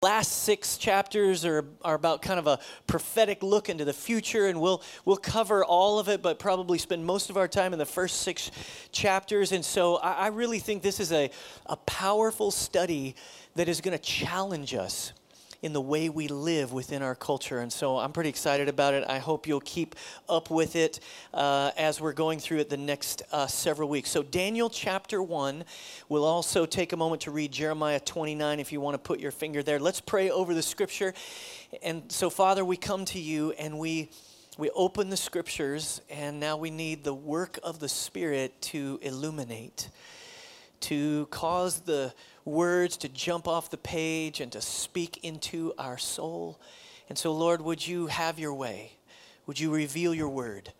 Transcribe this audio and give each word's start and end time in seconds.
last 0.00 0.44
six 0.44 0.78
chapters 0.78 1.44
are, 1.44 1.64
are 1.82 1.96
about 1.96 2.22
kind 2.22 2.38
of 2.38 2.46
a 2.46 2.60
prophetic 2.86 3.42
look 3.42 3.68
into 3.68 3.84
the 3.84 3.92
future 3.92 4.46
and 4.46 4.60
we'll 4.60 4.80
we'll 5.04 5.16
cover 5.16 5.64
all 5.64 5.98
of 5.98 6.08
it 6.08 6.22
but 6.22 6.38
probably 6.38 6.78
spend 6.78 7.04
most 7.04 7.30
of 7.30 7.36
our 7.36 7.48
time 7.48 7.72
in 7.72 7.80
the 7.80 7.86
first 7.86 8.20
six 8.20 8.52
chapters. 8.92 9.50
And 9.50 9.64
so 9.64 9.96
i, 9.96 10.12
I 10.12 10.26
really 10.28 10.60
think 10.60 10.82
this 10.82 11.00
is 11.00 11.10
a, 11.10 11.30
a 11.66 11.76
powerful 11.76 12.52
study 12.52 13.16
that 13.56 13.68
is 13.68 13.80
going 13.80 13.96
to 13.96 14.02
challenge 14.02 14.72
us 14.72 15.12
in 15.60 15.72
the 15.72 15.80
way 15.80 16.08
we 16.08 16.28
live 16.28 16.72
within 16.72 17.02
our 17.02 17.14
culture. 17.14 17.58
And 17.58 17.72
so 17.72 17.98
I'm 17.98 18.12
pretty 18.12 18.30
excited 18.30 18.68
about 18.68 18.94
it. 18.94 19.04
I 19.08 19.18
hope 19.18 19.46
you'll 19.46 19.60
keep 19.60 19.96
up 20.28 20.50
with 20.50 20.76
it 20.76 21.00
uh, 21.34 21.72
as 21.76 22.00
we're 22.00 22.12
going 22.12 22.38
through 22.38 22.58
it 22.58 22.70
the 22.70 22.76
next 22.76 23.22
uh, 23.32 23.46
several 23.48 23.88
weeks. 23.88 24.10
So, 24.10 24.22
Daniel 24.22 24.70
chapter 24.70 25.20
1, 25.20 25.64
we'll 26.08 26.24
also 26.24 26.64
take 26.64 26.92
a 26.92 26.96
moment 26.96 27.22
to 27.22 27.32
read 27.32 27.50
Jeremiah 27.50 27.98
29 27.98 28.60
if 28.60 28.70
you 28.70 28.80
want 28.80 28.94
to 28.94 28.98
put 28.98 29.18
your 29.18 29.32
finger 29.32 29.62
there. 29.62 29.80
Let's 29.80 30.00
pray 30.00 30.30
over 30.30 30.54
the 30.54 30.62
scripture. 30.62 31.12
And 31.82 32.10
so, 32.10 32.30
Father, 32.30 32.64
we 32.64 32.76
come 32.76 33.04
to 33.06 33.18
you 33.18 33.52
and 33.52 33.78
we. 33.78 34.10
We 34.56 34.70
open 34.70 35.08
the 35.08 35.16
scriptures, 35.16 36.00
and 36.10 36.40
now 36.40 36.56
we 36.56 36.70
need 36.70 37.04
the 37.04 37.14
work 37.14 37.60
of 37.62 37.78
the 37.78 37.88
Spirit 37.88 38.60
to 38.62 38.98
illuminate, 39.02 39.88
to 40.80 41.26
cause 41.26 41.78
the 41.78 42.12
words 42.48 42.96
to 42.98 43.08
jump 43.08 43.46
off 43.46 43.70
the 43.70 43.76
page 43.76 44.40
and 44.40 44.50
to 44.52 44.60
speak 44.60 45.22
into 45.22 45.72
our 45.78 45.98
soul. 45.98 46.58
And 47.08 47.16
so, 47.16 47.32
Lord, 47.32 47.60
would 47.62 47.86
you 47.86 48.08
have 48.08 48.38
your 48.38 48.54
way? 48.54 48.92
Would 49.46 49.60
you 49.60 49.72
reveal 49.72 50.14
your 50.14 50.28
word? 50.28 50.72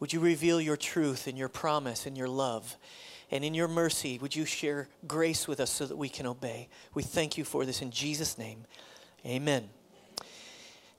Would 0.00 0.12
you 0.12 0.20
reveal 0.20 0.60
your 0.60 0.76
truth 0.76 1.26
and 1.26 1.36
your 1.36 1.48
promise 1.48 2.06
and 2.06 2.16
your 2.16 2.28
love? 2.28 2.76
And 3.30 3.44
in 3.44 3.54
your 3.54 3.68
mercy, 3.68 4.18
would 4.18 4.36
you 4.36 4.44
share 4.44 4.88
grace 5.06 5.48
with 5.48 5.60
us 5.60 5.70
so 5.70 5.86
that 5.86 5.96
we 5.96 6.08
can 6.08 6.26
obey? 6.26 6.68
We 6.94 7.02
thank 7.02 7.36
you 7.36 7.44
for 7.44 7.64
this 7.64 7.82
in 7.82 7.90
Jesus' 7.90 8.38
name. 8.38 8.64
Amen. 9.26 9.68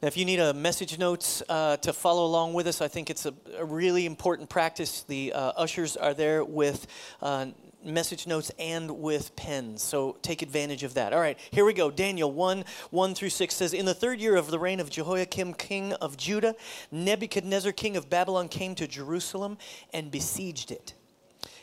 Now, 0.02 0.10
if 0.10 0.18
you 0.18 0.26
need 0.26 0.40
a 0.40 0.54
message 0.54 1.00
notes 1.00 1.42
uh, 1.48 1.78
to 1.78 1.94
follow 1.94 2.26
along 2.26 2.54
with 2.54 2.68
us, 2.68 2.82
I 2.82 2.88
think 2.88 3.10
it's 3.10 3.26
a, 3.26 3.34
a 3.58 3.64
really 3.64 4.06
important 4.06 4.50
practice. 4.50 5.04
The 5.04 5.34
uh, 5.34 5.54
ushers 5.56 5.96
are 5.96 6.14
there 6.14 6.44
with 6.44 6.86
uh, 7.22 7.48
message 7.86 8.28
notes 8.28 8.52
and 8.58 9.00
with 9.00 9.36
pens. 9.36 9.84
So 9.84 10.18
take 10.22 10.42
advantage 10.42 10.84
of 10.84 10.96
that. 10.96 11.14
All 11.14 11.20
right, 11.20 11.38
here 11.52 11.66
we 11.66 11.74
go. 11.74 11.92
Daniel 11.92 12.32
1 12.32 12.66
1 12.90 13.16
through 13.16 13.30
6 13.30 13.54
says 13.54 13.74
In 13.74 13.86
the 13.86 13.94
third 13.94 14.20
year 14.20 14.36
of 14.36 14.52
the 14.52 14.60
reign 14.60 14.80
of 14.80 14.90
Jehoiakim, 14.90 15.54
king 15.54 15.94
of 15.94 16.18
Judah, 16.18 16.56
Nebuchadnezzar, 16.92 17.72
king 17.72 17.96
of 17.96 18.10
Babylon, 18.10 18.48
came 18.48 18.76
to 18.76 18.88
Jerusalem 18.88 19.58
and 19.94 20.12
besieged 20.12 20.72
it. 20.72 20.94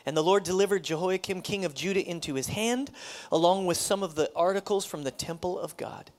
And 0.05 0.17
the 0.17 0.23
Lord 0.23 0.43
delivered 0.43 0.83
Jehoiakim, 0.83 1.41
king 1.41 1.65
of 1.65 1.73
Judah, 1.73 2.05
into 2.05 2.33
his 2.33 2.47
hand, 2.47 2.91
along 3.31 3.65
with 3.65 3.77
some 3.77 4.03
of 4.03 4.15
the 4.15 4.31
articles 4.35 4.85
from 4.85 5.03
the 5.03 5.11
temple 5.11 5.57
of 5.57 5.77
God. 5.77 6.11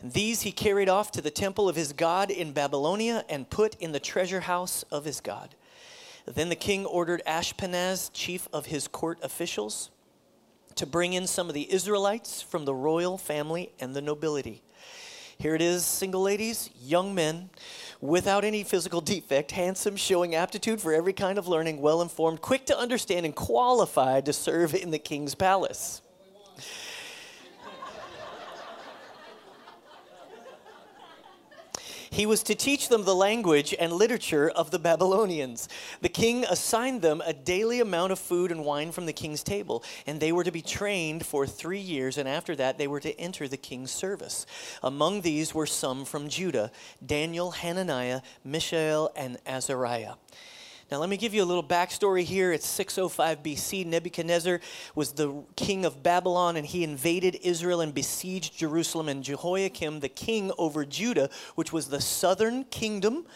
And 0.00 0.12
these 0.12 0.42
he 0.42 0.52
carried 0.52 0.88
off 0.88 1.10
to 1.12 1.22
the 1.22 1.30
temple 1.30 1.68
of 1.68 1.76
his 1.76 1.92
God 1.92 2.30
in 2.30 2.52
Babylonia 2.52 3.24
and 3.28 3.48
put 3.48 3.76
in 3.76 3.92
the 3.92 4.00
treasure 4.00 4.40
house 4.40 4.84
of 4.90 5.04
his 5.04 5.20
God. 5.20 5.54
Then 6.26 6.48
the 6.48 6.56
king 6.56 6.84
ordered 6.84 7.22
Ashpenaz, 7.26 8.10
chief 8.12 8.48
of 8.52 8.66
his 8.66 8.88
court 8.88 9.18
officials, 9.22 9.90
to 10.74 10.84
bring 10.84 11.12
in 11.12 11.26
some 11.26 11.48
of 11.48 11.54
the 11.54 11.72
Israelites 11.72 12.42
from 12.42 12.64
the 12.64 12.74
royal 12.74 13.16
family 13.16 13.72
and 13.80 13.94
the 13.94 14.02
nobility. 14.02 14.62
Here 15.38 15.54
it 15.54 15.62
is, 15.62 15.84
single 15.84 16.22
ladies, 16.22 16.70
young 16.80 17.14
men, 17.14 17.50
without 18.00 18.44
any 18.44 18.64
physical 18.64 19.00
defect, 19.00 19.52
handsome, 19.52 19.96
showing 19.96 20.34
aptitude 20.34 20.80
for 20.80 20.94
every 20.94 21.12
kind 21.12 21.38
of 21.38 21.46
learning, 21.46 21.80
well 21.80 22.00
informed, 22.00 22.40
quick 22.40 22.66
to 22.66 22.78
understand, 22.78 23.26
and 23.26 23.34
qualified 23.34 24.24
to 24.26 24.32
serve 24.32 24.74
in 24.74 24.90
the 24.90 24.98
king's 24.98 25.34
palace. 25.34 26.00
He 32.10 32.26
was 32.26 32.42
to 32.44 32.54
teach 32.54 32.88
them 32.88 33.04
the 33.04 33.14
language 33.14 33.74
and 33.78 33.92
literature 33.92 34.48
of 34.48 34.70
the 34.70 34.78
Babylonians. 34.78 35.68
The 36.00 36.08
king 36.08 36.44
assigned 36.44 37.02
them 37.02 37.22
a 37.24 37.32
daily 37.32 37.80
amount 37.80 38.12
of 38.12 38.18
food 38.18 38.50
and 38.50 38.64
wine 38.64 38.92
from 38.92 39.06
the 39.06 39.12
king's 39.12 39.42
table, 39.42 39.82
and 40.06 40.20
they 40.20 40.32
were 40.32 40.44
to 40.44 40.50
be 40.50 40.62
trained 40.62 41.24
for 41.24 41.46
three 41.46 41.80
years, 41.80 42.18
and 42.18 42.28
after 42.28 42.56
that, 42.56 42.78
they 42.78 42.86
were 42.86 43.00
to 43.00 43.18
enter 43.18 43.48
the 43.48 43.56
king's 43.56 43.90
service. 43.90 44.46
Among 44.82 45.20
these 45.20 45.54
were 45.54 45.66
some 45.66 46.04
from 46.04 46.28
Judah 46.28 46.70
Daniel, 47.04 47.50
Hananiah, 47.50 48.20
Mishael, 48.44 49.10
and 49.16 49.38
Azariah. 49.46 50.14
Now, 50.88 50.98
let 50.98 51.08
me 51.08 51.16
give 51.16 51.34
you 51.34 51.42
a 51.42 51.44
little 51.44 51.64
backstory 51.64 52.22
here. 52.22 52.52
It's 52.52 52.66
605 52.68 53.42
BC. 53.42 53.84
Nebuchadnezzar 53.86 54.60
was 54.94 55.10
the 55.10 55.42
king 55.56 55.84
of 55.84 56.00
Babylon, 56.00 56.56
and 56.56 56.64
he 56.64 56.84
invaded 56.84 57.40
Israel 57.42 57.80
and 57.80 57.92
besieged 57.92 58.56
Jerusalem. 58.56 59.08
And 59.08 59.24
Jehoiakim, 59.24 59.98
the 59.98 60.08
king 60.08 60.52
over 60.58 60.84
Judah, 60.84 61.28
which 61.56 61.72
was 61.72 61.88
the 61.88 62.00
southern 62.00 62.62
kingdom, 62.66 63.26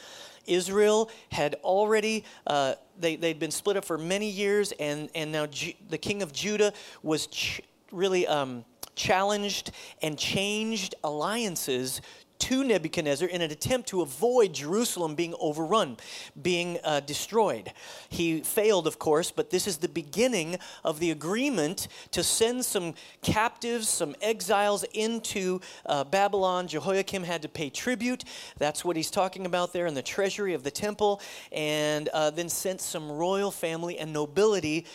Israel 0.46 1.10
had 1.32 1.56
already, 1.64 2.24
uh, 2.46 2.74
they, 3.00 3.16
they'd 3.16 3.40
been 3.40 3.50
split 3.50 3.76
up 3.76 3.84
for 3.84 3.98
many 3.98 4.30
years, 4.30 4.72
and, 4.78 5.10
and 5.16 5.32
now 5.32 5.46
the 5.88 5.98
king 5.98 6.22
of 6.22 6.32
Judah 6.32 6.72
was 7.02 7.26
ch- 7.26 7.62
really 7.90 8.28
um, 8.28 8.64
challenged 8.94 9.72
and 10.02 10.16
changed 10.16 10.94
alliances 11.02 12.00
to 12.40 12.64
Nebuchadnezzar 12.64 13.28
in 13.28 13.42
an 13.42 13.50
attempt 13.50 13.88
to 13.90 14.02
avoid 14.02 14.52
Jerusalem 14.54 15.14
being 15.14 15.34
overrun, 15.38 15.96
being 16.40 16.78
uh, 16.84 17.00
destroyed. 17.00 17.72
He 18.08 18.40
failed, 18.40 18.86
of 18.86 18.98
course, 18.98 19.30
but 19.30 19.50
this 19.50 19.66
is 19.66 19.78
the 19.78 19.88
beginning 19.88 20.58
of 20.84 20.98
the 20.98 21.10
agreement 21.10 21.88
to 22.10 22.22
send 22.22 22.64
some 22.64 22.94
captives, 23.22 23.88
some 23.88 24.14
exiles 24.20 24.84
into 24.92 25.60
uh, 25.86 26.04
Babylon. 26.04 26.66
Jehoiakim 26.66 27.22
had 27.22 27.42
to 27.42 27.48
pay 27.48 27.70
tribute. 27.70 28.24
That's 28.58 28.84
what 28.84 28.96
he's 28.96 29.10
talking 29.10 29.46
about 29.46 29.72
there 29.72 29.86
in 29.86 29.94
the 29.94 30.02
treasury 30.02 30.54
of 30.54 30.62
the 30.62 30.70
temple, 30.70 31.20
and 31.52 32.08
uh, 32.08 32.30
then 32.30 32.48
sent 32.48 32.80
some 32.80 33.10
royal 33.12 33.50
family 33.50 33.98
and 33.98 34.12
nobility 34.12 34.86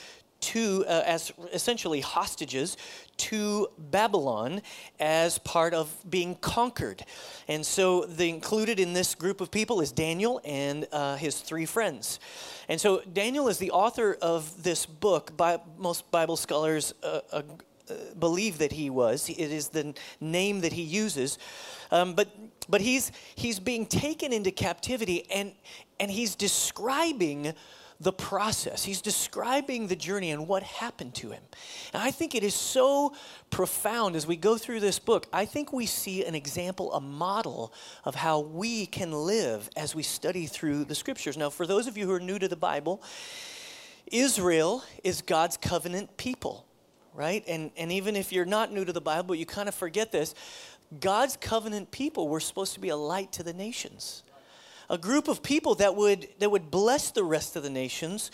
to 0.45 0.85
uh, 0.87 1.03
as 1.05 1.31
essentially 1.53 2.01
hostages 2.01 2.77
to 3.17 3.67
Babylon 3.77 4.61
as 4.99 5.39
part 5.39 5.73
of 5.73 5.89
being 6.09 6.35
conquered. 6.35 7.03
And 7.47 7.65
so 7.65 8.05
the 8.05 8.29
included 8.29 8.79
in 8.79 8.93
this 8.93 9.15
group 9.15 9.41
of 9.41 9.49
people 9.49 9.81
is 9.81 9.91
Daniel 9.91 10.41
and 10.45 10.87
uh, 10.91 11.15
his 11.15 11.39
three 11.39 11.65
friends. 11.65 12.19
And 12.69 12.79
so 12.79 13.01
Daniel 13.11 13.47
is 13.47 13.57
the 13.57 13.71
author 13.71 14.17
of 14.21 14.63
this 14.63 14.85
book. 14.85 15.35
By, 15.35 15.59
most 15.77 16.11
Bible 16.11 16.37
scholars 16.37 16.93
uh, 17.01 17.21
uh, 17.31 17.41
believe 18.19 18.57
that 18.59 18.71
he 18.71 18.89
was. 18.89 19.29
It 19.29 19.51
is 19.51 19.69
the 19.69 19.93
name 20.19 20.61
that 20.61 20.73
he 20.73 20.81
uses. 20.81 21.39
Um, 21.91 22.13
but 22.13 22.27
but 22.67 22.81
he's 22.81 23.11
he's 23.35 23.59
being 23.59 23.85
taken 23.85 24.33
into 24.33 24.51
captivity 24.51 25.29
and 25.31 25.53
and 25.99 26.11
he's 26.11 26.35
describing 26.35 27.53
the 27.99 28.11
process. 28.11 28.83
He's 28.83 29.01
describing 29.01 29.87
the 29.87 29.95
journey 29.95 30.31
and 30.31 30.47
what 30.47 30.63
happened 30.63 31.15
to 31.15 31.31
him. 31.31 31.41
And 31.93 32.03
I 32.03 32.11
think 32.11 32.35
it 32.35 32.43
is 32.43 32.53
so 32.53 33.13
profound 33.49 34.15
as 34.15 34.27
we 34.27 34.35
go 34.35 34.57
through 34.57 34.81
this 34.81 34.99
book. 34.99 35.27
I 35.31 35.45
think 35.45 35.71
we 35.71 35.85
see 35.85 36.25
an 36.25 36.35
example, 36.35 36.93
a 36.93 36.99
model 36.99 37.73
of 38.03 38.15
how 38.15 38.39
we 38.41 38.85
can 38.85 39.11
live 39.11 39.69
as 39.77 39.95
we 39.95 40.03
study 40.03 40.45
through 40.45 40.85
the 40.85 40.95
scriptures. 40.95 41.37
Now, 41.37 41.49
for 41.49 41.65
those 41.65 41.87
of 41.87 41.97
you 41.97 42.05
who 42.05 42.11
are 42.13 42.19
new 42.19 42.37
to 42.37 42.47
the 42.47 42.57
Bible, 42.57 43.01
Israel 44.07 44.83
is 45.03 45.21
God's 45.21 45.55
covenant 45.55 46.17
people, 46.17 46.65
right? 47.13 47.43
And, 47.47 47.71
and 47.77 47.91
even 47.91 48.15
if 48.15 48.33
you're 48.33 48.45
not 48.45 48.73
new 48.73 48.83
to 48.83 48.93
the 48.93 49.01
Bible, 49.01 49.35
you 49.35 49.45
kind 49.45 49.69
of 49.69 49.75
forget 49.75 50.11
this. 50.11 50.35
God's 50.99 51.37
covenant 51.37 51.91
people 51.91 52.27
were 52.27 52.41
supposed 52.41 52.73
to 52.73 52.79
be 52.79 52.89
a 52.89 52.97
light 52.97 53.31
to 53.33 53.43
the 53.43 53.53
nations 53.53 54.23
a 54.89 54.97
group 54.97 55.27
of 55.27 55.43
people 55.43 55.75
that 55.75 55.95
would, 55.95 56.27
that 56.39 56.49
would 56.49 56.71
bless 56.71 57.11
the 57.11 57.23
rest 57.23 57.55
of 57.55 57.63
the 57.63 57.69
nations. 57.69 58.31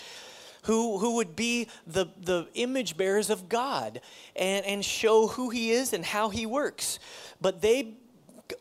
Who, 0.65 0.99
who 0.99 1.15
would 1.15 1.35
be 1.35 1.69
the, 1.87 2.05
the 2.21 2.47
image 2.53 2.95
bearers 2.95 3.31
of 3.31 3.49
God 3.49 3.99
and, 4.35 4.63
and 4.63 4.85
show 4.85 5.25
who 5.25 5.49
He 5.49 5.71
is 5.71 5.91
and 5.91 6.05
how 6.05 6.29
He 6.29 6.45
works. 6.45 6.99
But 7.41 7.63
they, 7.63 7.95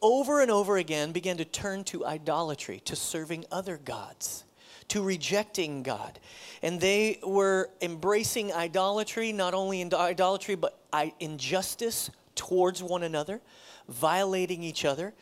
over 0.00 0.40
and 0.40 0.50
over 0.50 0.78
again, 0.78 1.12
began 1.12 1.36
to 1.36 1.44
turn 1.44 1.84
to 1.84 2.06
idolatry, 2.06 2.80
to 2.86 2.96
serving 2.96 3.44
other 3.52 3.76
gods 3.76 4.44
to 4.90 5.02
rejecting 5.02 5.82
God. 5.82 6.18
And 6.62 6.80
they 6.80 7.20
were 7.22 7.70
embracing 7.80 8.52
idolatry, 8.52 9.32
not 9.32 9.54
only 9.54 9.80
in 9.80 9.92
idolatry, 9.94 10.56
but 10.56 10.78
injustice 11.20 12.10
towards 12.34 12.82
one 12.82 13.04
another, 13.04 13.40
violating 13.88 14.62
each 14.62 14.84
other, 14.84 15.14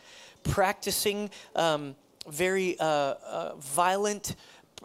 practicing 0.42 1.30
um, 1.54 1.94
very 2.30 2.78
uh, 2.78 2.84
uh, 2.84 3.56
violent 3.56 4.36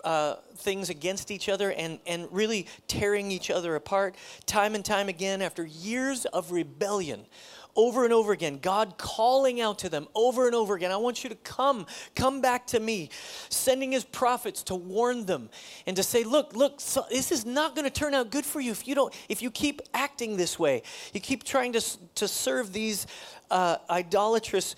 uh, 0.04 0.36
things 0.58 0.90
against 0.90 1.32
each 1.32 1.50
other 1.50 1.72
and, 1.72 2.00
and 2.06 2.28
really 2.32 2.68
tearing 2.88 3.32
each 3.32 3.50
other 3.50 3.76
apart 3.76 4.16
time 4.46 4.76
and 4.76 4.84
time 4.84 5.08
again 5.08 5.42
after 5.42 5.64
years 5.66 6.26
of 6.26 6.52
rebellion 6.52 7.26
over 7.76 8.04
and 8.04 8.14
over 8.14 8.32
again. 8.32 8.60
God 8.62 8.98
calling 8.98 9.62
out 9.62 9.80
to 9.80 9.90
them 9.90 10.08
over 10.14 10.46
and 10.46 10.56
over 10.56 10.76
again. 10.76 10.92
I 10.92 10.98
want 10.98 11.24
you 11.24 11.30
to 11.30 11.36
come, 11.38 11.86
come 12.16 12.42
back 12.42 12.68
to 12.68 12.80
me, 12.80 13.10
sending 13.50 13.92
his 13.92 14.04
prophets 14.04 14.64
to 14.64 14.76
warn 14.76 15.26
them 15.26 15.50
and 15.88 15.96
to 15.96 16.04
say, 16.04 16.24
look, 16.24 16.56
look, 16.56 16.80
so 16.80 17.06
this 17.10 17.32
is 17.32 17.46
not 17.46 17.76
going 17.76 17.86
to 17.86 17.94
turn 17.94 18.14
out 18.14 18.30
good 18.30 18.46
for 18.46 18.60
you 18.60 18.72
if 18.72 18.88
you 18.88 18.96
don't, 18.96 19.14
if 19.30 19.42
you 19.42 19.52
keep 19.52 19.82
acting 19.94 20.38
this 20.38 20.60
way. 20.60 20.84
You 21.14 21.20
keep 21.20 21.44
trying 21.44 21.74
to, 21.74 21.82
to 22.16 22.28
serve 22.28 22.74
these 22.74 23.08
uh, 23.50 23.78
idolatrous 23.90 24.76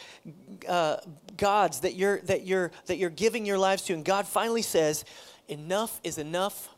uh, 0.67 0.97
gods 1.37 1.81
that 1.81 1.95
you're, 1.95 2.21
that, 2.21 2.45
you're, 2.45 2.71
that 2.85 2.97
you're 2.97 3.09
giving 3.09 3.45
your 3.45 3.57
lives 3.57 3.83
to. 3.83 3.93
And 3.93 4.03
God 4.03 4.27
finally 4.27 4.61
says, 4.61 5.05
enough 5.47 5.99
is 6.03 6.17
enough 6.17 6.74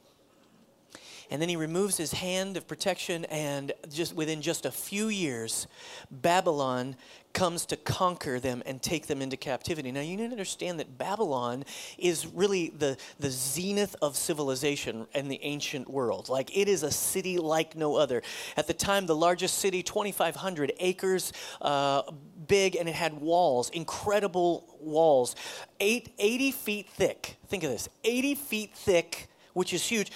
and 1.29 1.41
then 1.41 1.49
he 1.49 1.55
removes 1.55 1.97
his 1.97 2.13
hand 2.13 2.57
of 2.57 2.67
protection, 2.67 3.25
and 3.25 3.71
just 3.89 4.15
within 4.15 4.41
just 4.41 4.65
a 4.65 4.71
few 4.71 5.07
years, 5.07 5.67
Babylon 6.09 6.95
comes 7.33 7.67
to 7.67 7.77
conquer 7.77 8.39
them 8.39 8.63
and 8.65 8.81
take 8.81 9.05
them 9.05 9.21
into 9.21 9.37
captivity. 9.37 9.91
Now, 9.91 10.01
you 10.01 10.17
need 10.17 10.25
to 10.25 10.31
understand 10.31 10.79
that 10.79 10.97
Babylon 10.97 11.65
is 11.97 12.25
really 12.25 12.69
the, 12.69 12.97
the 13.19 13.29
zenith 13.29 13.95
of 14.01 14.15
civilization 14.15 15.05
in 15.13 15.27
the 15.27 15.39
ancient 15.43 15.87
world. 15.87 16.29
Like, 16.29 16.57
it 16.57 16.67
is 16.67 16.81
a 16.81 16.89
city 16.89 17.37
like 17.37 17.75
no 17.75 17.95
other. 17.95 18.23
At 18.55 18.65
the 18.65 18.73
time, 18.73 19.05
the 19.05 19.15
largest 19.15 19.59
city, 19.59 19.83
2,500 19.83 20.73
acres 20.79 21.31
uh, 21.61 22.03
big, 22.47 22.75
and 22.75 22.89
it 22.89 22.95
had 22.95 23.13
walls, 23.13 23.69
incredible 23.69 24.75
walls, 24.79 25.35
eight, 25.79 26.13
80 26.17 26.51
feet 26.51 26.89
thick. 26.89 27.37
Think 27.47 27.63
of 27.63 27.69
this 27.69 27.87
80 28.03 28.35
feet 28.35 28.73
thick 28.73 29.27
which 29.57 29.73
is 29.73 29.83
huge, 29.83 30.11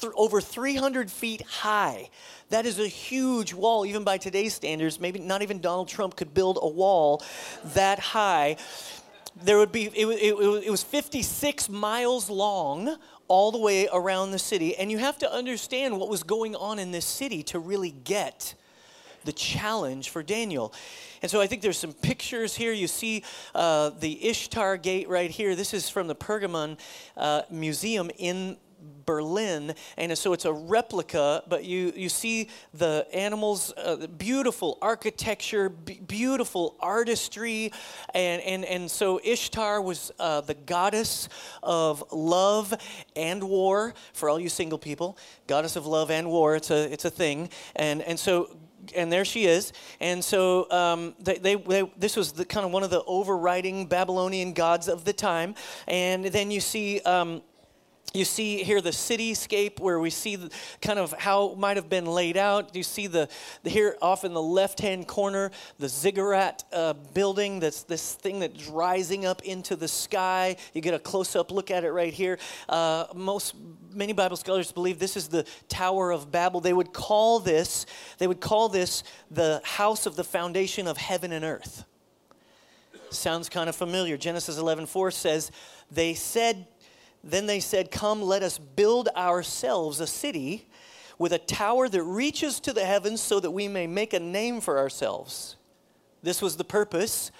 th- 0.00 0.12
over 0.16 0.40
300 0.40 1.10
feet 1.10 1.42
high. 1.42 2.08
That 2.48 2.64
is 2.64 2.78
a 2.78 2.88
huge 2.88 3.52
wall, 3.52 3.84
even 3.84 4.04
by 4.04 4.18
today's 4.18 4.54
standards. 4.54 4.98
Maybe 4.98 5.18
not 5.18 5.42
even 5.42 5.60
Donald 5.60 5.88
Trump 5.88 6.16
could 6.16 6.32
build 6.32 6.58
a 6.62 6.68
wall 6.68 7.22
that 7.74 7.98
high. 7.98 8.56
There 9.42 9.58
would 9.58 9.72
be, 9.72 9.84
it, 9.84 10.06
it, 10.06 10.64
it 10.64 10.70
was 10.70 10.82
56 10.82 11.68
miles 11.68 12.30
long 12.30 12.96
all 13.28 13.52
the 13.52 13.58
way 13.58 13.86
around 13.92 14.30
the 14.30 14.38
city. 14.38 14.76
And 14.76 14.90
you 14.90 14.98
have 14.98 15.18
to 15.18 15.30
understand 15.30 15.98
what 16.00 16.08
was 16.08 16.22
going 16.22 16.56
on 16.56 16.78
in 16.78 16.90
this 16.90 17.04
city 17.04 17.42
to 17.44 17.58
really 17.58 17.90
get 17.90 18.54
the 19.26 19.32
challenge 19.32 20.08
for 20.08 20.22
Daniel. 20.22 20.72
And 21.20 21.30
so 21.30 21.40
I 21.40 21.46
think 21.46 21.60
there's 21.60 21.78
some 21.78 21.92
pictures 21.92 22.54
here. 22.54 22.72
You 22.72 22.86
see 22.86 23.24
uh, 23.54 23.90
the 23.90 24.24
Ishtar 24.26 24.78
Gate 24.78 25.08
right 25.08 25.30
here. 25.30 25.54
This 25.54 25.74
is 25.74 25.90
from 25.90 26.06
the 26.06 26.14
Pergamon 26.14 26.78
uh, 27.16 27.42
Museum 27.50 28.10
in 28.16 28.56
Berlin, 29.06 29.74
and 29.96 30.16
so 30.18 30.32
it's 30.32 30.44
a 30.44 30.52
replica, 30.52 31.42
but 31.48 31.64
you, 31.64 31.92
you 31.94 32.08
see 32.08 32.48
the 32.74 33.06
animals, 33.12 33.72
uh, 33.76 34.06
beautiful 34.18 34.78
architecture, 34.82 35.68
beautiful 35.68 36.76
artistry, 36.80 37.72
and, 38.14 38.42
and, 38.42 38.64
and 38.64 38.90
so 38.90 39.20
Ishtar 39.22 39.80
was 39.80 40.10
uh, 40.18 40.40
the 40.40 40.54
goddess 40.54 41.28
of 41.62 42.02
love 42.12 42.74
and 43.14 43.44
war 43.44 43.94
for 44.12 44.28
all 44.28 44.40
you 44.40 44.48
single 44.48 44.78
people. 44.78 45.16
Goddess 45.46 45.76
of 45.76 45.86
love 45.86 46.10
and 46.10 46.28
war, 46.28 46.56
it's 46.56 46.70
a, 46.70 46.92
it's 46.92 47.04
a 47.04 47.10
thing. 47.10 47.48
And, 47.76 48.02
and 48.02 48.18
so 48.18 48.56
and 48.94 49.10
there 49.10 49.24
she 49.24 49.46
is. 49.46 49.72
And 50.00 50.24
so 50.24 50.70
um, 50.70 51.14
they, 51.18 51.38
they, 51.38 51.54
they, 51.56 51.90
this 51.96 52.16
was 52.16 52.32
the, 52.32 52.44
kind 52.44 52.64
of 52.64 52.72
one 52.72 52.82
of 52.82 52.90
the 52.90 53.02
overriding 53.04 53.86
Babylonian 53.86 54.52
gods 54.52 54.88
of 54.88 55.04
the 55.04 55.12
time. 55.12 55.54
And 55.88 56.26
then 56.26 56.50
you 56.50 56.60
see 56.60 57.00
um, 57.00 57.42
you 58.14 58.24
see 58.24 58.62
here 58.62 58.80
the 58.80 58.90
cityscape 58.90 59.78
where 59.78 60.00
we 60.00 60.10
see 60.10 60.38
kind 60.80 60.98
of 60.98 61.12
how 61.12 61.50
it 61.50 61.58
might 61.58 61.76
have 61.76 61.88
been 61.88 62.06
laid 62.06 62.36
out. 62.36 62.74
You 62.74 62.82
see 62.82 63.06
the, 63.08 63.28
the 63.62 63.70
here 63.70 63.96
off 64.00 64.24
in 64.24 64.32
the 64.32 64.42
left 64.42 64.80
hand 64.80 65.06
corner 65.06 65.50
the 65.78 65.88
ziggurat 65.88 66.64
uh, 66.72 66.94
building. 67.12 67.60
That's 67.60 67.82
this 67.82 68.14
thing 68.14 68.40
that's 68.40 68.68
rising 68.68 69.26
up 69.26 69.42
into 69.42 69.76
the 69.76 69.88
sky. 69.88 70.56
You 70.72 70.80
get 70.80 70.94
a 70.94 70.98
close 70.98 71.36
up 71.36 71.50
look 71.50 71.70
at 71.70 71.84
it 71.84 71.90
right 71.90 72.12
here. 72.12 72.38
Uh, 72.68 73.06
most 73.14 73.54
many 73.92 74.12
Bible 74.12 74.36
scholars 74.36 74.72
believe 74.72 74.98
this 74.98 75.16
is 75.16 75.28
the 75.28 75.44
Tower 75.68 76.10
of 76.10 76.30
Babel. 76.30 76.60
They 76.60 76.72
would 76.72 76.92
call 76.92 77.40
this 77.40 77.86
they 78.18 78.26
would 78.26 78.40
call 78.40 78.68
this 78.68 79.02
the 79.30 79.60
house 79.64 80.06
of 80.06 80.16
the 80.16 80.24
foundation 80.24 80.86
of 80.86 80.96
heaven 80.96 81.32
and 81.32 81.44
earth. 81.44 81.84
Sounds 83.10 83.48
kind 83.48 83.68
of 83.68 83.76
familiar. 83.76 84.16
Genesis 84.16 84.58
11:4 84.58 85.10
says, 85.10 85.50
"They 85.90 86.14
said." 86.14 86.66
Then 87.26 87.46
they 87.46 87.60
said, 87.60 87.90
Come, 87.90 88.22
let 88.22 88.42
us 88.42 88.58
build 88.58 89.08
ourselves 89.16 90.00
a 90.00 90.06
city 90.06 90.68
with 91.18 91.32
a 91.32 91.38
tower 91.38 91.88
that 91.88 92.02
reaches 92.02 92.60
to 92.60 92.72
the 92.72 92.84
heavens 92.84 93.20
so 93.20 93.40
that 93.40 93.50
we 93.50 93.68
may 93.68 93.86
make 93.86 94.12
a 94.12 94.20
name 94.20 94.60
for 94.60 94.78
ourselves. 94.78 95.56
This 96.22 96.40
was 96.40 96.56
the 96.56 96.64
purpose 96.64 97.32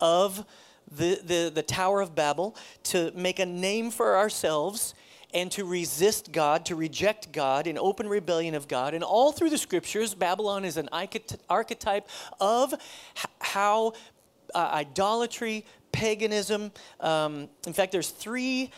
of 0.00 0.44
the, 0.90 1.20
the, 1.24 1.50
the 1.52 1.62
Tower 1.62 2.00
of 2.00 2.14
Babel 2.14 2.56
to 2.84 3.10
make 3.14 3.38
a 3.38 3.46
name 3.46 3.90
for 3.90 4.16
ourselves 4.16 4.94
and 5.32 5.50
to 5.50 5.64
resist 5.64 6.30
God, 6.30 6.64
to 6.66 6.76
reject 6.76 7.32
God 7.32 7.66
in 7.66 7.76
open 7.76 8.08
rebellion 8.08 8.54
of 8.54 8.68
God. 8.68 8.94
And 8.94 9.02
all 9.02 9.32
through 9.32 9.50
the 9.50 9.58
scriptures, 9.58 10.14
Babylon 10.14 10.64
is 10.64 10.76
an 10.76 10.88
archetype 11.48 12.08
of 12.40 12.72
how 13.40 13.94
uh, 14.54 14.70
idolatry, 14.72 15.64
paganism, 15.90 16.70
um, 17.00 17.48
in 17.66 17.72
fact, 17.72 17.90
there's 17.90 18.10
three 18.10 18.70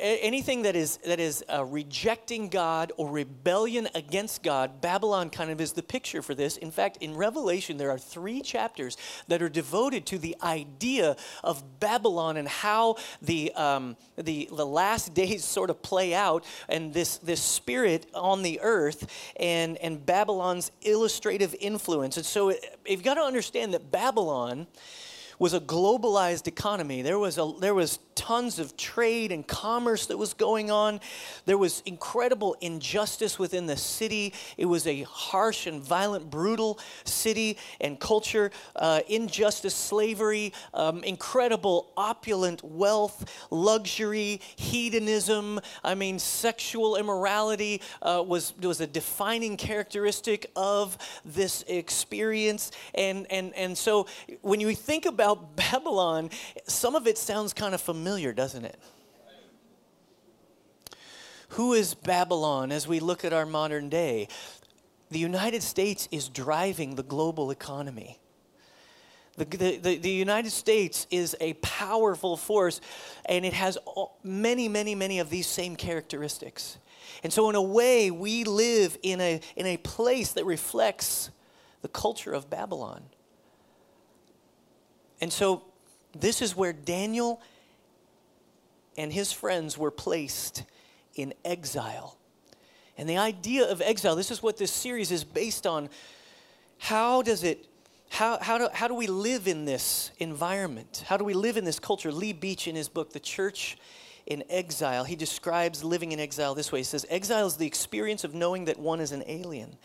anything 0.00 0.62
that 0.62 0.74
is 0.74 0.98
that 1.06 1.20
is 1.20 1.44
uh, 1.52 1.64
rejecting 1.64 2.48
God 2.48 2.92
or 2.96 3.08
rebellion 3.08 3.88
against 3.94 4.42
God, 4.42 4.80
Babylon 4.80 5.30
kind 5.30 5.50
of 5.50 5.60
is 5.60 5.72
the 5.72 5.82
picture 5.82 6.22
for 6.22 6.34
this. 6.34 6.56
In 6.56 6.70
fact, 6.70 6.98
in 7.00 7.16
Revelation, 7.16 7.76
there 7.76 7.90
are 7.90 7.98
three 7.98 8.40
chapters 8.40 8.96
that 9.28 9.40
are 9.40 9.48
devoted 9.48 10.06
to 10.06 10.18
the 10.18 10.36
idea 10.42 11.16
of 11.44 11.80
Babylon 11.80 12.36
and 12.36 12.48
how 12.48 12.96
the 13.20 13.52
um, 13.52 13.96
the 14.16 14.48
the 14.52 14.66
last 14.66 15.14
days 15.22 15.44
sort 15.44 15.70
of 15.70 15.80
play 15.82 16.14
out, 16.14 16.44
and 16.68 16.92
this 16.92 17.18
this 17.18 17.40
spirit 17.40 18.06
on 18.14 18.42
the 18.42 18.60
earth, 18.62 19.08
and 19.36 19.76
and 19.78 20.04
Babylon's 20.04 20.72
illustrative 20.82 21.54
influence. 21.60 22.16
And 22.16 22.26
so, 22.26 22.52
you've 22.86 23.04
got 23.04 23.14
to 23.14 23.22
understand 23.22 23.74
that 23.74 23.90
Babylon 23.90 24.66
was 25.42 25.54
a 25.54 25.60
globalized 25.60 26.46
economy. 26.46 27.02
There 27.02 27.18
was, 27.18 27.36
a, 27.36 27.52
there 27.58 27.74
was 27.74 27.98
tons 28.14 28.60
of 28.60 28.76
trade 28.76 29.32
and 29.32 29.44
commerce 29.44 30.06
that 30.06 30.16
was 30.16 30.34
going 30.34 30.70
on. 30.70 31.00
There 31.46 31.58
was 31.58 31.82
incredible 31.84 32.54
injustice 32.60 33.40
within 33.40 33.66
the 33.66 33.76
city. 33.76 34.34
It 34.56 34.66
was 34.66 34.86
a 34.86 35.02
harsh 35.02 35.66
and 35.66 35.82
violent, 35.82 36.30
brutal 36.30 36.78
city 37.04 37.58
and 37.80 37.98
culture. 37.98 38.52
Uh, 38.76 39.00
injustice, 39.08 39.74
slavery, 39.74 40.52
um, 40.74 41.02
incredible 41.02 41.92
opulent 41.96 42.62
wealth, 42.62 43.48
luxury, 43.50 44.40
hedonism. 44.54 45.58
I 45.82 45.96
mean, 45.96 46.20
sexual 46.20 46.94
immorality 46.94 47.82
uh, 48.00 48.22
was, 48.24 48.54
was 48.62 48.80
a 48.80 48.86
defining 48.86 49.56
characteristic 49.56 50.52
of 50.54 50.96
this 51.24 51.64
experience. 51.66 52.70
And, 52.94 53.26
and, 53.28 53.52
and 53.56 53.76
so 53.76 54.06
when 54.42 54.60
you 54.60 54.72
think 54.76 55.04
about 55.04 55.31
about 55.32 55.56
Babylon, 55.56 56.30
some 56.66 56.94
of 56.94 57.06
it 57.06 57.18
sounds 57.18 57.52
kind 57.52 57.74
of 57.74 57.80
familiar, 57.80 58.32
doesn't 58.32 58.64
it? 58.64 58.78
Who 61.50 61.74
is 61.74 61.94
Babylon 61.94 62.72
as 62.72 62.88
we 62.88 63.00
look 63.00 63.24
at 63.24 63.32
our 63.32 63.44
modern 63.44 63.88
day? 63.88 64.28
The 65.10 65.18
United 65.18 65.62
States 65.62 66.08
is 66.10 66.28
driving 66.28 66.94
the 66.94 67.02
global 67.02 67.50
economy. 67.50 68.18
The, 69.36 69.44
the, 69.44 69.96
the, 69.96 70.10
United 70.10 70.50
States 70.50 71.06
is 71.10 71.34
a 71.40 71.54
powerful 71.54 72.36
force, 72.36 72.82
and 73.24 73.46
it 73.46 73.54
has 73.54 73.78
many, 74.22 74.68
many, 74.68 74.94
many 74.94 75.20
of 75.20 75.30
these 75.30 75.46
same 75.46 75.74
characteristics. 75.74 76.76
And 77.22 77.32
so, 77.32 77.48
in 77.48 77.56
a 77.56 77.62
way, 77.62 78.10
we 78.10 78.44
live 78.44 78.98
in 79.02 79.22
a, 79.22 79.40
in 79.56 79.64
a 79.64 79.78
place 79.78 80.32
that 80.32 80.44
reflects 80.44 81.30
the 81.80 81.88
culture 81.88 82.32
of 82.32 82.50
Babylon. 82.50 83.02
And 85.22 85.32
so 85.32 85.62
this 86.18 86.42
is 86.42 86.56
where 86.56 86.72
Daniel 86.72 87.40
and 88.98 89.12
his 89.12 89.32
friends 89.32 89.78
were 89.78 89.92
placed 89.92 90.64
in 91.14 91.32
exile. 91.44 92.18
And 92.98 93.08
the 93.08 93.18
idea 93.18 93.70
of 93.70 93.80
exile, 93.80 94.16
this 94.16 94.32
is 94.32 94.42
what 94.42 94.58
this 94.58 94.72
series 94.72 95.12
is 95.12 95.22
based 95.22 95.64
on. 95.64 95.88
How 96.78 97.22
does 97.22 97.44
it, 97.44 97.64
how, 98.10 98.38
how, 98.40 98.58
do, 98.58 98.68
how 98.72 98.88
do 98.88 98.94
we 98.94 99.06
live 99.06 99.46
in 99.46 99.64
this 99.64 100.10
environment? 100.18 101.04
How 101.06 101.16
do 101.16 101.24
we 101.24 101.34
live 101.34 101.56
in 101.56 101.64
this 101.64 101.78
culture? 101.78 102.10
Lee 102.10 102.32
Beach, 102.32 102.66
in 102.66 102.74
his 102.74 102.88
book, 102.88 103.12
The 103.12 103.20
Church 103.20 103.78
in 104.26 104.44
exile, 104.48 105.04
he 105.04 105.16
describes 105.16 105.82
living 105.82 106.12
in 106.12 106.20
exile 106.20 106.54
this 106.54 106.70
way. 106.70 106.80
He 106.80 106.84
says, 106.84 107.06
Exile 107.10 107.46
is 107.46 107.56
the 107.56 107.66
experience 107.66 108.24
of 108.24 108.34
knowing 108.34 108.66
that 108.66 108.78
one 108.78 109.00
is 109.00 109.12
an 109.12 109.24
alien, 109.26 109.76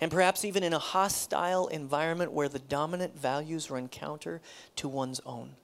and 0.00 0.10
perhaps 0.10 0.44
even 0.44 0.62
in 0.62 0.74
a 0.74 0.78
hostile 0.78 1.68
environment 1.68 2.32
where 2.32 2.48
the 2.48 2.58
dominant 2.58 3.18
values 3.18 3.70
run 3.70 3.88
counter 3.88 4.40
to 4.76 4.88
one's 4.88 5.20
own. 5.24 5.56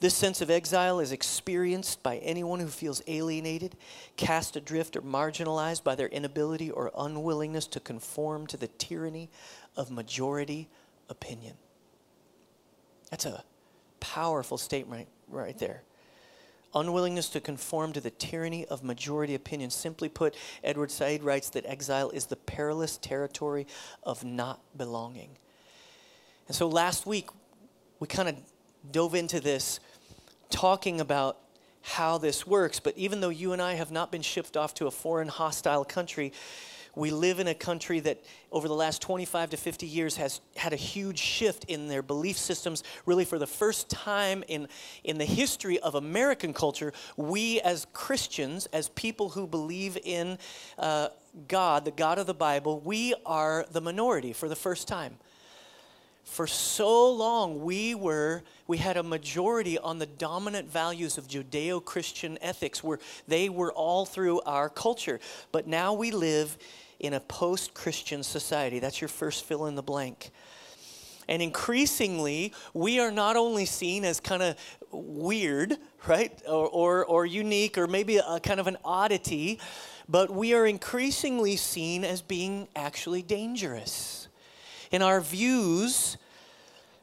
This 0.00 0.14
sense 0.14 0.40
of 0.40 0.50
exile 0.50 0.98
is 0.98 1.12
experienced 1.12 2.02
by 2.02 2.16
anyone 2.18 2.58
who 2.58 2.66
feels 2.66 3.02
alienated, 3.06 3.76
cast 4.16 4.56
adrift, 4.56 4.96
or 4.96 5.02
marginalized 5.02 5.84
by 5.84 5.94
their 5.94 6.08
inability 6.08 6.70
or 6.70 6.90
unwillingness 6.98 7.68
to 7.68 7.80
conform 7.80 8.46
to 8.48 8.56
the 8.56 8.66
tyranny 8.66 9.30
of 9.76 9.90
majority 9.92 10.68
opinion. 11.08 11.54
That's 13.10 13.26
a 13.26 13.44
powerful 14.00 14.58
statement 14.58 15.06
right 15.28 15.56
there. 15.58 15.82
Unwillingness 16.74 17.28
to 17.30 17.40
conform 17.40 17.92
to 17.92 18.00
the 18.00 18.10
tyranny 18.10 18.64
of 18.66 18.82
majority 18.82 19.34
opinion. 19.34 19.70
Simply 19.70 20.08
put, 20.08 20.34
Edward 20.64 20.90
Said 20.90 21.22
writes 21.22 21.50
that 21.50 21.66
exile 21.66 22.10
is 22.10 22.26
the 22.26 22.36
perilous 22.36 22.96
territory 22.96 23.66
of 24.02 24.24
not 24.24 24.60
belonging. 24.76 25.30
And 26.48 26.56
so 26.56 26.68
last 26.68 27.06
week, 27.06 27.28
we 28.00 28.06
kind 28.06 28.28
of 28.28 28.36
dove 28.90 29.14
into 29.14 29.40
this 29.40 29.80
talking 30.50 31.00
about 31.00 31.38
how 31.82 32.18
this 32.18 32.46
works. 32.46 32.80
But 32.80 32.96
even 32.96 33.20
though 33.20 33.28
you 33.28 33.52
and 33.52 33.60
I 33.60 33.74
have 33.74 33.90
not 33.90 34.10
been 34.10 34.22
shipped 34.22 34.56
off 34.56 34.74
to 34.74 34.86
a 34.86 34.90
foreign, 34.90 35.28
hostile 35.28 35.84
country, 35.84 36.32
we 36.94 37.10
live 37.10 37.38
in 37.40 37.46
a 37.48 37.54
country 37.54 38.00
that 38.00 38.22
over 38.50 38.68
the 38.68 38.74
last 38.74 39.00
25 39.00 39.50
to 39.50 39.56
50 39.56 39.86
years 39.86 40.16
has 40.16 40.40
had 40.56 40.72
a 40.72 40.76
huge 40.76 41.18
shift 41.18 41.64
in 41.64 41.88
their 41.88 42.02
belief 42.02 42.36
systems. 42.36 42.84
Really, 43.06 43.24
for 43.24 43.38
the 43.38 43.46
first 43.46 43.88
time 43.88 44.44
in, 44.48 44.68
in 45.02 45.16
the 45.16 45.24
history 45.24 45.78
of 45.78 45.94
American 45.94 46.52
culture, 46.52 46.92
we 47.16 47.60
as 47.62 47.86
Christians, 47.92 48.66
as 48.66 48.90
people 48.90 49.30
who 49.30 49.46
believe 49.46 49.96
in 50.04 50.38
uh, 50.78 51.08
God, 51.48 51.86
the 51.86 51.90
God 51.90 52.18
of 52.18 52.26
the 52.26 52.34
Bible, 52.34 52.80
we 52.80 53.14
are 53.24 53.64
the 53.72 53.80
minority 53.80 54.34
for 54.34 54.48
the 54.48 54.56
first 54.56 54.86
time 54.86 55.16
for 56.24 56.46
so 56.46 57.10
long 57.10 57.62
we 57.62 57.94
were 57.94 58.42
we 58.68 58.78
had 58.78 58.96
a 58.96 59.02
majority 59.02 59.76
on 59.78 59.98
the 59.98 60.06
dominant 60.06 60.70
values 60.70 61.18
of 61.18 61.26
judeo-christian 61.26 62.38
ethics 62.40 62.82
where 62.82 62.98
they 63.26 63.48
were 63.48 63.72
all 63.72 64.06
through 64.06 64.40
our 64.42 64.68
culture 64.68 65.18
but 65.50 65.66
now 65.66 65.92
we 65.92 66.10
live 66.10 66.56
in 67.02 67.14
a 67.14 67.20
post-christian 67.20 68.22
society. 68.22 68.78
That's 68.78 69.00
your 69.00 69.08
first 69.08 69.44
fill 69.44 69.66
in 69.66 69.74
the 69.74 69.82
blank. 69.82 70.30
And 71.28 71.42
increasingly 71.42 72.52
we 72.74 72.98
are 72.98 73.10
not 73.10 73.36
only 73.36 73.64
seen 73.64 74.04
as 74.04 74.20
kind 74.20 74.42
of 74.42 74.56
weird 74.90 75.76
right? 76.06 76.32
Or, 76.48 76.68
or, 76.68 77.04
or 77.04 77.26
unique 77.26 77.78
or 77.78 77.86
maybe 77.86 78.16
a 78.16 78.40
kind 78.40 78.58
of 78.58 78.66
an 78.66 78.76
oddity 78.84 79.60
but 80.08 80.30
we 80.30 80.52
are 80.52 80.66
increasingly 80.66 81.56
seen 81.56 82.04
as 82.04 82.22
being 82.22 82.68
actually 82.74 83.22
dangerous. 83.22 84.28
In 84.90 85.00
our 85.00 85.20
views, 85.20 86.18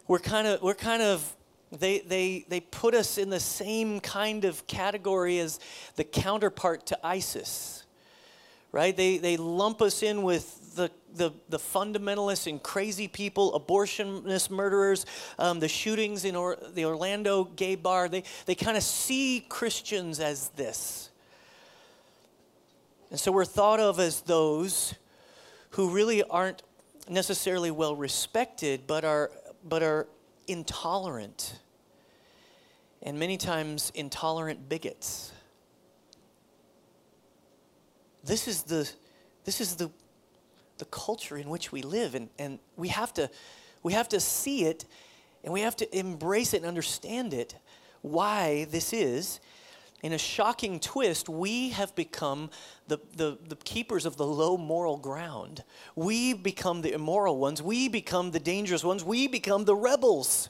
we're 0.08 0.20
kind 0.20 0.48
of 0.48 0.62
we're 0.62 0.76
kind 0.76 1.02
of 1.02 1.36
they, 1.72 2.00
they, 2.00 2.46
they 2.50 2.60
put 2.60 2.96
us 2.96 3.18
in 3.18 3.30
the 3.30 3.40
same 3.40 4.00
kind 4.00 4.44
of 4.44 4.66
category 4.66 5.40
as 5.40 5.60
the 5.96 6.04
counterpart 6.04 6.88
to 6.88 7.06
ISIS, 7.06 7.79
right? 8.72 8.96
They, 8.96 9.18
they 9.18 9.38
lump 9.38 9.82
us 9.82 10.04
in 10.04 10.22
with 10.24 10.76
the, 10.76 10.92
the, 11.16 11.32
the 11.50 11.58
fundamentalists 11.58 12.48
and 12.48 12.62
crazy 12.62 13.08
people, 13.08 13.60
abortionist 13.60 14.50
murderers, 14.50 15.06
um, 15.38 15.60
the 15.60 15.68
shootings 15.68 16.26
in 16.26 16.36
or, 16.36 16.58
the 16.74 16.86
Orlando 16.86 17.46
gay 17.46 17.76
bar. 17.76 18.08
They, 18.10 18.24
they 18.46 18.56
kind 18.56 18.78
of 18.78 18.84
see 18.84 19.46
Christians 19.50 20.20
as 20.20 20.50
this. 20.50 21.10
And 23.10 23.20
so 23.20 23.32
we're 23.32 23.46
thought 23.46 23.80
of 23.80 24.00
as 24.00 24.22
those 24.22 24.94
who 25.72 25.90
really 25.90 26.24
aren't 26.24 26.62
necessarily 27.10 27.72
well 27.72 27.96
respected, 27.96 28.86
but 28.86 29.04
are, 29.04 29.32
but 29.68 29.82
are 29.82 30.08
intolerant. 30.48 31.60
And 33.02 33.18
many 33.18 33.38
times, 33.38 33.92
intolerant 33.96 34.70
bigots. 34.70 35.32
This 38.30 38.48
is 38.48 38.62
the, 38.62 38.88
this 39.44 39.60
is 39.60 39.76
the, 39.76 39.90
the 40.78 40.86
culture 40.86 41.36
in 41.36 41.50
which 41.50 41.72
we 41.72 41.82
live, 41.82 42.14
and, 42.14 42.30
and 42.38 42.60
we, 42.78 42.90
have 42.90 43.12
to, 43.16 43.28
we 43.82 43.94
have 43.94 44.08
to 44.10 44.20
see 44.20 44.66
it 44.66 44.86
and 45.44 45.52
we 45.52 45.62
have 45.62 45.76
to 45.78 45.98
embrace 45.98 46.54
it 46.54 46.58
and 46.58 46.68
understand 46.68 47.34
it, 47.34 47.56
why 48.04 48.68
this 48.70 48.94
is 48.94 49.40
in 50.04 50.14
a 50.14 50.18
shocking 50.20 50.80
twist, 50.80 51.28
we 51.28 51.70
have 51.70 51.96
become 51.96 52.52
the, 52.88 53.00
the, 53.16 53.38
the, 53.48 53.56
keepers 53.56 54.06
of 54.06 54.16
the 54.16 54.26
low 54.26 54.58
moral 54.58 54.98
ground. 54.98 55.64
We 55.96 56.34
become 56.34 56.84
the 56.84 56.94
immoral 56.94 57.38
ones. 57.38 57.64
We 57.64 57.90
become 57.90 58.32
the 58.32 58.40
dangerous 58.40 58.84
ones. 58.84 59.04
We 59.04 59.28
become 59.28 59.66
the 59.66 59.76
rebels. 59.76 60.50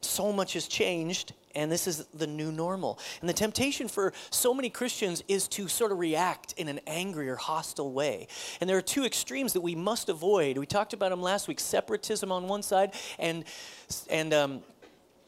So 0.00 0.32
much 0.32 0.54
has 0.54 0.66
changed, 0.66 1.34
and 1.54 1.70
this 1.70 1.86
is 1.86 2.04
the 2.14 2.26
new 2.26 2.52
normal. 2.52 2.98
And 3.20 3.28
the 3.28 3.34
temptation 3.34 3.88
for 3.88 4.12
so 4.30 4.54
many 4.54 4.70
Christians 4.70 5.22
is 5.28 5.48
to 5.48 5.68
sort 5.68 5.92
of 5.92 5.98
react 5.98 6.54
in 6.56 6.68
an 6.68 6.80
angry 6.86 7.28
or 7.28 7.36
hostile 7.36 7.92
way. 7.92 8.28
And 8.60 8.68
there 8.68 8.76
are 8.76 8.82
two 8.82 9.04
extremes 9.04 9.52
that 9.52 9.60
we 9.60 9.74
must 9.74 10.08
avoid. 10.08 10.58
We 10.58 10.66
talked 10.66 10.92
about 10.92 11.10
them 11.10 11.22
last 11.22 11.48
week 11.48 11.60
separatism 11.60 12.32
on 12.32 12.48
one 12.48 12.62
side 12.62 12.94
and, 13.18 13.44
and 14.10 14.34
um, 14.34 14.62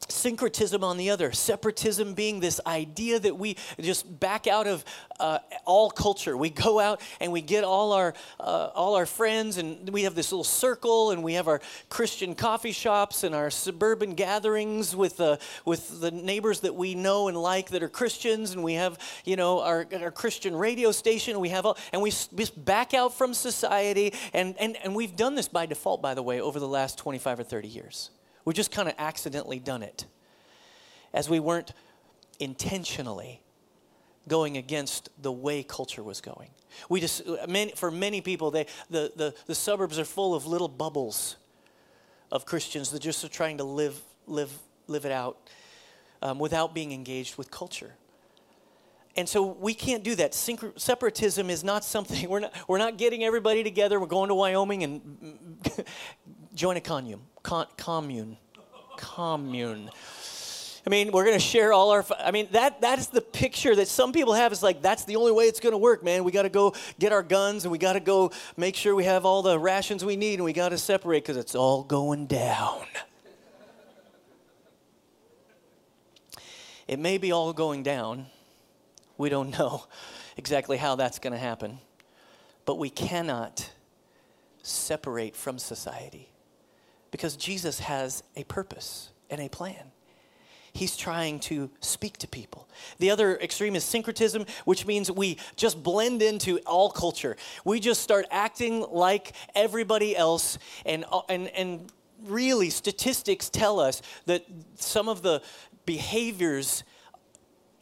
syncretism 0.09 0.83
on 0.83 0.97
the 0.97 1.09
other 1.09 1.31
separatism 1.31 2.13
being 2.13 2.39
this 2.39 2.59
idea 2.65 3.19
that 3.19 3.37
we 3.37 3.57
just 3.79 4.19
back 4.19 4.47
out 4.47 4.67
of 4.67 4.83
uh, 5.19 5.39
all 5.65 5.89
culture. 5.89 6.35
We 6.35 6.49
go 6.49 6.79
out 6.79 7.01
and 7.19 7.31
we 7.31 7.41
get 7.41 7.63
all 7.63 7.93
our 7.93 8.13
uh, 8.39 8.69
all 8.73 8.95
our 8.95 9.05
friends 9.05 9.57
and 9.57 9.89
we 9.89 10.03
have 10.03 10.15
this 10.15 10.31
little 10.31 10.43
circle 10.43 11.11
and 11.11 11.23
we 11.23 11.33
have 11.33 11.47
our 11.47 11.61
christian 11.89 12.35
coffee 12.35 12.71
shops 12.71 13.23
and 13.23 13.33
our 13.33 13.49
suburban 13.49 14.13
gatherings 14.13 14.95
with 14.95 15.19
uh, 15.19 15.37
with 15.65 16.01
the 16.01 16.11
neighbors 16.11 16.61
that 16.61 16.75
we 16.75 16.95
know 16.95 17.27
and 17.27 17.37
like 17.37 17.69
that 17.69 17.83
are 17.83 17.89
christians. 17.89 18.51
And 18.51 18.63
we 18.63 18.73
have 18.73 18.97
you 19.23 19.35
know 19.35 19.61
our, 19.61 19.87
our 20.01 20.11
christian 20.11 20.55
radio 20.55 20.91
station. 20.91 21.39
We 21.39 21.49
have 21.49 21.65
all 21.65 21.77
and 21.93 22.01
we 22.01 22.11
just 22.11 22.63
back 22.63 22.93
out 22.93 23.13
from 23.13 23.33
society. 23.33 24.13
And, 24.33 24.55
and 24.59 24.77
and 24.83 24.95
we've 24.95 25.15
done 25.15 25.35
this 25.35 25.47
by 25.47 25.65
default 25.65 26.01
by 26.01 26.13
the 26.13 26.23
way 26.23 26.41
over 26.41 26.59
the 26.59 26.67
last 26.67 26.97
25 26.97 27.39
or 27.39 27.43
30 27.43 27.67
years 27.67 28.09
we 28.45 28.53
just 28.53 28.71
kind 28.71 28.87
of 28.87 28.95
accidentally 28.97 29.59
done 29.59 29.83
it 29.83 30.05
as 31.13 31.29
we 31.29 31.39
weren't 31.39 31.73
intentionally 32.39 33.41
going 34.27 34.57
against 34.57 35.09
the 35.21 35.31
way 35.31 35.63
culture 35.63 36.03
was 36.03 36.21
going. 36.21 36.49
We 36.89 36.99
just, 36.99 37.23
many, 37.47 37.71
for 37.71 37.91
many 37.91 38.21
people, 38.21 38.51
they, 38.51 38.65
the, 38.89 39.11
the, 39.15 39.33
the 39.45 39.55
suburbs 39.55 39.99
are 39.99 40.05
full 40.05 40.35
of 40.35 40.45
little 40.45 40.67
bubbles 40.67 41.37
of 42.31 42.45
Christians 42.45 42.91
that 42.91 43.01
just 43.01 43.23
are 43.23 43.29
trying 43.29 43.57
to 43.57 43.63
live, 43.63 43.99
live, 44.27 44.51
live 44.87 45.05
it 45.05 45.11
out 45.11 45.37
um, 46.21 46.39
without 46.39 46.73
being 46.73 46.91
engaged 46.91 47.37
with 47.37 47.51
culture. 47.51 47.93
And 49.15 49.29
so 49.29 49.43
we 49.45 49.73
can't 49.73 50.03
do 50.03 50.15
that. 50.15 50.33
Separatism 50.33 51.49
is 51.49 51.63
not 51.63 51.85
something, 51.85 52.29
we're 52.29 52.41
not, 52.41 52.53
we're 52.67 52.77
not 52.77 52.97
getting 52.97 53.23
everybody 53.23 53.63
together. 53.63 53.99
We're 53.99 54.07
going 54.07 54.29
to 54.29 54.35
Wyoming 54.35 54.83
and 54.83 55.59
join 56.55 56.77
a 56.77 56.81
commune. 56.81 57.21
Con- 57.45 57.67
commune. 57.77 58.37
Commune. 58.97 59.91
I 60.83 60.89
mean, 60.89 61.11
we're 61.11 61.25
going 61.25 61.37
to 61.37 61.45
share 61.45 61.73
all 61.73 61.91
our. 61.91 62.03
I 62.17 62.31
mean, 62.31 62.47
that 62.53 62.81
that 62.81 62.97
is 62.97 63.09
the 63.09 63.21
picture 63.21 63.75
that 63.75 63.87
some 63.87 64.13
people 64.13 64.33
have. 64.33 64.51
Is 64.51 64.63
like 64.63 64.81
that's 64.81 65.05
the 65.05 65.15
only 65.15 65.31
way 65.31 65.45
it's 65.45 65.59
going 65.59 65.73
to 65.73 65.77
work, 65.77 66.03
man. 66.03 66.23
We 66.23 66.31
got 66.31 66.41
to 66.41 66.49
go 66.49 66.73
get 66.97 67.11
our 67.11 67.21
guns 67.21 67.63
and 67.63 67.71
we 67.71 67.77
got 67.77 67.93
to 67.93 67.99
go 67.99 68.31
make 68.57 68.75
sure 68.75 68.95
we 68.95 69.03
have 69.03 69.25
all 69.25 69.43
the 69.43 69.59
rations 69.59 70.03
we 70.03 70.15
need 70.15 70.35
and 70.35 70.43
we 70.43 70.53
got 70.53 70.69
to 70.69 70.79
separate 70.79 71.19
because 71.23 71.37
it's 71.37 71.53
all 71.53 71.83
going 71.83 72.25
down. 72.25 72.87
It 76.87 76.97
may 76.97 77.19
be 77.19 77.31
all 77.31 77.53
going 77.53 77.83
down. 77.83 78.25
We 79.19 79.29
don't 79.29 79.51
know 79.51 79.85
exactly 80.35 80.77
how 80.77 80.95
that's 80.95 81.19
going 81.19 81.33
to 81.33 81.39
happen, 81.39 81.77
but 82.65 82.79
we 82.79 82.89
cannot 82.89 83.69
separate 84.63 85.35
from 85.35 85.59
society 85.59 86.29
because 87.11 87.35
Jesus 87.35 87.79
has 87.79 88.23
a 88.35 88.43
purpose 88.43 89.09
and 89.29 89.41
a 89.41 89.49
plan. 89.49 89.91
He's 90.73 90.97
trying 90.97 91.39
to 91.41 91.69
speak 91.79 92.17
to 92.17 92.27
people. 92.27 92.67
The 92.99 93.09
other 93.09 93.37
extreme 93.37 93.77
is 93.77 93.85
syncretism, 93.85 94.45
which 94.65 94.85
means 94.85 95.09
we 95.09 95.37
just 95.55 95.81
blend 95.81 96.21
into 96.21 96.59
all 96.65 96.89
culture. 96.89 97.37
We 97.63 97.79
just 97.79 98.01
start 98.01 98.25
acting 98.29 98.85
like 98.91 99.31
everybody 99.55 100.17
else, 100.17 100.57
and, 100.85 101.05
uh, 101.09 101.21
and, 101.29 101.47
and 101.49 101.89
really, 102.25 102.69
statistics 102.69 103.49
tell 103.49 103.79
us 103.79 104.01
that 104.25 104.45
some 104.75 105.07
of 105.07 105.21
the 105.21 105.41
behaviors 105.85 106.83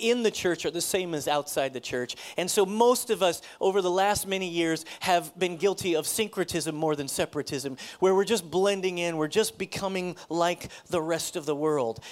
in 0.04 0.24
the 0.24 0.32
church 0.32 0.66
are 0.66 0.72
the 0.72 0.82
same 0.82 1.14
as 1.14 1.28
outside 1.28 1.74
the 1.74 1.80
church. 1.80 2.16
And 2.38 2.52
so 2.52 2.66
most 2.66 3.10
of 3.10 3.24
us 3.24 3.42
over 3.60 3.82
the 3.82 3.90
last 3.90 4.28
many 4.28 4.48
years 4.48 4.86
have 5.00 5.38
been 5.40 5.58
guilty 5.58 5.96
of 5.96 6.06
syncretism 6.06 6.76
more 6.76 6.96
than 6.96 7.08
separatism, 7.08 7.78
where 8.00 8.14
we're 8.14 8.26
just 8.26 8.52
blending 8.52 8.98
in, 8.98 9.18
we're 9.18 9.28
just 9.28 9.58
becoming 9.58 10.16
like 10.30 10.70
the 10.88 11.02
rest 11.02 11.36
of 11.36 11.46
the 11.46 11.56
world. 11.56 12.04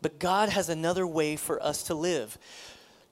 But 0.00 0.18
God 0.18 0.48
has 0.48 0.68
another 0.68 1.06
way 1.06 1.36
for 1.36 1.62
us 1.62 1.84
to 1.84 1.94
live. 1.94 2.38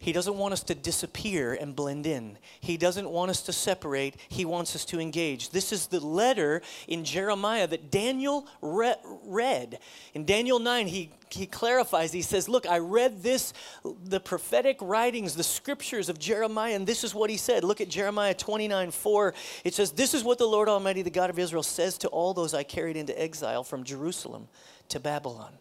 He 0.02 0.10
doesn't 0.10 0.36
want 0.36 0.52
us 0.52 0.64
to 0.64 0.74
disappear 0.74 1.54
and 1.54 1.76
blend 1.76 2.08
in. 2.08 2.36
He 2.58 2.76
doesn't 2.76 3.08
want 3.08 3.30
us 3.30 3.40
to 3.42 3.52
separate. 3.52 4.16
He 4.28 4.44
wants 4.44 4.74
us 4.74 4.84
to 4.86 4.98
engage. 4.98 5.50
This 5.50 5.70
is 5.70 5.86
the 5.86 6.00
letter 6.00 6.60
in 6.88 7.04
Jeremiah 7.04 7.68
that 7.68 7.92
Daniel 7.92 8.48
re- 8.60 8.96
read. 9.24 9.78
In 10.12 10.24
Daniel 10.24 10.58
9, 10.58 10.88
he, 10.88 11.10
he 11.30 11.46
clarifies, 11.46 12.10
he 12.10 12.20
says, 12.20 12.48
Look, 12.48 12.66
I 12.66 12.78
read 12.78 13.22
this, 13.22 13.52
the 13.84 14.18
prophetic 14.18 14.78
writings, 14.80 15.36
the 15.36 15.44
scriptures 15.44 16.08
of 16.08 16.18
Jeremiah, 16.18 16.74
and 16.74 16.84
this 16.84 17.04
is 17.04 17.14
what 17.14 17.30
he 17.30 17.36
said. 17.36 17.62
Look 17.62 17.80
at 17.80 17.88
Jeremiah 17.88 18.34
29 18.34 18.90
4. 18.90 19.34
It 19.62 19.72
says, 19.72 19.92
This 19.92 20.14
is 20.14 20.24
what 20.24 20.38
the 20.38 20.48
Lord 20.48 20.68
Almighty, 20.68 21.02
the 21.02 21.10
God 21.10 21.30
of 21.30 21.38
Israel, 21.38 21.62
says 21.62 21.96
to 21.98 22.08
all 22.08 22.34
those 22.34 22.54
I 22.54 22.64
carried 22.64 22.96
into 22.96 23.16
exile 23.22 23.62
from 23.62 23.84
Jerusalem 23.84 24.48
to 24.88 24.98
Babylon 24.98 25.52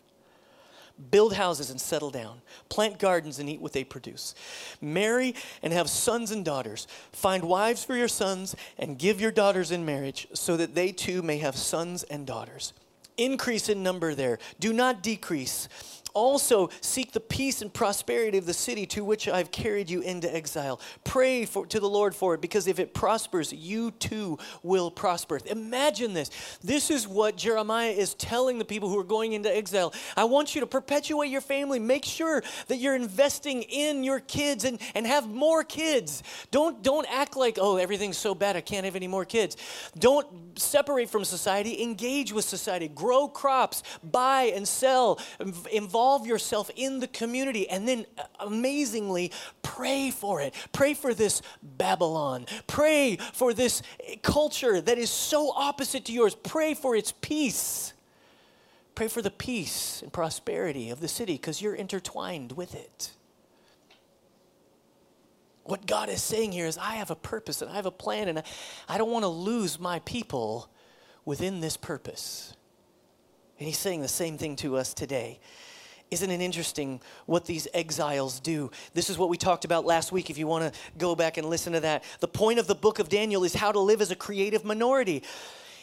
build 1.10 1.34
houses 1.34 1.70
and 1.70 1.79
settle 1.79 2.12
down, 2.12 2.41
plant 2.70 3.00
gardens 3.00 3.39
and 3.39 3.50
eat 3.50 3.62
what 3.62 3.74
they 3.74 3.84
produce, 3.84 4.36
marry 4.81 5.34
and 5.63 5.74
have 5.74 5.89
sons 5.89 6.31
and 6.31 6.46
daughters, 6.46 6.88
find 7.12 7.43
wives 7.43 7.84
for 7.84 7.96
your 7.96 8.08
sons 8.08 8.55
and 8.77 9.00
give 9.00 9.20
your 9.20 9.31
daughters 9.31 9.72
in 9.72 9.86
marriage 9.86 10.27
so 10.34 10.58
that 10.58 10.75
they 10.75 10.91
too 10.91 11.22
may 11.22 11.38
have 11.38 11.55
sons 11.55 12.03
and 12.03 12.27
daughters. 12.27 12.74
Increase 13.17 13.70
in 13.70 13.84
number 13.84 14.15
there, 14.15 14.39
do 14.60 14.74
not 14.74 15.03
decrease 15.03 15.67
also, 16.13 16.70
seek 16.82 17.12
the 17.12 17.20
peace 17.20 17.62
and 17.62 17.74
prosperity 17.74 18.38
of 18.38 18.46
the 18.46 18.53
city 18.53 18.86
to 18.88 19.03
which 19.03 19.27
I've 19.27 19.51
carried 19.51 19.89
you 19.89 20.01
into 20.01 20.34
exile. 20.34 20.82
Pray 21.03 21.46
for, 21.46 21.65
to 21.68 21.80
the 21.80 21.88
Lord 21.88 22.13
for 22.13 22.34
it, 22.34 22.41
because 22.41 22.68
if 22.68 22.80
it 22.80 22.94
prospers, 22.94 23.53
you 23.53 23.91
too 23.91 24.38
will 24.63 24.91
prosper. 24.91 25.39
Imagine 25.46 26.13
this. 26.13 26.30
This 26.63 26.91
is 26.91 27.08
what 27.08 27.38
Jeremiah 27.38 27.91
is 27.91 28.13
telling 28.15 28.58
the 28.58 28.65
people 28.65 28.89
who 28.89 29.00
are 29.00 29.03
going 29.03 29.34
into 29.34 29.56
exile. 29.56 29.94
I 30.18 30.25
want 30.25 30.56
you 30.56 30.62
to 30.62 30.68
perpetuate 30.68 31.30
your 31.30 31.41
family. 31.41 31.80
Make 31.80 32.03
sure 32.03 32.44
that 32.68 32.77
you're 32.77 32.96
investing 32.96 33.62
in 33.63 34.03
your 34.03 34.20
kids 34.20 34.65
and, 34.65 34.80
and 34.96 35.08
have 35.08 35.30
more 35.30 35.63
kids. 35.63 36.24
Don't, 36.51 36.84
don't 36.84 37.08
act 37.10 37.38
like, 37.38 37.58
oh, 37.62 37.77
everything's 37.77 38.18
so 38.18 38.36
bad, 38.36 38.56
I 38.56 38.62
can't 38.62 38.86
have 38.86 38.96
any 38.96 39.08
more 39.08 39.25
kids. 39.25 39.56
Don't 39.98 40.27
separate 40.60 41.10
from 41.10 41.24
society, 41.24 41.82
engage 41.82 42.34
with 42.34 42.46
society, 42.46 42.88
grow 42.88 43.27
crops, 43.27 43.84
buy 44.03 44.51
and 44.56 44.68
sell, 44.68 45.20
involve 45.72 46.00
involve 46.01 46.25
yourself 46.25 46.72
in 46.75 47.00
the 47.00 47.08
community 47.08 47.70
and 47.70 47.88
then 47.88 48.08
uh, 48.17 48.24
amazingly 48.39 49.31
pray 49.62 50.10
for 50.10 50.41
it. 50.41 50.51
Pray 50.72 50.96
for 50.96 51.13
this 51.13 51.43
Babylon. 51.62 52.48
Pray 52.65 53.17
for 53.34 53.53
this 53.53 53.84
culture 54.24 54.81
that 54.81 54.98
is 54.98 55.12
so 55.12 55.51
opposite 55.51 56.05
to 56.05 56.12
yours. 56.12 56.34
Pray 56.34 56.74
for 56.74 56.96
its 56.96 57.13
peace. 57.22 57.93
Pray 58.96 59.08
for 59.08 59.22
the 59.22 59.29
peace 59.29 60.01
and 60.01 60.12
prosperity 60.12 60.89
of 60.89 61.01
the 61.01 61.08
city 61.08 61.34
because 61.34 61.62
you're 61.62 61.75
intertwined 61.75 62.53
with 62.53 62.74
it. 62.74 63.12
What 65.65 65.86
God 65.86 66.10
is 66.10 66.24
saying 66.24 66.51
here 66.51 66.65
is, 66.65 66.79
I 66.79 66.96
have 66.96 67.12
a 67.12 67.15
purpose 67.15 67.62
and 67.62 67.70
I 67.70 67.75
have 67.75 67.86
a 67.86 67.91
plan, 67.91 68.27
and 68.27 68.41
I 68.89 68.98
don't 68.98 69.12
want 69.12 69.24
to 69.24 69.29
lose 69.29 69.79
my 69.79 70.00
people 70.00 70.67
within 71.25 71.62
this 71.62 71.77
purpose. 71.77 72.55
And 73.60 73.67
He's 73.67 73.77
saying 73.77 74.01
the 74.01 74.08
same 74.08 74.39
thing 74.39 74.55
to 74.58 74.75
us 74.75 74.96
today. 74.96 75.39
Isn't 76.12 76.30
it 76.30 76.41
interesting 76.41 77.00
what 77.25 77.46
these 77.46 77.70
exiles 77.74 78.41
do? 78.41 78.70
This 78.94 79.10
is 79.10 79.18
what 79.18 79.30
we 79.30 79.38
talked 79.38 79.63
about 79.63 79.86
last 79.86 80.12
week, 80.12 80.30
if 80.30 80.38
you 80.38 80.46
want 80.46 80.74
to 80.74 80.80
go 80.98 81.15
back 81.15 81.38
and 81.38 81.48
listen 81.48 81.72
to 81.72 81.80
that. 81.80 82.03
The 82.20 82.27
point 82.27 82.60
of 82.60 82.68
the 82.68 82.75
book 82.75 83.00
of 83.00 83.08
Daniel 83.08 83.46
is 83.46 83.53
how 83.53 83.72
to 83.72 83.80
live 83.80 84.01
as 84.01 84.12
a 84.12 84.15
creative 84.15 84.65
minority. 84.65 85.24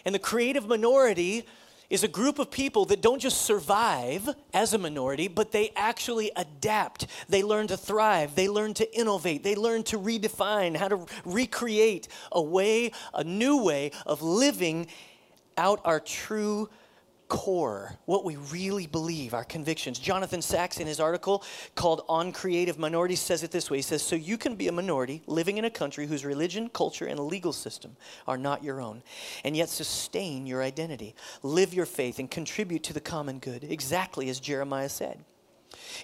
And 0.04 0.14
the 0.14 0.18
creative 0.18 0.68
minority 0.68 1.46
is 1.88 2.04
a 2.04 2.08
group 2.08 2.38
of 2.38 2.50
people 2.50 2.84
that 2.84 3.00
don't 3.00 3.20
just 3.20 3.40
survive 3.40 4.28
as 4.52 4.74
a 4.74 4.78
minority, 4.78 5.28
but 5.28 5.50
they 5.50 5.72
actually 5.74 6.30
adapt. 6.36 7.06
They 7.30 7.42
learn 7.42 7.66
to 7.68 7.78
thrive. 7.78 8.34
They 8.34 8.50
learn 8.50 8.74
to 8.74 8.98
innovate. 8.98 9.42
They 9.42 9.54
learn 9.54 9.82
to 9.84 9.98
redefine, 9.98 10.76
how 10.76 10.88
to 10.88 11.06
recreate 11.24 12.06
a 12.30 12.42
way, 12.42 12.92
a 13.14 13.24
new 13.24 13.62
way 13.64 13.92
of 14.04 14.20
living 14.20 14.88
out 15.56 15.80
our 15.86 16.00
true 16.00 16.68
core, 17.28 17.96
what 18.06 18.24
we 18.24 18.36
really 18.36 18.86
believe, 18.86 19.34
our 19.34 19.44
convictions. 19.44 19.98
Jonathan 19.98 20.42
Sacks, 20.42 20.78
in 20.78 20.86
his 20.86 21.00
article 21.00 21.44
called 21.74 22.04
On 22.08 22.32
Creative 22.32 22.78
Minorities, 22.78 23.20
says 23.20 23.42
it 23.42 23.50
this 23.50 23.70
way 23.70 23.78
He 23.78 23.82
says, 23.82 24.02
So 24.02 24.16
you 24.16 24.38
can 24.38 24.56
be 24.56 24.68
a 24.68 24.72
minority 24.72 25.22
living 25.26 25.58
in 25.58 25.64
a 25.64 25.70
country 25.70 26.06
whose 26.06 26.24
religion, 26.24 26.68
culture, 26.70 27.06
and 27.06 27.20
legal 27.20 27.52
system 27.52 27.96
are 28.26 28.38
not 28.38 28.64
your 28.64 28.80
own, 28.80 29.02
and 29.44 29.56
yet 29.56 29.68
sustain 29.68 30.46
your 30.46 30.62
identity, 30.62 31.14
live 31.42 31.74
your 31.74 31.86
faith, 31.86 32.18
and 32.18 32.30
contribute 32.30 32.82
to 32.84 32.92
the 32.92 33.00
common 33.00 33.38
good, 33.38 33.64
exactly 33.64 34.28
as 34.28 34.40
Jeremiah 34.40 34.88
said. 34.88 35.24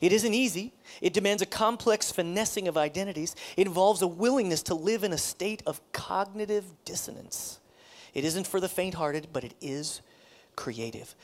It 0.00 0.12
isn't 0.12 0.34
easy. 0.34 0.74
It 1.00 1.12
demands 1.14 1.42
a 1.42 1.46
complex 1.46 2.12
finessing 2.12 2.68
of 2.68 2.76
identities. 2.76 3.34
It 3.56 3.66
involves 3.66 4.02
a 4.02 4.06
willingness 4.06 4.62
to 4.64 4.74
live 4.74 5.04
in 5.04 5.12
a 5.12 5.18
state 5.18 5.62
of 5.66 5.80
cognitive 5.92 6.64
dissonance. 6.84 7.60
It 8.12 8.24
isn't 8.24 8.46
for 8.46 8.60
the 8.60 8.68
faint 8.68 8.94
hearted, 8.94 9.28
but 9.32 9.44
it 9.44 9.54
is 9.60 10.02
creative. 10.56 11.14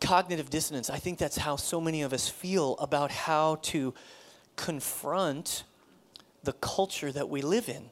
Cognitive 0.00 0.50
dissonance, 0.50 0.90
I 0.90 0.98
think 0.98 1.18
that's 1.18 1.38
how 1.38 1.56
so 1.56 1.80
many 1.80 2.02
of 2.02 2.12
us 2.12 2.28
feel 2.28 2.76
about 2.78 3.10
how 3.10 3.56
to 3.62 3.94
confront 4.56 5.64
the 6.42 6.52
culture 6.52 7.10
that 7.10 7.28
we 7.28 7.42
live 7.42 7.68
in. 7.68 7.90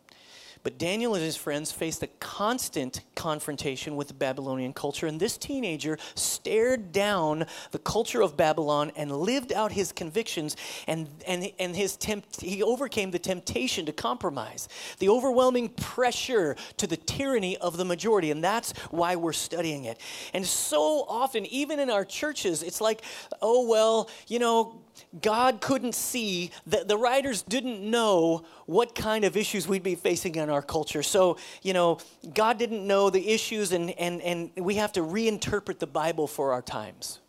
But 0.63 0.79
Daniel 0.79 1.15
and 1.15 1.25
his 1.25 1.37
friends 1.37 1.73
faced 1.73 2.03
a 2.03 2.07
constant 2.21 3.01
confrontation 3.17 3.97
with 3.97 4.09
the 4.09 4.15
Babylonian 4.15 4.73
culture, 4.73 5.07
and 5.07 5.19
this 5.19 5.37
teenager 5.37 5.99
stared 6.15 6.93
down 6.93 7.47
the 7.73 7.79
culture 7.79 8.23
of 8.23 8.37
Babylon 8.37 8.93
and 8.95 9.11
lived 9.11 9.53
out 9.53 9.73
his 9.73 9.91
convictions, 9.91 10.57
and, 10.87 11.09
and, 11.27 11.51
and 11.59 11.75
his 11.75 11.97
tempt, 11.97 12.41
he 12.41 12.63
overcame 12.63 13.11
the 13.11 13.19
temptation 13.19 13.87
to 13.87 13.93
compromise, 13.93 14.69
the 14.99 15.09
overwhelming 15.09 15.69
pressure 15.69 16.57
to 16.77 16.87
the 16.87 16.97
tyranny 16.97 17.57
of 17.57 17.77
the 17.77 17.85
majority, 17.85 18.31
and 18.31 18.43
that's 18.43 18.73
why 18.91 19.17
we're 19.17 19.33
studying 19.33 19.85
it. 19.85 19.99
And 20.33 20.47
so 20.47 21.05
often, 21.09 21.45
even 21.47 21.81
in 21.81 21.91
our 21.91 22.05
churches, 22.05 22.63
it's 22.63 22.81
like, 22.81 23.03
oh, 23.41 23.67
well, 23.67 24.09
you 24.29 24.39
know, 24.39 24.81
God 25.21 25.61
couldn't 25.61 25.95
see, 25.95 26.51
that 26.67 26.89
the 26.89 26.97
writers 26.97 27.43
didn't 27.43 27.83
know 27.83 28.45
what 28.67 28.95
kind 28.95 29.25
of 29.25 29.37
issues 29.37 29.69
we'd 29.69 29.83
be 29.83 29.95
facing 29.95 30.37
in 30.37 30.49
our 30.49 30.63
culture. 30.63 31.03
So, 31.03 31.37
you 31.63 31.73
know, 31.73 31.99
God 32.33 32.59
didn't 32.59 32.87
know 32.87 33.11
the 33.11 33.29
issues, 33.29 33.73
and, 33.73 33.91
and, 33.93 34.23
and 34.23 34.51
we 34.57 34.77
have 34.77 34.93
to 34.93 35.01
reinterpret 35.01 35.79
the 35.79 35.87
Bible 35.87 36.27
for 36.27 36.53
our 36.53 36.63
times. 36.63 37.21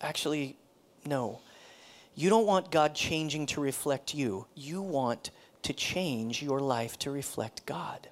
Actually, 0.00 0.56
no. 1.06 1.40
You 2.14 2.30
don't 2.30 2.46
want 2.46 2.70
God 2.70 2.94
changing 2.94 3.46
to 3.46 3.60
reflect 3.60 4.14
you, 4.14 4.46
you 4.54 4.82
want 4.82 5.30
to 5.62 5.72
change 5.72 6.42
your 6.42 6.60
life 6.60 6.98
to 7.00 7.10
reflect 7.10 7.64
God. 7.64 8.08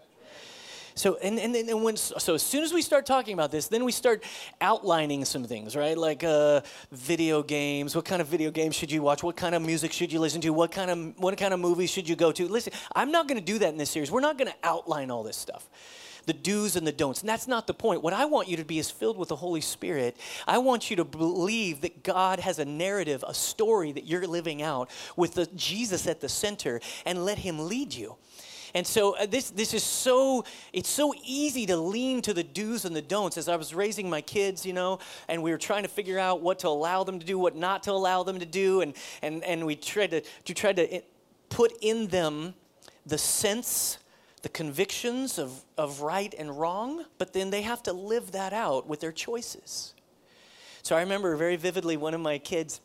So 0.94 1.16
and 1.22 1.38
and, 1.38 1.54
and 1.54 1.82
when 1.82 1.96
so 1.96 2.34
as 2.34 2.42
soon 2.42 2.62
as 2.62 2.72
we 2.72 2.82
start 2.82 3.06
talking 3.06 3.34
about 3.34 3.50
this, 3.50 3.68
then 3.68 3.84
we 3.84 3.92
start 3.92 4.24
outlining 4.60 5.24
some 5.24 5.44
things, 5.44 5.74
right? 5.76 5.96
Like 5.96 6.24
uh, 6.24 6.60
video 6.90 7.42
games. 7.42 7.94
What 7.96 8.04
kind 8.04 8.20
of 8.22 8.28
video 8.28 8.50
games 8.50 8.74
should 8.74 8.92
you 8.92 9.02
watch? 9.02 9.22
What 9.22 9.36
kind 9.36 9.54
of 9.54 9.62
music 9.62 9.92
should 9.92 10.12
you 10.12 10.20
listen 10.20 10.40
to? 10.42 10.50
What 10.50 10.70
kind 10.70 10.90
of 10.90 11.18
what 11.18 11.36
kind 11.36 11.54
of 11.54 11.60
movies 11.60 11.90
should 11.90 12.08
you 12.08 12.16
go 12.16 12.32
to? 12.32 12.48
Listen, 12.48 12.72
I'm 12.94 13.10
not 13.10 13.28
going 13.28 13.38
to 13.38 13.44
do 13.44 13.58
that 13.58 13.68
in 13.68 13.78
this 13.78 13.90
series. 13.90 14.10
We're 14.10 14.20
not 14.20 14.38
going 14.38 14.50
to 14.50 14.56
outline 14.62 15.10
all 15.10 15.22
this 15.22 15.36
stuff 15.36 15.68
the 16.26 16.32
do's 16.32 16.76
and 16.76 16.86
the 16.86 16.92
don'ts. 16.92 17.20
And 17.20 17.28
that's 17.28 17.48
not 17.48 17.66
the 17.66 17.74
point. 17.74 18.02
What 18.02 18.12
I 18.12 18.24
want 18.24 18.48
you 18.48 18.56
to 18.58 18.64
be 18.64 18.78
is 18.78 18.90
filled 18.90 19.16
with 19.16 19.28
the 19.28 19.36
Holy 19.36 19.60
Spirit. 19.60 20.16
I 20.46 20.58
want 20.58 20.90
you 20.90 20.96
to 20.96 21.04
believe 21.04 21.80
that 21.82 22.02
God 22.02 22.40
has 22.40 22.58
a 22.58 22.64
narrative, 22.64 23.24
a 23.26 23.34
story 23.34 23.92
that 23.92 24.06
you're 24.06 24.26
living 24.26 24.62
out 24.62 24.90
with 25.16 25.34
the 25.34 25.46
Jesus 25.56 26.06
at 26.06 26.20
the 26.20 26.28
center 26.28 26.80
and 27.04 27.24
let 27.24 27.38
him 27.38 27.68
lead 27.68 27.92
you. 27.94 28.16
And 28.74 28.86
so 28.86 29.16
uh, 29.16 29.26
this, 29.26 29.50
this 29.50 29.74
is 29.74 29.82
so, 29.82 30.44
it's 30.72 30.88
so 30.88 31.14
easy 31.24 31.66
to 31.66 31.76
lean 31.76 32.22
to 32.22 32.32
the 32.32 32.42
do's 32.42 32.84
and 32.84 32.96
the 32.96 33.02
don'ts. 33.02 33.36
As 33.36 33.48
I 33.48 33.56
was 33.56 33.74
raising 33.74 34.08
my 34.08 34.20
kids, 34.20 34.64
you 34.64 34.72
know, 34.72 34.98
and 35.28 35.42
we 35.42 35.50
were 35.50 35.58
trying 35.58 35.82
to 35.82 35.88
figure 35.88 36.18
out 36.18 36.40
what 36.40 36.60
to 36.60 36.68
allow 36.68 37.04
them 37.04 37.18
to 37.18 37.26
do, 37.26 37.38
what 37.38 37.54
not 37.54 37.82
to 37.84 37.92
allow 37.92 38.22
them 38.22 38.38
to 38.38 38.46
do, 38.46 38.80
and, 38.80 38.94
and, 39.20 39.44
and 39.44 39.66
we 39.66 39.76
tried 39.76 40.10
to, 40.12 40.20
to 40.20 40.54
try 40.54 40.72
to 40.72 40.94
eh, 40.94 41.00
put 41.48 41.72
in 41.82 42.06
them 42.08 42.54
the 43.04 43.18
sense 43.18 43.98
the 44.42 44.48
convictions 44.48 45.38
of, 45.38 45.64
of 45.78 46.00
right 46.00 46.34
and 46.36 46.58
wrong, 46.58 47.04
but 47.16 47.32
then 47.32 47.50
they 47.50 47.62
have 47.62 47.82
to 47.84 47.92
live 47.92 48.32
that 48.32 48.52
out 48.52 48.88
with 48.88 48.98
their 49.00 49.12
choices. 49.12 49.94
So 50.82 50.96
I 50.96 51.00
remember 51.00 51.36
very 51.36 51.54
vividly 51.54 51.96
one 51.96 52.12
of 52.12 52.20
my 52.20 52.38
kids 52.38 52.80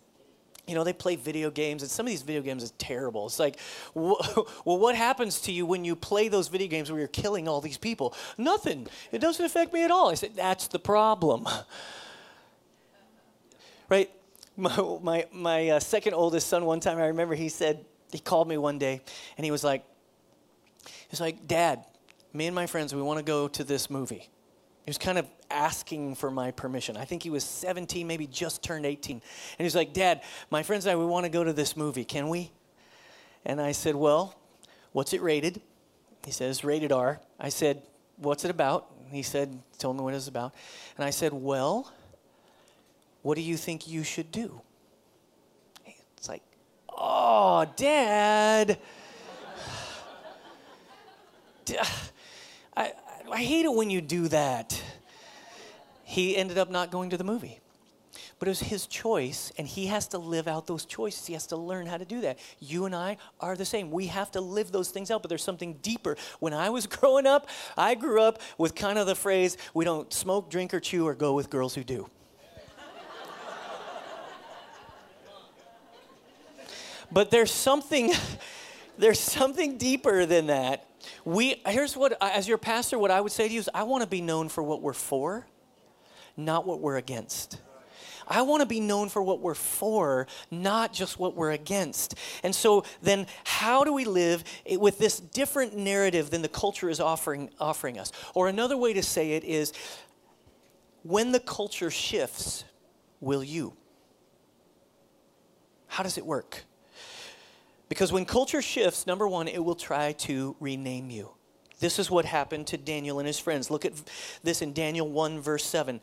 you 0.68 0.76
know, 0.76 0.84
they 0.84 0.94
play 0.94 1.16
video 1.16 1.50
games, 1.50 1.82
and 1.82 1.90
some 1.90 2.06
of 2.06 2.10
these 2.10 2.22
video 2.22 2.42
games 2.42 2.62
is 2.62 2.72
terrible. 2.72 3.26
It's 3.26 3.40
like, 3.40 3.58
well, 3.94 4.46
what 4.66 4.96
happens 4.96 5.40
to 5.42 5.52
you 5.52 5.66
when 5.66 5.86
you 5.86 5.96
play 5.96 6.28
those 6.28 6.50
video 6.50 6.68
games 6.68 6.92
where 6.92 7.00
you're 7.00 7.08
killing 7.08 7.48
all 7.48 7.62
these 7.62 7.78
people? 7.78 8.14
Nothing. 8.38 8.88
It 9.12 9.20
doesn't 9.20 9.44
affect 9.44 9.74
me 9.74 9.84
at 9.84 9.92
all. 9.92 10.10
I 10.10 10.16
said, 10.16 10.36
that's 10.36 10.68
the 10.68 10.80
problem. 10.80 11.48
right? 13.90 14.12
My, 14.58 14.98
my, 15.02 15.26
my 15.32 15.70
uh, 15.70 15.80
second 15.80 16.14
oldest 16.14 16.48
son, 16.48 16.66
one 16.66 16.82
time, 16.82 16.98
I 16.98 17.08
remember 17.08 17.36
he 17.36 17.50
said, 17.50 17.86
he 18.12 18.20
called 18.20 18.48
me 18.48 18.58
one 18.58 18.78
day, 18.78 19.02
and 19.38 19.46
he 19.46 19.52
was 19.52 19.64
like, 19.64 19.86
he 20.86 21.08
was 21.12 21.22
like, 21.22 21.48
Dad, 21.48 21.86
me 22.34 22.48
and 22.48 22.56
my 22.56 22.68
friends, 22.68 22.94
we 22.94 23.02
want 23.02 23.20
to 23.20 23.24
go 23.24 23.48
to 23.48 23.64
this 23.64 23.90
movie. 23.90 24.30
He 24.88 24.90
was 24.90 24.98
kind 24.98 25.18
of 25.18 25.28
asking 25.52 26.16
for 26.16 26.32
my 26.32 26.52
permission. 26.52 26.96
I 26.96 27.04
think 27.04 27.22
he 27.22 27.30
was 27.30 27.44
17, 27.44 28.08
maybe 28.08 28.26
just 28.26 28.64
turned 28.64 28.86
18. 28.86 29.18
And 29.18 29.22
he 29.58 29.66
was 29.66 29.76
like, 29.76 29.92
Dad, 29.92 30.22
my 30.50 30.64
friends 30.64 30.86
and 30.86 30.94
I, 30.94 30.96
we 30.96 31.06
want 31.06 31.26
to 31.26 31.30
go 31.30 31.44
to 31.44 31.52
this 31.52 31.76
movie. 31.76 32.06
Can 32.06 32.30
we? 32.30 32.54
And 33.44 33.60
I 33.60 33.74
said, 33.74 33.96
Well, 33.96 34.40
what's 34.94 35.12
it 35.12 35.22
rated? 35.22 35.62
He 36.24 36.32
says, 36.32 36.64
Rated 36.64 36.94
R. 36.94 37.20
I 37.38 37.50
said, 37.50 37.82
What's 38.16 38.46
it 38.46 38.52
about? 38.52 38.90
He 39.12 39.24
said, 39.24 39.60
Told 39.78 39.98
me 39.98 40.04
what 40.04 40.14
it 40.14 40.16
was 40.16 40.30
about. 40.30 40.54
And 40.96 41.04
I 41.04 41.10
said, 41.10 41.34
Well, 41.34 41.92
what 43.24 43.36
do 43.36 43.42
you 43.42 43.58
think 43.58 43.90
you 43.90 44.06
should 44.06 44.32
do? 44.32 44.62
It's 46.16 46.30
like, 46.30 46.44
Oh, 46.98 47.66
Dad. 47.76 48.80
I, 53.32 53.44
hate 53.44 53.66
it 53.66 53.74
when 53.74 53.90
you 53.90 54.02
do 54.02 54.28
that. 54.30 54.82
He 56.04 56.38
ended 56.38 56.58
up 56.58 56.70
not 56.70 56.92
going 56.92 57.10
to 57.10 57.18
the 57.18 57.24
movie. 57.24 57.60
But 58.40 58.48
it 58.48 58.52
was 58.52 58.60
his 58.60 58.88
choice, 58.88 59.52
and 59.58 59.68
he 59.68 59.88
has 59.88 60.08
to 60.10 60.20
live 60.20 60.48
out 60.48 60.68
those 60.68 60.86
choices. 60.86 61.26
He 61.26 61.34
has 61.34 61.48
to 61.48 61.58
learn 61.58 61.88
how 61.88 61.98
to 61.98 62.06
do 62.06 62.22
that. 62.22 62.38
You 62.60 62.86
and 62.86 62.96
I 62.96 63.18
are 63.40 63.56
the 63.56 63.66
same. 63.66 63.90
We 63.90 64.08
have 64.08 64.30
to 64.32 64.42
live 64.42 64.72
those 64.72 64.90
things 64.90 65.10
out, 65.10 65.24
but 65.24 65.30
there's 65.30 65.44
something 65.44 65.74
deeper. 65.82 66.18
When 66.40 66.54
I 66.54 66.70
was 66.70 66.86
growing 66.88 67.26
up, 67.26 67.50
I 67.76 67.96
grew 67.96 68.22
up 68.22 68.40
with 68.58 68.76
kind 68.76 69.00
of 69.00 69.08
the 69.08 69.16
phrase 69.16 69.58
we 69.74 69.86
don't 69.86 70.14
smoke, 70.14 70.52
drink, 70.52 70.74
or 70.74 70.80
chew, 70.80 71.08
or 71.08 71.16
go 71.16 71.34
with 71.34 71.50
girls 71.50 71.74
who 71.74 71.84
do. 71.84 72.08
but 77.12 77.32
there's 77.32 77.52
something. 77.52 78.14
There's 79.00 79.20
something 79.20 79.78
deeper 79.78 80.26
than 80.26 80.48
that 80.48 80.88
we 81.26 81.62
here's 81.68 81.96
what 81.96 82.18
as 82.22 82.48
your 82.48 82.58
pastor 82.58 82.98
what 82.98 83.12
i 83.12 83.22
would 83.22 83.32
say 83.32 83.48
to 83.48 83.54
you 83.54 83.60
is 83.60 83.70
i 83.74 83.84
want 83.84 84.02
to 84.02 84.10
be 84.10 84.22
known 84.22 84.50
for 84.50 84.64
what 84.64 84.82
we're 84.82 84.94
for 84.94 85.46
not 86.36 86.66
what 86.66 86.80
we're 86.80 86.98
against 86.98 87.60
I 88.28 88.42
want 88.42 88.62
to 88.62 88.66
be 88.66 88.80
known 88.80 89.10
for 89.10 89.22
what 89.22 89.40
we're 89.40 89.54
for, 89.54 90.28
not 90.52 90.94
just 90.94 91.18
what 91.18 91.36
we're 91.36 91.52
against. 91.52 92.16
And 92.44 92.54
so 92.54 92.84
then 93.02 93.26
how 93.46 93.84
do 93.84 93.94
we 93.94 94.06
live 94.06 94.44
with 94.70 94.98
this 95.00 95.20
different 95.20 95.78
narrative 95.78 96.30
than 96.30 96.42
the 96.42 96.50
culture 96.50 96.90
is 96.90 97.00
offering 97.00 97.50
offering 97.60 97.98
us? 97.98 98.12
Or 98.34 98.50
another 98.50 98.76
way 98.76 98.94
to 98.94 99.04
say 99.04 99.32
it 99.32 99.44
is 99.44 99.74
when 101.04 101.32
the 101.32 101.40
culture 101.40 101.90
shifts, 101.90 102.66
will 103.22 103.44
you? 103.44 103.74
How 105.88 106.04
does 106.04 106.18
it 106.18 106.26
work? 106.26 106.66
Because 107.90 108.12
when 108.12 108.26
culture 108.26 108.62
shifts, 108.62 109.08
number 109.08 109.28
one, 109.28 109.48
it 109.48 109.64
will 109.64 109.76
try 109.76 110.12
to 110.14 110.56
rename 110.60 111.10
you. 111.10 111.32
This 111.80 112.00
is 112.00 112.10
what 112.10 112.26
happened 112.26 112.68
to 112.68 112.78
Daniel 112.78 113.20
and 113.20 113.28
his 113.28 113.40
friends. 113.40 113.70
Look 113.70 113.86
at 113.86 113.94
this 114.44 114.62
in 114.62 114.74
Daniel 114.74 115.08
1, 115.08 115.40
verse 115.40 115.64
7. 115.64 116.02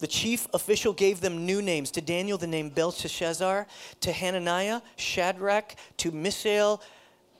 The 0.00 0.06
chief 0.08 0.48
official 0.52 0.92
gave 0.92 1.20
them 1.20 1.46
new 1.46 1.62
names. 1.62 1.92
To 1.92 2.00
Daniel, 2.00 2.36
the 2.36 2.48
name 2.48 2.70
Belteshazzar. 2.70 3.66
To 4.00 4.12
Hananiah, 4.12 4.80
Shadrach. 4.96 5.76
To 5.98 6.10
Mishael, 6.10 6.82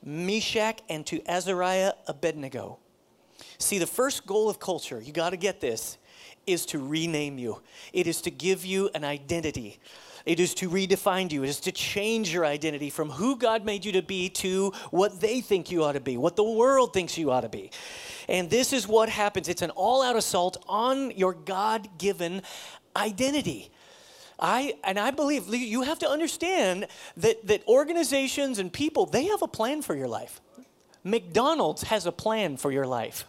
Meshach. 0.05 0.81
And 0.89 1.05
to 1.07 1.21
Azariah, 1.27 1.95
Abednego. 2.07 2.79
See, 3.59 3.79
the 3.79 3.87
first 3.87 4.27
goal 4.27 4.49
of 4.49 4.61
culture, 4.61 5.01
you 5.01 5.13
got 5.13 5.31
to 5.31 5.37
get 5.37 5.61
this, 5.61 5.99
is 6.47 6.67
to 6.67 6.79
rename 6.79 7.39
you, 7.39 7.61
it 7.93 8.07
is 8.07 8.21
to 8.23 8.31
give 8.31 8.65
you 8.65 8.91
an 8.95 9.05
identity. 9.05 9.79
It 10.25 10.39
is 10.39 10.55
to 10.55 10.69
redefine 10.69 11.33
you. 11.33 11.43
It 11.43 11.49
is 11.49 11.61
to 11.61 11.73
change 11.73 12.33
your 12.33 12.45
identity 12.45 12.91
from 12.91 13.11
who 13.11 13.37
God 13.37 13.65
made 13.65 13.85
you 13.85 13.93
to 13.93 14.03
be 14.03 14.29
to 14.31 14.73
what 14.91 15.21
they 15.21 15.41
think 15.41 15.71
you 15.71 15.85
ought 15.85 15.93
to 15.93 16.01
be, 16.01 16.17
what 16.17 16.37
the 16.37 16.45
world 16.45 16.93
thinks 16.93 17.19
you 17.19 17.31
ought 17.31 17.41
to 17.41 17.49
be. 17.49 17.71
And 18.29 18.49
this 18.49 18.73
is 18.73 18.87
what 18.87 19.09
happens 19.09 19.49
it's 19.49 19.63
an 19.63 19.71
all 19.71 20.03
out 20.03 20.17
assault 20.17 20.63
on 20.69 21.11
your 21.13 21.35
God 21.35 21.99
given 21.99 22.43
identity. 22.95 23.71
I, 24.39 24.75
and 24.83 24.99
I 24.99 25.13
believe 25.13 25.53
you 25.55 25.83
have 25.83 26.01
to 26.01 26.09
understand 26.09 26.89
that, 27.17 27.47
that 27.47 27.67
organizations 27.69 28.59
and 28.59 28.73
people, 28.73 29.07
they 29.07 29.27
have 29.27 29.43
a 29.43 29.49
plan 29.49 29.83
for 29.83 29.95
your 29.95 30.09
life. 30.09 30.41
McDonald's 31.05 31.83
has 31.85 32.07
a 32.07 32.13
plan 32.13 32.57
for 32.57 32.73
your 32.73 32.87
life. 32.87 33.25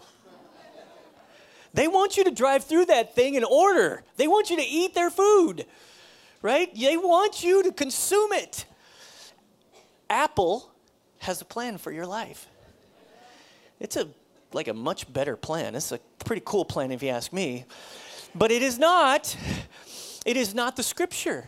They 1.73 1.87
want 1.87 2.17
you 2.17 2.23
to 2.25 2.31
drive 2.31 2.65
through 2.65 2.85
that 2.85 3.15
thing 3.15 3.35
and 3.35 3.45
order. 3.45 4.03
They 4.17 4.27
want 4.27 4.51
you 4.51 4.57
to 4.57 4.63
eat 4.63 4.93
their 4.93 5.09
food 5.09 5.65
right? 6.43 6.69
They 6.75 6.97
want 6.97 7.43
you 7.43 7.63
to 7.63 7.71
consume 7.71 8.33
it. 8.33 8.65
Apple 10.07 10.69
has 11.19 11.41
a 11.41 11.45
plan 11.45 11.79
for 11.79 11.91
your 11.91 12.05
life. 12.05 12.47
It's 13.79 13.95
a 13.97 14.07
like 14.51 14.67
a 14.67 14.73
much 14.73 15.11
better 15.11 15.35
plan. 15.35 15.73
It's 15.73 15.91
a 15.91 15.99
pretty 16.23 16.43
cool 16.45 16.63
plan 16.65 16.91
if 16.91 17.01
you 17.01 17.09
ask 17.09 17.33
me. 17.33 17.65
But 18.35 18.51
it 18.51 18.61
is 18.61 18.77
not 18.77 19.35
it 20.25 20.37
is 20.37 20.53
not 20.53 20.75
the 20.75 20.83
scripture. 20.83 21.47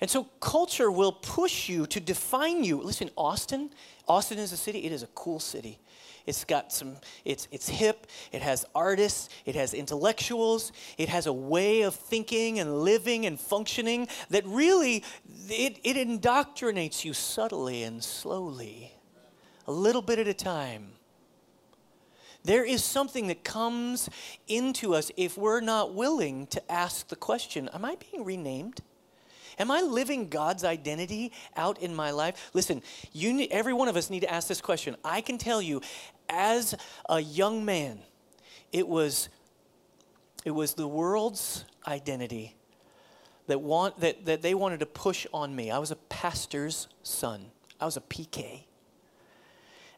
And 0.00 0.10
so 0.10 0.24
culture 0.40 0.90
will 0.90 1.12
push 1.12 1.68
you 1.68 1.86
to 1.86 2.00
define 2.00 2.64
you. 2.64 2.82
Listen, 2.82 3.08
Austin, 3.16 3.70
Austin 4.06 4.38
is 4.38 4.52
a 4.52 4.56
city, 4.56 4.80
it 4.80 4.92
is 4.92 5.02
a 5.02 5.06
cool 5.08 5.40
city. 5.40 5.78
It's 6.26 6.44
got 6.44 6.72
some, 6.72 6.96
it's, 7.24 7.48
it's 7.50 7.68
hip, 7.68 8.06
it 8.32 8.40
has 8.40 8.64
artists, 8.74 9.28
it 9.44 9.54
has 9.56 9.74
intellectuals, 9.74 10.72
it 10.96 11.10
has 11.10 11.26
a 11.26 11.32
way 11.32 11.82
of 11.82 11.94
thinking 11.94 12.58
and 12.58 12.80
living 12.82 13.26
and 13.26 13.38
functioning 13.38 14.08
that 14.30 14.46
really, 14.46 15.04
it, 15.48 15.78
it 15.84 15.96
indoctrinates 15.96 17.04
you 17.04 17.12
subtly 17.12 17.82
and 17.82 18.02
slowly, 18.02 18.94
a 19.66 19.72
little 19.72 20.00
bit 20.00 20.18
at 20.18 20.26
a 20.26 20.34
time. 20.34 20.92
There 22.42 22.64
is 22.64 22.84
something 22.84 23.26
that 23.28 23.44
comes 23.44 24.08
into 24.48 24.94
us 24.94 25.10
if 25.16 25.36
we're 25.36 25.60
not 25.60 25.94
willing 25.94 26.46
to 26.48 26.72
ask 26.72 27.08
the 27.08 27.16
question 27.16 27.68
Am 27.72 27.84
I 27.84 27.96
being 28.10 28.24
renamed? 28.24 28.82
Am 29.58 29.70
I 29.70 29.80
living 29.80 30.28
God's 30.28 30.64
identity 30.64 31.32
out 31.56 31.78
in 31.78 31.94
my 31.94 32.10
life? 32.10 32.50
Listen, 32.54 32.82
you, 33.12 33.46
every 33.50 33.72
one 33.72 33.88
of 33.88 33.96
us 33.96 34.10
need 34.10 34.20
to 34.20 34.32
ask 34.32 34.48
this 34.48 34.60
question. 34.60 34.96
I 35.04 35.20
can 35.20 35.38
tell 35.38 35.62
you, 35.62 35.80
as 36.28 36.74
a 37.08 37.20
young 37.20 37.64
man, 37.64 38.00
it 38.72 38.88
was, 38.88 39.28
it 40.44 40.50
was 40.50 40.74
the 40.74 40.88
world's 40.88 41.64
identity 41.86 42.56
that, 43.46 43.60
want, 43.60 44.00
that, 44.00 44.24
that 44.24 44.42
they 44.42 44.54
wanted 44.54 44.80
to 44.80 44.86
push 44.86 45.26
on 45.32 45.54
me. 45.54 45.70
I 45.70 45.78
was 45.78 45.90
a 45.90 45.96
pastor's 45.96 46.88
son, 47.02 47.46
I 47.80 47.84
was 47.84 47.96
a 47.96 48.00
PK. 48.00 48.64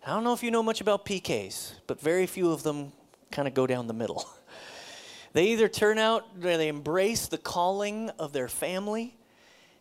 I 0.04 0.10
don't 0.10 0.22
know 0.22 0.32
if 0.32 0.44
you 0.44 0.52
know 0.52 0.62
much 0.62 0.80
about 0.80 1.04
PKs, 1.04 1.72
but 1.88 2.00
very 2.00 2.26
few 2.26 2.52
of 2.52 2.62
them 2.62 2.92
kind 3.32 3.48
of 3.48 3.54
go 3.54 3.66
down 3.66 3.88
the 3.88 3.92
middle. 3.92 4.24
they 5.32 5.46
either 5.46 5.68
turn 5.68 5.98
out, 5.98 6.40
they 6.40 6.68
embrace 6.68 7.26
the 7.26 7.38
calling 7.38 8.10
of 8.10 8.32
their 8.32 8.46
family 8.46 9.16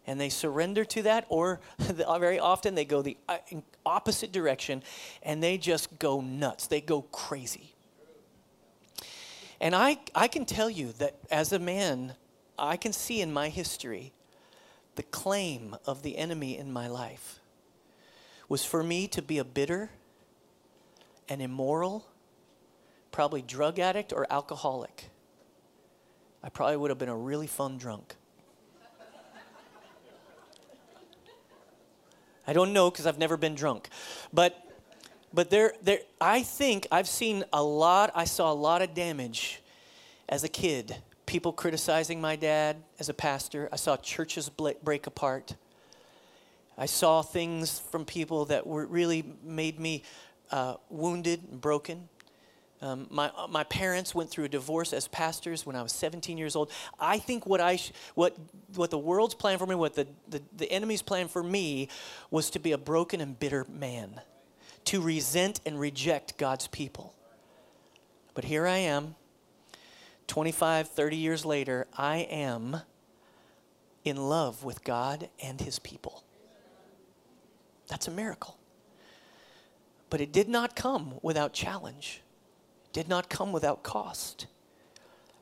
and 0.08 0.20
they 0.20 0.30
surrender 0.30 0.86
to 0.86 1.02
that, 1.04 1.26
or 1.30 1.60
very 1.80 2.40
often 2.40 2.76
they 2.76 2.86
go 2.86 3.02
the 3.02 3.18
uh, 3.28 3.38
opposite 3.86 4.32
direction 4.32 4.84
and 5.24 5.42
they 5.42 5.58
just 5.58 5.98
go 6.00 6.22
nuts. 6.22 6.68
They 6.68 6.82
go 6.82 7.04
crazy. 7.04 7.74
And 9.60 9.76
I, 9.76 9.98
I 10.14 10.28
can 10.28 10.46
tell 10.46 10.70
you 10.70 10.92
that 11.00 11.16
as 11.32 11.54
a 11.54 11.60
man, 11.60 12.14
I 12.58 12.78
can 12.78 12.94
see 12.94 13.22
in 13.22 13.32
my 13.34 13.50
history 13.50 14.14
the 14.96 15.04
claim 15.04 15.76
of 15.86 16.04
the 16.04 16.18
enemy 16.18 16.58
in 16.58 16.72
my 16.72 16.88
life 16.88 17.40
was 18.48 18.64
for 18.64 18.84
me 18.84 19.08
to 19.08 19.22
be 19.22 19.38
a 19.38 19.44
bitter 19.44 19.90
and 21.28 21.42
immoral, 21.42 22.06
probably 23.12 23.42
drug 23.42 23.80
addict 23.80 24.14
or 24.14 24.28
alcoholic. 24.30 25.10
I 26.44 26.50
probably 26.50 26.78
would 26.78 26.92
have 26.92 27.00
been 27.00 27.10
a 27.10 27.16
really 27.16 27.48
fun 27.48 27.78
drunk. 27.78 28.16
I 32.48 32.54
don't 32.54 32.74
know 32.74 32.90
because 32.90 33.06
I've 33.06 33.18
never 33.18 33.38
been 33.38 33.56
drunk. 33.56 33.90
But 34.34 34.62
but 35.34 35.50
there 35.50 35.74
there 35.82 36.00
I 36.20 36.44
think 36.44 36.88
I've 36.92 37.08
seen 37.08 37.44
a 37.52 37.64
lot 37.64 38.12
I 38.16 38.26
saw 38.26 38.52
a 38.52 38.54
lot 38.54 38.82
of 38.82 38.94
damage 38.94 39.62
as 40.30 40.44
a 40.44 40.50
kid. 40.50 40.96
People 41.26 41.52
criticizing 41.52 42.22
my 42.22 42.36
dad 42.36 42.78
as 43.00 43.10
a 43.10 43.14
pastor. 43.14 43.68
I 43.72 43.78
saw 43.78 43.98
churches 43.98 44.50
break 44.50 45.08
apart. 45.08 45.56
I 46.78 46.86
saw 46.86 47.22
things 47.22 47.80
from 47.80 48.06
people 48.06 48.46
that 48.46 48.68
were 48.68 48.86
really 48.86 49.24
made 49.44 49.80
me 49.80 50.04
uh, 50.52 50.76
wounded 50.90 51.42
and 51.50 51.60
broken. 51.60 52.10
Um, 52.82 53.08
my, 53.10 53.32
uh, 53.36 53.48
my 53.48 53.64
parents 53.64 54.14
went 54.14 54.30
through 54.30 54.46
a 54.46 54.50
divorce 54.50 54.92
as 54.92 55.08
pastors 55.08 55.66
when 55.66 55.76
I 55.76 55.82
was 55.82 55.94
17 55.94 56.38
years 56.38 56.56
old. 56.56 56.72
I 57.00 57.18
think 57.18 57.46
what, 57.46 57.62
I 57.62 57.78
sh- 57.78 57.94
what, 58.16 58.36
what 58.76 58.92
the 58.92 58.98
world's 58.98 59.34
plan 59.34 59.58
for 59.58 59.66
me, 59.66 59.76
what 59.76 59.96
the, 59.96 60.08
the, 60.28 60.42
the 60.56 60.70
enemy's 60.72 61.02
plan 61.02 61.28
for 61.28 61.42
me, 61.42 61.88
was 62.30 62.50
to 62.52 62.60
be 62.60 62.74
a 62.74 62.78
broken 62.78 63.22
and 63.22 63.40
bitter 63.40 63.66
man, 63.70 64.20
to 64.86 65.02
resent 65.02 65.62
and 65.66 65.80
reject 65.80 66.38
God's 66.38 66.68
people. 66.68 67.16
But 68.34 68.44
here 68.44 68.68
I 68.68 68.78
am, 68.78 69.16
25, 70.28 70.90
30 70.90 71.16
years 71.16 71.46
later, 71.46 71.88
I 71.98 72.18
am 72.18 72.82
in 74.04 74.18
love 74.18 74.64
with 74.64 74.84
God 74.84 75.30
and 75.42 75.62
his 75.62 75.80
people. 75.80 76.24
That's 77.88 78.08
a 78.08 78.12
miracle. 78.12 78.58
But 80.10 80.20
it 80.20 80.32
did 80.32 80.50
not 80.50 80.76
come 80.76 81.16
without 81.22 81.54
challenge 81.54 82.22
did 82.96 83.10
not 83.10 83.30
come 83.30 83.52
without 83.52 83.84
cost. 83.84 84.48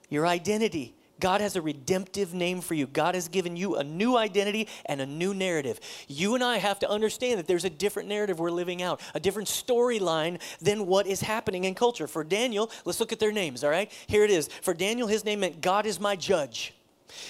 Your 0.10 0.26
identity 0.26 0.96
God 1.20 1.40
has 1.40 1.56
a 1.56 1.62
redemptive 1.62 2.34
name 2.34 2.60
for 2.60 2.74
you. 2.74 2.86
God 2.86 3.16
has 3.16 3.30
given 3.30 3.56
you 3.56 3.76
a 3.76 3.84
new 3.84 4.18
identity 4.18 4.68
and 4.88 5.00
a 5.00 5.06
new 5.06 5.34
narrative. 5.34 5.80
You 6.10 6.36
and 6.36 6.44
I 6.44 6.58
have 6.58 6.80
to 6.80 6.90
understand 6.90 7.40
that 7.40 7.48
there's 7.48 7.64
a 7.64 7.70
different 7.70 8.10
narrative 8.10 8.40
we're 8.40 8.52
living 8.52 8.82
out, 8.82 9.00
a 9.14 9.22
different 9.22 9.48
storyline 9.48 10.42
than 10.60 10.86
what 10.86 11.08
is 11.08 11.22
happening 11.22 11.64
in 11.64 11.76
culture. 11.76 12.08
For 12.08 12.26
Daniel, 12.26 12.70
let's 12.84 13.00
look 13.00 13.14
at 13.14 13.20
their 13.20 13.32
names, 13.32 13.64
all 13.64 13.70
right? 13.70 13.90
Here 14.08 14.26
it 14.26 14.32
is. 14.32 14.50
For 14.62 14.74
Daniel, 14.74 15.08
his 15.08 15.24
name 15.24 15.40
meant 15.40 15.62
God 15.62 15.86
is 15.86 15.98
my 15.98 16.18
judge. 16.18 16.74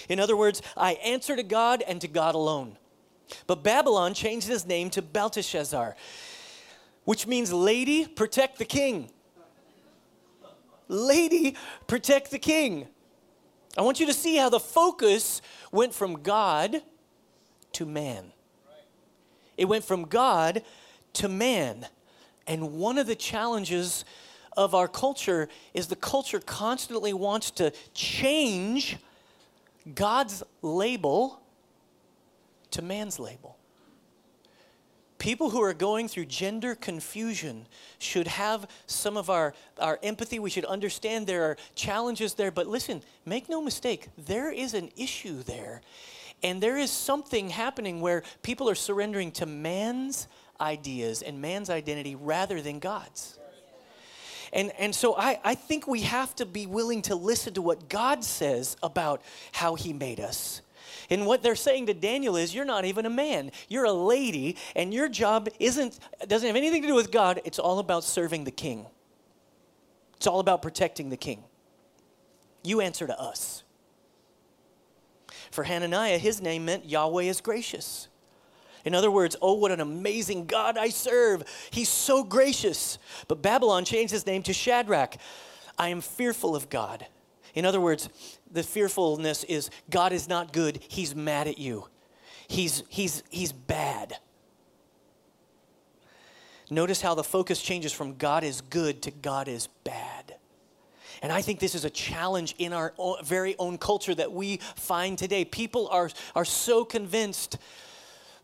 In 0.09 0.19
other 0.19 0.35
words, 0.35 0.63
I 0.75 0.93
answer 0.93 1.35
to 1.35 1.43
God 1.43 1.83
and 1.87 2.01
to 2.01 2.07
God 2.07 2.33
alone. 2.33 2.77
But 3.45 3.63
Babylon 3.63 4.15
changed 4.15 4.47
his 4.47 4.65
name 4.65 4.89
to 4.91 5.03
Belteshazzar, 5.03 5.95
which 7.03 7.27
means 7.27 7.53
lady, 7.53 8.07
protect 8.07 8.57
the 8.57 8.65
king. 8.65 9.11
Lady, 10.87 11.55
protect 11.87 12.31
the 12.31 12.39
king. 12.39 12.87
I 13.77 13.81
want 13.81 13.99
you 13.99 14.05
to 14.05 14.13
see 14.13 14.37
how 14.37 14.49
the 14.49 14.59
focus 14.59 15.41
went 15.71 15.93
from 15.93 16.21
God 16.21 16.81
to 17.73 17.85
man. 17.85 18.31
It 19.57 19.65
went 19.65 19.83
from 19.83 20.05
God 20.05 20.63
to 21.13 21.29
man. 21.29 21.87
And 22.47 22.73
one 22.73 22.97
of 22.97 23.07
the 23.07 23.15
challenges 23.15 24.05
of 24.55 24.75
our 24.75 24.87
culture 24.87 25.49
is 25.73 25.87
the 25.87 25.95
culture 25.95 26.39
constantly 26.39 27.13
wants 27.13 27.51
to 27.51 27.71
change 27.93 28.97
God's 29.95 30.43
label 30.61 31.41
to 32.71 32.81
man's 32.81 33.19
label. 33.19 33.57
People 35.23 35.51
who 35.51 35.61
are 35.61 35.73
going 35.73 36.09
through 36.09 36.25
gender 36.25 36.75
confusion 36.75 37.65
should 37.97 38.27
have 38.27 38.67
some 38.87 39.15
of 39.15 39.29
our, 39.29 39.53
our 39.79 39.97
empathy. 40.03 40.37
We 40.37 40.49
should 40.49 40.65
understand 40.65 41.27
there 41.27 41.45
are 41.45 41.57
challenges 41.75 42.33
there. 42.33 42.51
But 42.51 42.67
listen, 42.67 43.01
make 43.25 43.47
no 43.47 43.61
mistake, 43.61 44.09
there 44.17 44.51
is 44.51 44.73
an 44.73 44.89
issue 44.97 45.41
there. 45.43 45.79
And 46.43 46.61
there 46.61 46.77
is 46.77 46.91
something 46.91 47.49
happening 47.51 48.01
where 48.01 48.23
people 48.41 48.69
are 48.69 48.75
surrendering 48.75 49.31
to 49.31 49.45
man's 49.45 50.27
ideas 50.59 51.21
and 51.21 51.39
man's 51.39 51.69
identity 51.69 52.15
rather 52.15 52.61
than 52.61 52.79
God's. 52.79 53.39
And, 54.51 54.73
and 54.77 54.93
so 54.93 55.15
I, 55.15 55.39
I 55.41 55.55
think 55.55 55.87
we 55.87 56.01
have 56.01 56.35
to 56.35 56.45
be 56.45 56.65
willing 56.65 57.01
to 57.03 57.15
listen 57.15 57.53
to 57.53 57.61
what 57.61 57.87
God 57.87 58.25
says 58.25 58.75
about 58.83 59.21
how 59.53 59.75
He 59.75 59.93
made 59.93 60.19
us. 60.19 60.61
And 61.13 61.27
what 61.27 61.43
they're 61.43 61.55
saying 61.55 61.85
to 61.85 61.93
Daniel 61.93 62.35
is, 62.35 62.55
you're 62.55 62.65
not 62.65 62.85
even 62.85 63.05
a 63.05 63.09
man. 63.09 63.51
You're 63.69 63.85
a 63.85 63.93
lady, 63.93 64.57
and 64.75 64.91
your 64.91 65.07
job 65.07 65.47
isn't 65.59 65.99
doesn't 66.27 66.47
have 66.47 66.55
anything 66.55 66.81
to 66.81 66.87
do 66.87 66.95
with 66.95 67.11
God. 67.11 67.39
It's 67.45 67.59
all 67.59 67.77
about 67.77 68.03
serving 68.03 68.45
the 68.45 68.51
king. 68.51 68.87
It's 70.15 70.25
all 70.25 70.39
about 70.39 70.63
protecting 70.63 71.11
the 71.11 71.17
king. 71.17 71.43
You 72.63 72.81
answer 72.81 73.05
to 73.05 73.21
us. 73.21 73.61
For 75.51 75.63
Hananiah, 75.65 76.17
his 76.17 76.41
name 76.41 76.65
meant 76.65 76.89
Yahweh 76.89 77.25
is 77.25 77.41
gracious. 77.41 78.07
In 78.83 78.95
other 78.95 79.11
words, 79.11 79.35
oh, 79.39 79.53
what 79.53 79.71
an 79.71 79.81
amazing 79.81 80.47
God 80.47 80.79
I 80.79 80.89
serve. 80.89 81.43
He's 81.69 81.89
so 81.89 82.23
gracious. 82.23 82.97
But 83.27 83.43
Babylon 83.43 83.85
changed 83.85 84.11
his 84.11 84.25
name 84.25 84.41
to 84.43 84.53
Shadrach. 84.53 85.17
I 85.77 85.89
am 85.89 86.01
fearful 86.01 86.55
of 86.55 86.71
God. 86.71 87.05
In 87.53 87.65
other 87.65 87.79
words, 87.79 88.09
the 88.53 88.63
fearfulness 88.63 89.43
is 89.43 89.69
God 89.89 90.13
is 90.13 90.29
not 90.29 90.53
good, 90.53 90.79
He's 90.87 91.15
mad 91.15 91.47
at 91.47 91.57
you. 91.57 91.87
He's, 92.47 92.83
he's, 92.87 93.23
he's 93.29 93.51
bad. 93.51 94.17
Notice 96.69 97.01
how 97.01 97.15
the 97.15 97.23
focus 97.23 97.61
changes 97.61 97.91
from 97.91 98.15
God 98.15 98.43
is 98.43 98.61
good 98.61 99.01
to 99.03 99.11
God 99.11 99.47
is 99.47 99.67
bad. 99.83 100.35
And 101.21 101.31
I 101.31 101.41
think 101.41 101.59
this 101.59 101.73
is 101.73 101.85
a 101.85 101.89
challenge 101.89 102.53
in 102.57 102.73
our 102.73 102.93
very 103.23 103.55
own 103.57 103.77
culture 103.77 104.13
that 104.13 104.31
we 104.31 104.57
find 104.75 105.17
today. 105.17 105.45
People 105.45 105.87
are, 105.89 106.09
are 106.35 106.45
so 106.45 106.83
convinced 106.83 107.57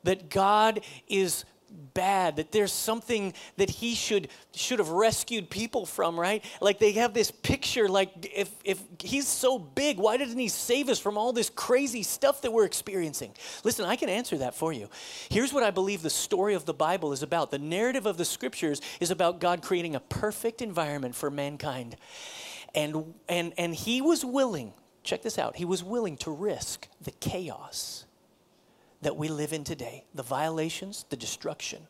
that 0.04 0.30
God 0.30 0.80
is 1.08 1.44
bad 1.70 2.38
that 2.38 2.52
there's 2.52 2.72
something 2.72 3.34
that 3.58 3.70
he 3.70 3.96
should 3.96 4.30
should 4.54 4.80
have 4.80 4.90
rescued 4.90 5.50
people 5.50 5.86
from 5.86 6.20
right? 6.20 6.44
Like 6.62 6.80
they 6.80 6.94
have 6.94 7.14
this 7.14 7.32
picture 7.32 7.88
like 7.88 8.32
if 8.34 8.50
if 8.64 8.82
he's 9.00 9.28
so 9.28 9.60
big 9.60 9.98
why 9.98 10.18
didn't 10.18 10.38
he 10.38 10.48
save 10.48 10.90
us 10.90 11.00
from 11.00 11.18
all 11.18 11.34
this 11.34 11.50
crazy 11.50 12.04
stuff 12.04 12.42
that 12.42 12.52
we're 12.52 12.66
experiencing? 12.66 13.34
Listen 13.64 13.86
i 13.86 13.96
can 13.96 14.10
answer 14.10 14.38
that 14.38 14.56
for 14.56 14.74
you. 14.74 14.90
Here's 15.30 15.54
what 15.54 15.64
i 15.64 15.72
believe 15.72 16.02
the 16.02 16.10
story 16.10 16.54
of 16.54 16.66
the 16.66 16.74
bible 16.74 17.14
is 17.14 17.24
about. 17.24 17.52
The 17.52 17.60
narrative 17.60 18.06
of 18.06 18.18
the 18.18 18.26
scriptures 18.26 18.82
is 19.00 19.12
about 19.12 19.40
god 19.40 19.62
creating 19.62 19.96
a 19.96 20.00
perfect 20.00 20.62
environment 20.62 21.16
for 21.16 21.30
mankind. 21.30 21.96
And 22.76 23.14
and 23.28 23.54
and 23.58 23.74
he 23.74 24.02
was 24.02 24.24
willing 24.24 24.74
check 25.04 25.22
this 25.22 25.40
out 25.40 25.56
he 25.56 25.66
was 25.66 25.84
willing 25.84 26.18
to 26.18 26.30
risk 26.30 26.88
the 27.02 27.12
chaos 27.12 28.06
that 29.02 29.16
we 29.16 29.28
live 29.28 29.54
in 29.54 29.64
today 29.64 30.04
the 30.14 30.24
violations, 30.24 31.06
the 31.10 31.16
destruction, 31.16 31.88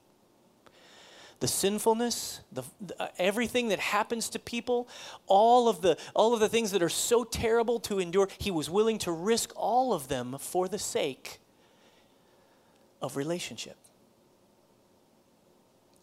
the 1.39 1.47
sinfulness, 1.47 2.41
the, 2.51 2.63
uh, 2.99 3.07
everything 3.17 3.69
that 3.69 3.79
happens 3.79 4.29
to 4.29 4.39
people, 4.39 4.87
all 5.25 5.69
of, 5.69 5.81
the, 5.81 5.97
all 6.13 6.33
of 6.33 6.39
the 6.39 6.49
things 6.49 6.71
that 6.71 6.83
are 6.83 6.89
so 6.89 7.23
terrible 7.23 7.79
to 7.79 7.99
endure, 7.99 8.27
he 8.37 8.51
was 8.51 8.69
willing 8.69 8.97
to 8.99 9.11
risk 9.11 9.51
all 9.55 9.93
of 9.93 10.07
them 10.07 10.35
for 10.39 10.67
the 10.67 10.79
sake 10.79 11.39
of 13.01 13.15
relationship. 13.15 13.77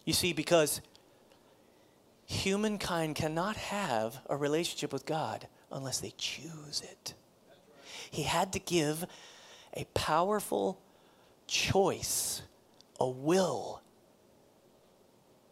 You 0.05 0.13
see, 0.13 0.33
because 0.33 0.81
humankind 2.25 3.17
cannot 3.17 3.57
have 3.57 4.21
a 4.31 4.37
relationship 4.37 4.93
with 4.93 5.05
God 5.05 5.49
unless 5.71 6.01
they 6.01 6.15
choose 6.17 6.83
it. 6.83 7.15
He 8.11 8.23
had 8.23 8.53
to 8.55 8.59
give 8.59 9.05
a 9.75 9.85
powerful 9.95 10.81
choice, 11.47 12.43
a 12.99 13.09
will 13.09 13.83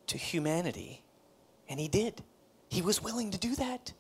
to 0.06 0.18
humanity. 0.18 1.02
And 1.68 1.80
he 1.80 1.88
did. 1.88 2.22
He 2.68 2.82
was 2.82 3.02
willing 3.02 3.30
to 3.30 3.38
do 3.38 3.54
that. 3.56 3.92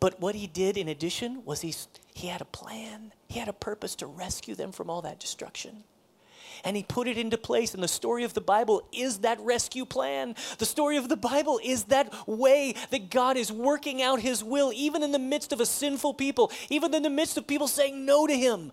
But 0.00 0.20
what 0.20 0.34
he 0.34 0.46
did 0.46 0.76
in 0.76 0.88
addition 0.88 1.44
was 1.44 1.60
he, 1.60 1.74
he 2.14 2.28
had 2.28 2.40
a 2.40 2.46
plan, 2.46 3.12
he 3.28 3.38
had 3.38 3.48
a 3.48 3.52
purpose 3.52 3.94
to 3.96 4.06
rescue 4.06 4.54
them 4.54 4.72
from 4.72 4.90
all 4.90 5.02
that 5.02 5.18
destruction. 5.18 5.84
And 6.64 6.76
he 6.76 6.82
put 6.82 7.06
it 7.06 7.18
into 7.18 7.38
place. 7.38 7.74
And 7.74 7.82
the 7.82 7.88
story 7.88 8.24
of 8.24 8.34
the 8.34 8.40
Bible 8.40 8.82
is 8.92 9.18
that 9.18 9.38
rescue 9.40 9.84
plan. 9.84 10.34
The 10.58 10.66
story 10.66 10.96
of 10.96 11.08
the 11.08 11.16
Bible 11.16 11.60
is 11.62 11.84
that 11.84 12.12
way 12.26 12.74
that 12.90 13.10
God 13.10 13.36
is 13.36 13.52
working 13.52 14.02
out 14.02 14.20
his 14.20 14.42
will, 14.42 14.72
even 14.74 15.02
in 15.02 15.12
the 15.12 15.20
midst 15.20 15.52
of 15.52 15.60
a 15.60 15.66
sinful 15.66 16.14
people, 16.14 16.50
even 16.68 16.94
in 16.94 17.02
the 17.02 17.10
midst 17.10 17.36
of 17.36 17.46
people 17.46 17.68
saying 17.68 18.04
no 18.04 18.26
to 18.26 18.36
him. 18.36 18.72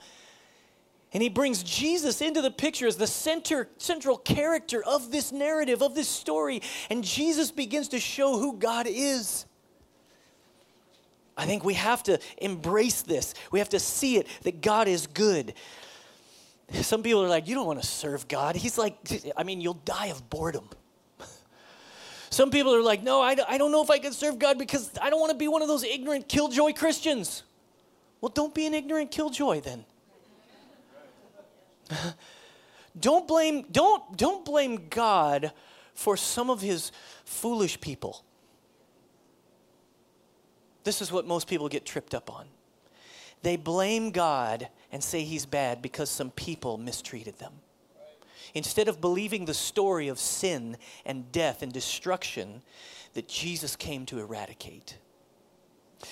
And 1.16 1.22
he 1.22 1.30
brings 1.30 1.64
Jesus 1.64 2.20
into 2.20 2.42
the 2.42 2.52
picture 2.52 2.88
as 2.88 2.98
the 2.98 3.08
center, 3.08 3.70
central 3.78 4.18
character 4.18 4.84
of 4.84 5.12
this 5.12 5.32
narrative, 5.32 5.82
of 5.82 5.96
this 5.96 6.10
story. 6.10 6.62
And 6.90 7.06
Jesus 7.06 7.52
begins 7.52 7.88
to 7.88 8.02
show 8.02 8.38
who 8.38 8.58
God 8.58 8.86
is. 8.86 9.46
I 11.38 11.46
think 11.46 11.64
we 11.64 11.76
have 11.76 12.04
to 12.04 12.20
embrace 12.38 13.02
this. 13.02 13.34
We 13.50 13.60
have 13.60 13.70
to 13.70 13.80
see 13.80 14.18
it 14.18 14.28
that 14.42 14.62
God 14.62 14.90
is 14.90 15.08
good. 15.08 15.54
Some 16.74 17.02
people 17.02 17.24
are 17.24 17.30
like, 17.30 17.48
you 17.48 17.56
don't 17.56 17.66
want 17.66 17.82
to 17.82 17.88
serve 17.88 18.28
God. 18.28 18.58
He's 18.58 18.78
like, 18.78 18.98
I 19.38 19.44
mean, 19.44 19.62
you'll 19.62 19.76
die 19.86 20.08
of 20.08 20.30
boredom. 20.30 20.68
Some 22.30 22.52
people 22.52 22.76
are 22.76 22.82
like, 22.82 23.04
no, 23.04 23.22
I, 23.22 23.38
I 23.48 23.58
don't 23.58 23.72
know 23.72 23.82
if 23.82 23.90
I 23.90 24.00
can 24.00 24.12
serve 24.12 24.38
God 24.38 24.60
because 24.60 24.92
I 25.02 25.10
don't 25.10 25.22
want 25.22 25.32
to 25.32 25.38
be 25.38 25.48
one 25.48 25.62
of 25.62 25.70
those 25.70 25.86
ignorant 25.86 26.28
killjoy 26.28 26.74
Christians. 26.74 27.44
Well, 28.20 28.34
don't 28.36 28.54
be 28.54 28.66
an 28.66 28.74
ignorant 28.74 29.12
killjoy 29.12 29.62
then. 29.62 29.86
don't 33.00 33.28
blame 33.28 33.66
don't 33.72 34.18
don't 34.18 34.46
blame 34.46 34.88
God 34.90 35.52
for 35.94 36.18
some 36.18 36.50
of 36.50 36.62
his 36.62 36.92
foolish 37.24 37.80
people. 37.80 38.24
This 40.84 41.02
is 41.02 41.12
what 41.12 41.26
most 41.26 41.48
people 41.48 41.68
get 41.68 41.86
tripped 41.86 42.14
up 42.14 42.32
on. 42.32 42.46
They 43.42 43.58
blame 43.58 44.12
God 44.12 44.70
and 44.92 45.04
say 45.04 45.24
he's 45.24 45.46
bad 45.46 45.82
because 45.82 46.10
some 46.10 46.32
people 46.32 46.78
mistreated 46.78 47.38
them. 47.40 47.54
Instead 48.54 48.88
of 48.88 49.02
believing 49.02 49.46
the 49.46 49.54
story 49.54 50.08
of 50.08 50.20
sin 50.20 50.78
and 51.06 51.32
death 51.32 51.62
and 51.62 51.74
destruction 51.74 52.62
that 53.14 53.28
Jesus 53.28 53.76
came 53.76 54.06
to 54.08 54.20
eradicate. 54.20 54.98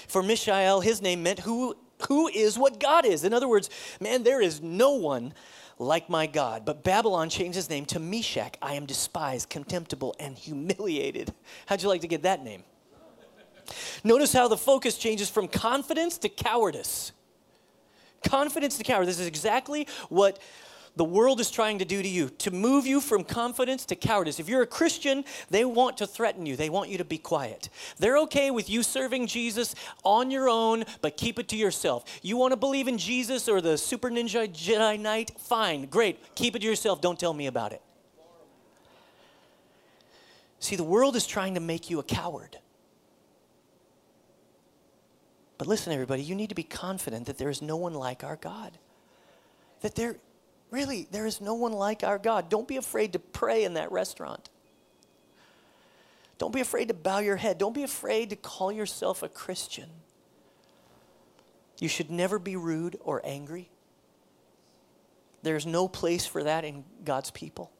For 0.08 0.24
Mishael, 0.24 0.82
his 0.82 1.02
name 1.02 1.24
meant 1.24 1.40
who, 1.40 1.76
who 2.08 2.28
is 2.28 2.58
what 2.58 2.80
God 2.80 3.06
is. 3.06 3.24
In 3.24 3.34
other 3.34 3.48
words, 3.48 3.70
man, 4.00 4.24
there 4.24 4.42
is 4.42 4.62
no 4.62 4.92
one 4.92 5.34
like 5.80 6.10
my 6.10 6.28
God. 6.28 6.66
But 6.66 6.84
Babylon 6.84 7.30
changed 7.30 7.56
his 7.56 7.70
name 7.70 7.86
to 7.86 8.00
Meshach. 8.00 8.56
I 8.62 8.76
am 8.76 8.86
despised, 8.86 9.50
contemptible, 9.50 10.16
and 10.20 10.38
humiliated. 10.38 11.34
How'd 11.66 11.82
you 11.82 11.90
like 11.90 12.02
to 12.02 12.08
get 12.08 12.24
that 12.24 12.44
name? 12.44 12.64
Notice 14.04 14.34
how 14.34 14.48
the 14.48 14.58
focus 14.58 14.98
changes 14.98 15.30
from 15.30 15.48
confidence 15.48 16.18
to 16.20 16.30
cowardice. 16.30 17.12
Confidence 18.24 18.78
to 18.78 18.84
cowardice. 18.84 19.08
This 19.08 19.20
is 19.20 19.28
exactly 19.28 19.88
what 20.10 20.40
the 20.96 21.04
world 21.04 21.40
is 21.40 21.50
trying 21.50 21.80
to 21.80 21.86
do 21.86 22.02
to 22.02 22.08
you 22.08 22.30
to 22.30 22.52
move 22.52 22.86
you 22.86 23.02
from 23.02 23.24
confidence 23.24 23.86
to 23.86 23.96
cowardice. 23.96 24.40
If 24.40 24.48
you're 24.48 24.62
a 24.62 24.68
Christian, 24.68 25.26
they 25.50 25.66
want 25.66 25.98
to 25.98 26.08
threaten 26.08 26.46
you, 26.46 26.56
they 26.56 26.70
want 26.70 26.90
you 26.90 27.00
to 27.00 27.06
be 27.06 27.18
quiet. 27.18 27.70
They're 27.98 28.18
okay 28.20 28.52
with 28.52 28.70
you 28.70 28.84
serving 28.84 29.28
Jesus 29.28 29.74
on 30.04 30.30
your 30.30 30.50
own, 30.50 30.84
but 31.02 31.18
keep 31.18 31.40
it 31.40 31.48
to 31.50 31.56
yourself. 31.56 32.06
You 32.22 32.38
want 32.38 32.52
to 32.52 32.58
believe 32.58 32.88
in 32.88 32.98
Jesus 32.98 33.50
or 33.50 33.60
the 33.60 33.78
Super 33.78 34.10
Ninja 34.10 34.48
Jedi 34.48 35.00
Knight? 35.00 35.32
Fine, 35.40 35.88
great. 35.88 36.36
Keep 36.36 36.58
it 36.58 36.60
to 36.60 36.66
yourself. 36.66 37.02
Don't 37.02 37.20
tell 37.20 37.34
me 37.34 37.48
about 37.48 37.74
it. 37.74 37.82
See, 40.60 40.76
the 40.76 40.84
world 40.84 41.16
is 41.16 41.28
trying 41.28 41.56
to 41.56 41.60
make 41.60 41.90
you 41.90 42.00
a 42.00 42.04
coward. 42.04 42.58
But 45.58 45.68
listen, 45.68 45.92
everybody, 45.92 46.24
you 46.24 46.36
need 46.36 46.50
to 46.50 46.56
be 46.56 46.64
confident 46.64 47.26
that 47.26 47.38
there 47.38 47.50
is 47.50 47.62
no 47.62 47.78
one 47.78 47.94
like 47.94 48.24
our 48.24 48.36
God. 48.36 48.78
That 49.82 49.96
there, 49.96 50.18
really, 50.74 51.08
there 51.12 51.28
is 51.28 51.40
no 51.40 51.54
one 51.54 51.72
like 51.72 52.04
our 52.04 52.18
God. 52.18 52.50
Don't 52.50 52.68
be 52.68 52.78
afraid 52.78 53.14
to 53.14 53.20
pray 53.20 53.64
in 53.64 53.76
that 53.76 53.92
restaurant. 53.92 54.50
Don't 56.40 56.54
be 56.54 56.62
afraid 56.62 56.88
to 56.88 56.96
bow 56.96 57.20
your 57.20 57.36
head. 57.36 57.60
Don't 57.60 57.76
be 57.76 57.84
afraid 57.84 58.32
to 58.32 58.36
call 58.36 58.72
yourself 58.72 59.22
a 59.22 59.30
Christian. 59.30 59.90
You 61.80 61.88
should 61.88 62.10
never 62.10 62.40
be 62.40 62.56
rude 62.56 62.98
or 63.02 63.22
angry. 63.24 63.70
There's 65.44 65.66
no 65.66 65.88
place 65.88 66.26
for 66.26 66.44
that 66.44 66.66
in 66.66 66.84
God's 67.06 67.30
people. 67.30 67.72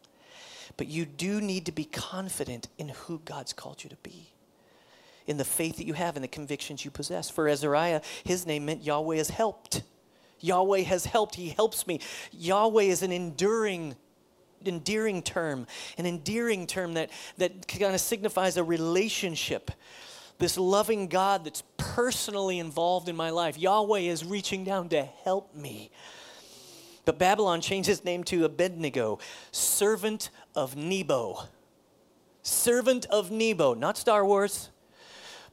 But 0.78 0.88
you 0.88 1.06
do 1.06 1.42
need 1.42 1.66
to 1.66 1.72
be 1.72 1.86
confident 1.86 2.68
in 2.78 2.90
who 2.90 3.22
God's 3.26 3.54
called 3.54 3.84
you 3.84 3.90
to 3.90 3.98
be, 3.98 4.34
in 5.26 5.38
the 5.38 5.46
faith 5.46 5.78
that 5.78 5.86
you 5.86 5.94
have, 5.94 6.16
in 6.16 6.22
the 6.22 6.28
convictions 6.28 6.86
you 6.86 6.92
possess. 6.92 7.30
For 7.30 7.48
Azariah, 7.48 8.02
his 8.24 8.46
name 8.46 8.66
meant 8.66 8.84
Yahweh 8.84 9.18
has 9.18 9.30
helped. 9.30 9.84
Yahweh 10.44 10.82
has 10.82 11.06
helped. 11.06 11.36
He 11.36 11.50
helps 11.50 11.88
me. 11.88 12.02
Yahweh 12.32 12.84
is 12.84 13.02
an 13.02 13.12
enduring 13.12 13.96
endearing 14.66 15.22
term, 15.22 15.68
an 15.98 16.06
endearing 16.06 16.66
term 16.68 16.94
that, 16.94 17.10
that 17.38 17.68
kind 17.68 17.94
of 17.94 18.00
signifies 18.00 18.56
a 18.56 18.64
relationship. 18.64 19.72
This 20.38 20.58
loving 20.58 21.08
God 21.08 21.44
that's 21.44 21.64
personally 21.78 22.60
involved 22.60 23.10
in 23.10 23.16
my 23.16 23.30
life. 23.30 23.58
Yahweh 23.58 24.00
is 24.00 24.24
reaching 24.24 24.64
down 24.64 24.90
to 24.90 25.04
help 25.24 25.54
me. 25.54 25.92
But 27.06 27.20
Babylon 27.20 27.62
changed 27.62 27.88
his 27.88 28.06
name 28.06 28.24
to 28.26 28.46
Abednego, 28.46 29.20
servant 29.52 30.30
of 30.56 30.76
Nebo. 30.76 31.44
Servant 32.42 33.06
of 33.08 33.32
Nebo, 33.32 33.74
not 33.74 33.98
Star 33.98 34.26
Wars, 34.26 34.70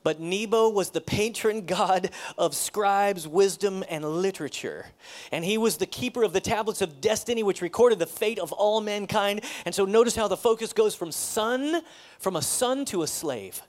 but 0.03 0.21
Nebo 0.21 0.69
was 0.69 0.91
the 0.91 1.01
patron 1.01 1.65
god 1.67 2.11
of 2.39 2.55
scribes, 2.55 3.27
wisdom, 3.27 3.85
and 3.89 4.05
literature. 4.05 4.87
And 5.33 5.45
he 5.45 5.59
was 5.59 5.77
the 5.77 5.87
keeper 5.87 6.23
of 6.23 6.33
the 6.33 6.41
tablets 6.41 6.81
of 6.81 7.01
destiny, 7.01 7.43
which 7.43 7.63
recorded 7.63 7.99
the 7.99 8.07
fate 8.07 8.39
of 8.39 8.53
all 8.53 8.81
mankind. 8.81 9.43
And 9.65 9.75
so 9.75 9.85
notice 9.85 10.17
how 10.17 10.29
the 10.29 10.37
focus 10.37 10.73
goes 10.73 10.95
from 10.95 11.13
son, 11.13 11.83
from 12.19 12.37
a 12.37 12.43
son 12.43 12.85
to 12.87 13.03
a 13.03 13.07
slave 13.07 13.63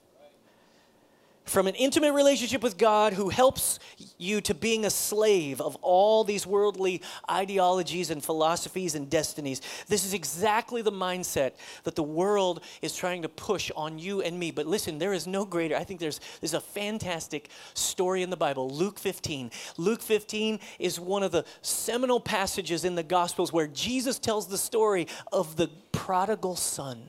from 1.45 1.67
an 1.67 1.75
intimate 1.75 2.13
relationship 2.13 2.61
with 2.61 2.77
God 2.77 3.13
who 3.13 3.29
helps 3.29 3.79
you 4.17 4.41
to 4.41 4.53
being 4.53 4.85
a 4.85 4.89
slave 4.89 5.59
of 5.59 5.75
all 5.77 6.23
these 6.23 6.45
worldly 6.45 7.01
ideologies 7.29 8.09
and 8.09 8.23
philosophies 8.23 8.95
and 8.95 9.09
destinies. 9.09 9.61
This 9.87 10.05
is 10.05 10.13
exactly 10.13 10.81
the 10.81 10.91
mindset 10.91 11.53
that 11.83 11.95
the 11.95 12.03
world 12.03 12.61
is 12.81 12.95
trying 12.95 13.23
to 13.23 13.29
push 13.29 13.71
on 13.75 13.99
you 13.99 14.21
and 14.21 14.39
me. 14.39 14.51
But 14.51 14.67
listen, 14.67 14.99
there 14.99 15.13
is 15.13 15.27
no 15.27 15.45
greater. 15.45 15.75
I 15.75 15.83
think 15.83 15.99
there's, 15.99 16.19
there's 16.39 16.53
a 16.53 16.61
fantastic 16.61 17.49
story 17.73 18.21
in 18.21 18.29
the 18.29 18.37
Bible, 18.37 18.69
Luke 18.69 18.99
15. 18.99 19.51
Luke 19.77 20.01
15 20.01 20.59
is 20.79 20.99
one 20.99 21.23
of 21.23 21.31
the 21.31 21.45
seminal 21.61 22.19
passages 22.19 22.85
in 22.85 22.95
the 22.95 23.03
Gospels 23.03 23.51
where 23.51 23.67
Jesus 23.67 24.19
tells 24.19 24.47
the 24.47 24.57
story 24.57 25.07
of 25.31 25.55
the 25.55 25.69
prodigal 25.91 26.55
son 26.55 27.01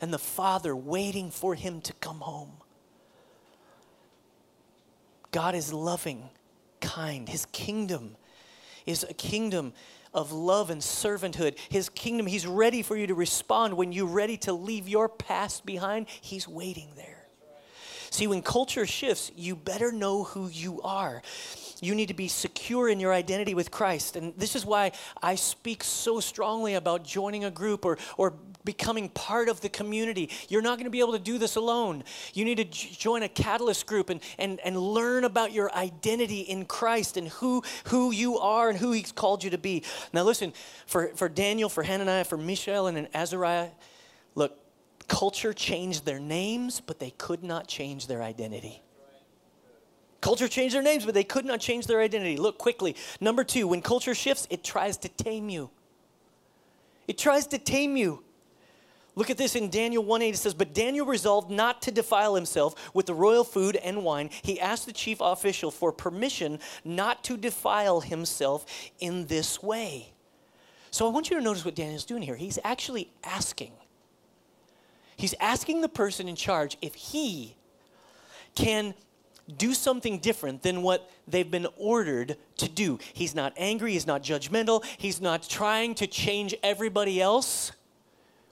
and 0.00 0.12
the 0.12 0.18
father 0.18 0.76
waiting 0.76 1.30
for 1.30 1.54
him 1.54 1.80
to 1.80 1.92
come 1.94 2.20
home. 2.20 2.52
God 5.30 5.54
is 5.54 5.72
loving, 5.72 6.30
kind. 6.80 7.28
His 7.28 7.46
kingdom 7.46 8.16
is 8.86 9.04
a 9.08 9.14
kingdom 9.14 9.72
of 10.14 10.32
love 10.32 10.70
and 10.70 10.80
servanthood. 10.80 11.58
His 11.68 11.88
kingdom, 11.88 12.26
He's 12.26 12.46
ready 12.46 12.82
for 12.82 12.96
you 12.96 13.06
to 13.06 13.14
respond 13.14 13.74
when 13.74 13.92
you're 13.92 14.06
ready 14.06 14.36
to 14.38 14.52
leave 14.52 14.88
your 14.88 15.08
past 15.08 15.66
behind. 15.66 16.06
He's 16.08 16.48
waiting 16.48 16.88
there. 16.96 17.15
See, 18.16 18.26
when 18.26 18.40
culture 18.40 18.86
shifts, 18.86 19.30
you 19.36 19.54
better 19.54 19.92
know 19.92 20.24
who 20.24 20.48
you 20.48 20.80
are. 20.80 21.20
You 21.82 21.94
need 21.94 22.08
to 22.08 22.14
be 22.14 22.28
secure 22.28 22.88
in 22.88 22.98
your 22.98 23.12
identity 23.12 23.52
with 23.52 23.70
Christ. 23.70 24.16
And 24.16 24.32
this 24.38 24.56
is 24.56 24.64
why 24.64 24.92
I 25.22 25.34
speak 25.34 25.84
so 25.84 26.20
strongly 26.20 26.72
about 26.72 27.04
joining 27.04 27.44
a 27.44 27.50
group 27.50 27.84
or, 27.84 27.98
or 28.16 28.32
becoming 28.64 29.10
part 29.10 29.50
of 29.50 29.60
the 29.60 29.68
community. 29.68 30.30
You're 30.48 30.62
not 30.62 30.78
going 30.78 30.86
to 30.86 30.90
be 30.90 31.00
able 31.00 31.12
to 31.12 31.18
do 31.18 31.36
this 31.36 31.56
alone. 31.56 32.04
You 32.32 32.46
need 32.46 32.56
to 32.56 32.64
join 32.64 33.22
a 33.22 33.28
catalyst 33.28 33.86
group 33.86 34.08
and, 34.08 34.22
and, 34.38 34.60
and 34.60 34.78
learn 34.78 35.24
about 35.24 35.52
your 35.52 35.70
identity 35.74 36.40
in 36.40 36.64
Christ 36.64 37.18
and 37.18 37.28
who, 37.28 37.62
who 37.88 38.12
you 38.12 38.38
are 38.38 38.70
and 38.70 38.78
who 38.78 38.92
He's 38.92 39.12
called 39.12 39.44
you 39.44 39.50
to 39.50 39.58
be. 39.58 39.82
Now, 40.14 40.22
listen, 40.22 40.54
for, 40.86 41.08
for 41.16 41.28
Daniel, 41.28 41.68
for 41.68 41.82
Hananiah, 41.82 42.24
for 42.24 42.38
Mishael, 42.38 42.86
and 42.86 43.08
Azariah, 43.12 43.68
look, 43.68 43.72
culture 45.08 45.52
changed 45.52 46.04
their 46.04 46.18
names, 46.18 46.80
but 46.80 46.98
they 46.98 47.10
could 47.10 47.42
not 47.42 47.66
change 47.66 48.06
their 48.06 48.22
identity. 48.22 48.82
Culture 50.20 50.48
changed 50.48 50.74
their 50.74 50.82
names, 50.82 51.04
but 51.04 51.14
they 51.14 51.24
could 51.24 51.44
not 51.44 51.60
change 51.60 51.86
their 51.86 52.00
identity. 52.00 52.36
Look 52.36 52.58
quickly. 52.58 52.96
Number 53.20 53.44
two, 53.44 53.68
when 53.68 53.82
culture 53.82 54.14
shifts, 54.14 54.46
it 54.50 54.64
tries 54.64 54.96
to 54.98 55.08
tame 55.08 55.48
you. 55.48 55.70
It 57.06 57.18
tries 57.18 57.46
to 57.48 57.58
tame 57.58 57.96
you. 57.96 58.22
Look 59.14 59.30
at 59.30 59.38
this 59.38 59.56
in 59.56 59.70
Daniel 59.70 60.04
1 60.04 60.22
8. 60.22 60.34
It 60.34 60.36
says, 60.36 60.52
But 60.52 60.74
Daniel 60.74 61.06
resolved 61.06 61.50
not 61.50 61.80
to 61.82 61.90
defile 61.90 62.34
himself 62.34 62.92
with 62.92 63.06
the 63.06 63.14
royal 63.14 63.44
food 63.44 63.76
and 63.76 64.04
wine. 64.04 64.30
He 64.42 64.60
asked 64.60 64.86
the 64.86 64.92
chief 64.92 65.18
official 65.20 65.70
for 65.70 65.90
permission 65.90 66.58
not 66.84 67.24
to 67.24 67.36
defile 67.36 68.00
himself 68.00 68.66
in 68.98 69.26
this 69.26 69.62
way. 69.62 70.12
So 70.90 71.06
I 71.06 71.10
want 71.10 71.30
you 71.30 71.36
to 71.36 71.42
notice 71.42 71.64
what 71.64 71.74
Daniel's 71.74 72.04
doing 72.04 72.22
here. 72.22 72.36
He's 72.36 72.58
actually 72.62 73.10
asking. 73.24 73.72
He's 75.16 75.34
asking 75.40 75.80
the 75.80 75.88
person 75.88 76.28
in 76.28 76.36
charge 76.36 76.76
if 76.82 76.94
he 76.94 77.56
can 78.54 78.94
do 79.56 79.74
something 79.74 80.18
different 80.18 80.62
than 80.62 80.82
what 80.82 81.10
they've 81.28 81.50
been 81.50 81.68
ordered 81.76 82.36
to 82.56 82.68
do. 82.68 82.98
He's 83.12 83.34
not 83.34 83.52
angry, 83.56 83.92
he's 83.92 84.06
not 84.06 84.22
judgmental, 84.22 84.84
he's 84.98 85.20
not 85.20 85.48
trying 85.48 85.94
to 85.96 86.06
change 86.06 86.54
everybody 86.62 87.20
else. 87.20 87.72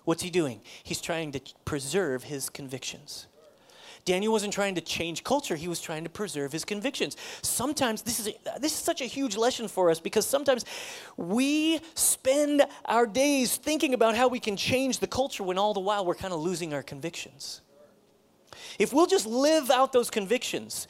What's 0.05 0.23
he 0.23 0.31
doing? 0.31 0.61
He's 0.83 1.01
trying 1.01 1.33
to 1.33 1.41
preserve 1.65 2.25
his 2.25 2.49
convictions. 2.49 3.27
Daniel 4.05 4.33
wasn't 4.33 4.53
trying 4.53 4.75
to 4.75 4.81
change 4.81 5.25
culture, 5.25 5.57
he 5.57 5.69
was 5.69 5.81
trying 5.81 6.05
to 6.05 6.11
preserve 6.11 6.53
his 6.53 6.65
convictions. 6.65 7.17
Sometimes 7.43 8.03
this 8.03 8.21
is 8.21 8.29
a, 8.29 8.61
this 8.61 8.73
is 8.73 8.79
such 8.79 9.01
a 9.01 9.07
huge 9.07 9.37
lesson 9.37 9.67
for 9.69 9.91
us 9.91 9.99
because 9.99 10.27
sometimes 10.27 10.65
we 11.17 11.81
spend 11.95 12.67
our 12.85 13.07
days 13.07 13.57
thinking 13.57 13.95
about 13.95 14.15
how 14.15 14.29
we 14.29 14.41
can 14.41 14.57
change 14.57 14.99
the 14.99 15.07
culture 15.07 15.43
when 15.43 15.57
all 15.59 15.73
the 15.73 15.81
while 15.81 16.05
we're 16.05 16.15
kind 16.15 16.35
of 16.35 16.41
losing 16.41 16.75
our 16.75 16.83
convictions. 16.83 17.63
If 18.79 18.93
we'll 18.93 19.07
just 19.07 19.27
live 19.27 19.71
out 19.71 19.93
those 19.93 20.11
convictions, 20.11 20.87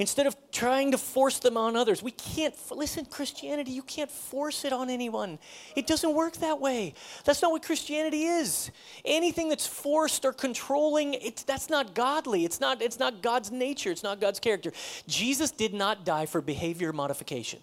instead 0.00 0.26
of 0.26 0.34
trying 0.50 0.90
to 0.92 0.98
force 0.98 1.38
them 1.38 1.58
on 1.58 1.76
others. 1.76 2.02
We 2.02 2.10
can't, 2.12 2.54
listen, 2.70 3.04
Christianity, 3.04 3.70
you 3.70 3.82
can't 3.82 4.10
force 4.10 4.64
it 4.64 4.72
on 4.72 4.88
anyone. 4.88 5.38
It 5.76 5.86
doesn't 5.86 6.14
work 6.14 6.38
that 6.38 6.58
way. 6.58 6.94
That's 7.24 7.42
not 7.42 7.52
what 7.52 7.62
Christianity 7.62 8.24
is. 8.24 8.70
Anything 9.04 9.50
that's 9.50 9.66
forced 9.66 10.24
or 10.24 10.32
controlling, 10.32 11.14
it's, 11.14 11.42
that's 11.42 11.68
not 11.68 11.94
godly. 11.94 12.46
It's 12.46 12.60
not, 12.60 12.80
it's 12.80 12.98
not 12.98 13.20
God's 13.20 13.52
nature, 13.52 13.90
it's 13.90 14.02
not 14.02 14.20
God's 14.20 14.40
character. 14.40 14.72
Jesus 15.06 15.50
did 15.50 15.74
not 15.74 16.06
die 16.06 16.24
for 16.24 16.40
behavior 16.40 16.94
modification. 16.94 17.60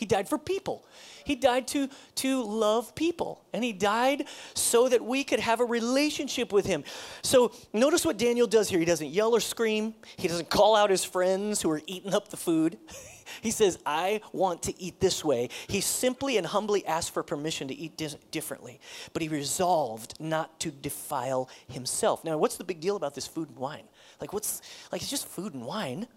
He 0.00 0.06
died 0.06 0.30
for 0.30 0.38
people. 0.38 0.86
He 1.24 1.34
died 1.34 1.68
to, 1.68 1.90
to 2.14 2.42
love 2.42 2.94
people. 2.94 3.44
And 3.52 3.62
he 3.62 3.74
died 3.74 4.24
so 4.54 4.88
that 4.88 5.04
we 5.04 5.24
could 5.24 5.40
have 5.40 5.60
a 5.60 5.64
relationship 5.66 6.54
with 6.54 6.64
him. 6.64 6.84
So 7.20 7.52
notice 7.74 8.02
what 8.02 8.16
Daniel 8.16 8.46
does 8.46 8.70
here. 8.70 8.78
He 8.78 8.86
doesn't 8.86 9.10
yell 9.10 9.36
or 9.36 9.40
scream, 9.40 9.94
he 10.16 10.26
doesn't 10.26 10.48
call 10.48 10.74
out 10.74 10.88
his 10.88 11.04
friends 11.04 11.60
who 11.60 11.70
are 11.70 11.82
eating 11.86 12.14
up 12.14 12.30
the 12.30 12.38
food. 12.38 12.78
he 13.42 13.50
says, 13.50 13.78
I 13.84 14.22
want 14.32 14.62
to 14.62 14.82
eat 14.82 15.00
this 15.00 15.22
way. 15.22 15.50
He 15.68 15.82
simply 15.82 16.38
and 16.38 16.46
humbly 16.46 16.86
asked 16.86 17.12
for 17.12 17.22
permission 17.22 17.68
to 17.68 17.74
eat 17.74 17.98
dis- 17.98 18.16
differently, 18.30 18.80
but 19.12 19.20
he 19.20 19.28
resolved 19.28 20.18
not 20.18 20.58
to 20.60 20.70
defile 20.70 21.50
himself. 21.68 22.24
Now, 22.24 22.38
what's 22.38 22.56
the 22.56 22.64
big 22.64 22.80
deal 22.80 22.96
about 22.96 23.14
this 23.14 23.26
food 23.26 23.50
and 23.50 23.58
wine? 23.58 23.84
Like, 24.18 24.32
what's, 24.32 24.62
like, 24.92 25.02
it's 25.02 25.10
just 25.10 25.28
food 25.28 25.52
and 25.52 25.66
wine. 25.66 26.08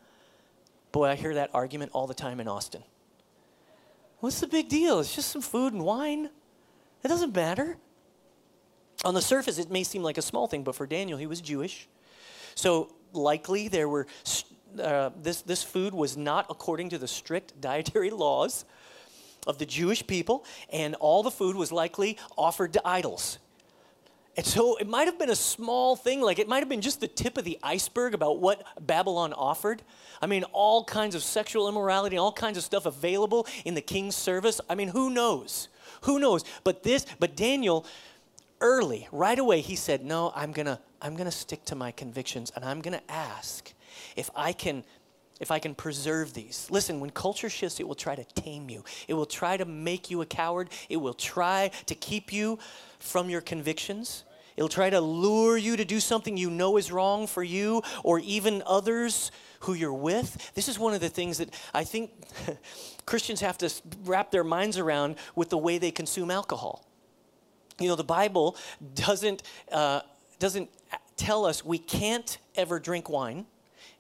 Boy, 0.94 1.08
I 1.10 1.16
hear 1.16 1.34
that 1.34 1.50
argument 1.54 1.92
all 1.94 2.08
the 2.08 2.14
time 2.14 2.40
in 2.40 2.48
Austin. 2.48 2.82
What's 4.24 4.40
the 4.40 4.48
big 4.48 4.70
deal? 4.70 5.02
It's 5.02 5.14
just 5.14 5.32
some 5.32 5.42
food 5.42 5.74
and 5.74 5.84
wine. 5.84 6.30
It 7.04 7.10
doesn't 7.10 7.36
matter. 7.36 7.76
On 9.04 9.14
the 9.14 9.22
surface, 9.22 9.58
it 9.58 9.70
may 9.70 9.84
seem 9.84 10.02
like 10.02 10.18
a 10.18 10.22
small 10.22 10.48
thing, 10.48 10.64
but 10.64 10.76
for 10.76 10.88
Daniel, 10.88 11.18
he 11.18 11.28
was 11.28 11.42
Jewish. 11.42 11.90
So 12.56 12.94
likely 13.12 13.68
there 13.68 13.90
were, 13.90 14.08
uh, 14.82 15.10
this, 15.22 15.42
this 15.42 15.62
food 15.62 15.94
was 15.94 16.16
not 16.16 16.46
according 16.50 16.88
to 16.92 16.98
the 16.98 17.08
strict 17.08 17.60
dietary 17.70 18.12
laws. 18.12 18.64
of 19.46 19.58
the 19.58 19.66
Jewish 19.66 20.08
people, 20.08 20.46
and 20.70 20.96
all 21.02 21.22
the 21.22 21.30
food 21.30 21.58
was 21.58 21.70
likely 21.74 22.18
offered 22.38 22.72
to 22.72 22.82
idols. 22.88 23.40
And 24.36 24.46
so 24.46 24.78
it 24.78 24.88
might 24.88 25.06
have 25.06 25.20
been 25.20 25.30
a 25.30 25.36
small 25.36 25.96
thing, 25.96 26.20
like 26.20 26.40
it 26.40 26.48
might 26.48 26.60
have 26.60 26.70
been 26.70 26.82
just 26.82 27.00
the 27.00 27.08
tip 27.08 27.38
of 27.38 27.44
the 27.44 27.60
iceberg 27.62 28.16
about 28.16 28.40
what 28.40 28.66
Babylon 28.86 29.32
offered. 29.34 29.84
I 30.22 30.26
mean, 30.26 30.44
all 30.54 30.84
kinds 30.84 31.14
of 31.14 31.22
sexual 31.22 31.70
immorality, 31.70 32.18
all 32.18 32.32
kinds 32.32 32.58
of 32.58 32.64
stuff 32.64 32.88
available 32.88 33.46
in 33.64 33.76
the 33.76 33.82
king's 33.82 34.16
service. 34.16 34.60
I 34.68 34.76
mean, 34.76 34.88
who 34.88 35.12
knows? 35.12 35.68
Who 36.02 36.18
knows? 36.18 36.44
But 36.64 36.82
this, 36.82 37.06
but 37.20 37.36
Daniel, 37.36 37.86
early, 38.60 39.08
right 39.12 39.38
away, 39.38 39.62
he 39.62 39.76
said, 39.76 40.04
No, 40.04 40.32
I'm 40.36 40.52
gonna, 40.52 40.80
I'm 41.00 41.16
gonna 41.16 41.32
stick 41.32 41.64
to 41.66 41.76
my 41.76 41.92
convictions 41.92 42.52
and 42.56 42.66
I'm 42.66 42.82
gonna 42.82 43.04
ask 43.10 43.72
if 44.16 44.32
I 44.36 44.52
can 44.52 44.84
if 45.40 45.52
I 45.52 45.60
can 45.60 45.76
preserve 45.76 46.34
these. 46.34 46.68
Listen, 46.70 47.00
when 47.00 47.10
culture 47.10 47.50
shifts, 47.50 47.80
it 47.80 47.88
will 47.88 47.96
try 47.96 48.16
to 48.16 48.24
tame 48.24 48.70
you. 48.70 48.84
It 49.08 49.14
will 49.14 49.26
try 49.26 49.58
to 49.58 49.66
make 49.66 50.10
you 50.10 50.22
a 50.22 50.26
coward. 50.26 50.70
It 50.90 50.98
will 50.98 51.14
try 51.14 51.72
to 51.88 51.96
keep 51.96 52.32
you 52.32 52.60
from 53.04 53.30
your 53.30 53.42
convictions. 53.42 54.24
It'll 54.56 54.70
try 54.70 54.90
to 54.90 55.02
lure 55.02 55.58
you 55.58 55.76
to 55.78 55.86
do 55.86 56.00
something 56.00 56.38
you 56.38 56.50
know 56.50 56.78
is 56.78 56.92
wrong 56.92 57.28
for 57.28 57.44
you 57.44 57.82
or 58.04 58.20
even 58.20 58.64
others 58.66 59.32
who 59.62 59.74
you're 59.74 59.94
with. 59.94 60.52
This 60.54 60.68
is 60.68 60.80
one 60.80 60.94
of 60.94 61.02
the 61.02 61.10
things 61.10 61.40
that 61.40 61.54
I 61.74 61.84
think 61.84 62.12
Christians 63.06 63.42
have 63.42 63.58
to 63.60 63.72
wrap 64.06 64.32
their 64.32 64.44
minds 64.44 64.78
around 64.78 65.16
with 65.36 65.50
the 65.50 65.58
way 65.58 65.78
they 65.78 65.92
consume 65.92 66.32
alcohol. 66.32 66.86
You 67.80 67.90
know, 67.90 67.96
the 67.96 68.04
Bible 68.04 68.56
doesn't, 68.96 69.44
uh, 69.72 70.02
doesn't 70.40 70.70
tell 71.18 71.46
us 71.46 71.66
we 71.66 71.80
can't 71.80 72.38
ever 72.56 72.80
drink 72.80 73.10
wine. 73.10 73.46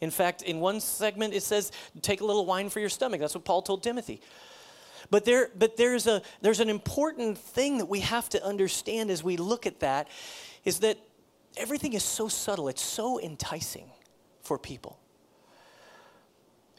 In 0.01 0.11
fact, 0.11 0.43
in 0.43 0.59
one 0.59 0.79
segment, 0.79 1.33
it 1.33 1.43
says, 1.43 1.71
take 2.01 2.21
a 2.21 2.25
little 2.25 2.45
wine 2.45 2.69
for 2.69 2.79
your 2.79 2.89
stomach. 2.89 3.19
That's 3.19 3.35
what 3.35 3.45
Paul 3.45 3.61
told 3.61 3.83
Timothy. 3.83 4.21
But, 5.13 5.25
there, 5.25 5.51
but 5.55 5.77
there's, 5.77 6.07
a, 6.07 6.23
there's 6.41 6.59
an 6.59 6.71
important 6.71 7.37
thing 7.37 7.77
that 7.77 7.85
we 7.85 7.99
have 7.99 8.29
to 8.29 8.43
understand 8.43 9.11
as 9.11 9.23
we 9.23 9.37
look 9.37 9.67
at 9.67 9.81
that 9.81 10.07
is 10.65 10.79
that 10.79 10.97
everything 11.55 11.93
is 11.93 12.03
so 12.03 12.27
subtle, 12.27 12.67
it's 12.67 12.81
so 12.81 13.21
enticing 13.21 13.91
for 14.41 14.57
people. 14.57 14.97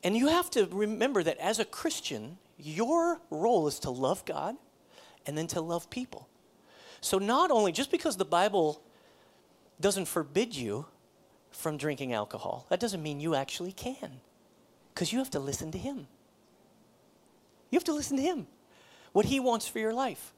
And 0.02 0.16
you 0.16 0.26
have 0.26 0.50
to 0.50 0.66
remember 0.72 1.22
that 1.22 1.38
as 1.38 1.60
a 1.60 1.64
Christian, 1.64 2.36
your 2.58 3.20
role 3.30 3.68
is 3.68 3.78
to 3.78 3.90
love 3.90 4.24
God 4.24 4.56
and 5.28 5.38
then 5.38 5.46
to 5.46 5.60
love 5.60 5.88
people. 5.88 6.28
So, 7.00 7.20
not 7.20 7.52
only 7.52 7.70
just 7.70 7.92
because 7.92 8.16
the 8.16 8.24
Bible 8.24 8.82
doesn't 9.80 10.06
forbid 10.06 10.56
you 10.56 10.86
from 11.52 11.76
drinking 11.76 12.12
alcohol, 12.12 12.66
that 12.68 12.80
doesn't 12.80 13.00
mean 13.00 13.20
you 13.20 13.36
actually 13.36 13.70
can, 13.70 14.10
because 14.92 15.12
you 15.12 15.20
have 15.20 15.30
to 15.30 15.38
listen 15.38 15.70
to 15.70 15.78
Him. 15.78 16.08
You 17.74 17.78
have 17.78 17.84
to 17.86 17.92
listen 17.92 18.16
to 18.18 18.22
Him, 18.22 18.46
what 19.10 19.24
He 19.24 19.40
wants 19.40 19.66
for 19.66 19.80
your 19.80 19.92
life. 19.92 20.32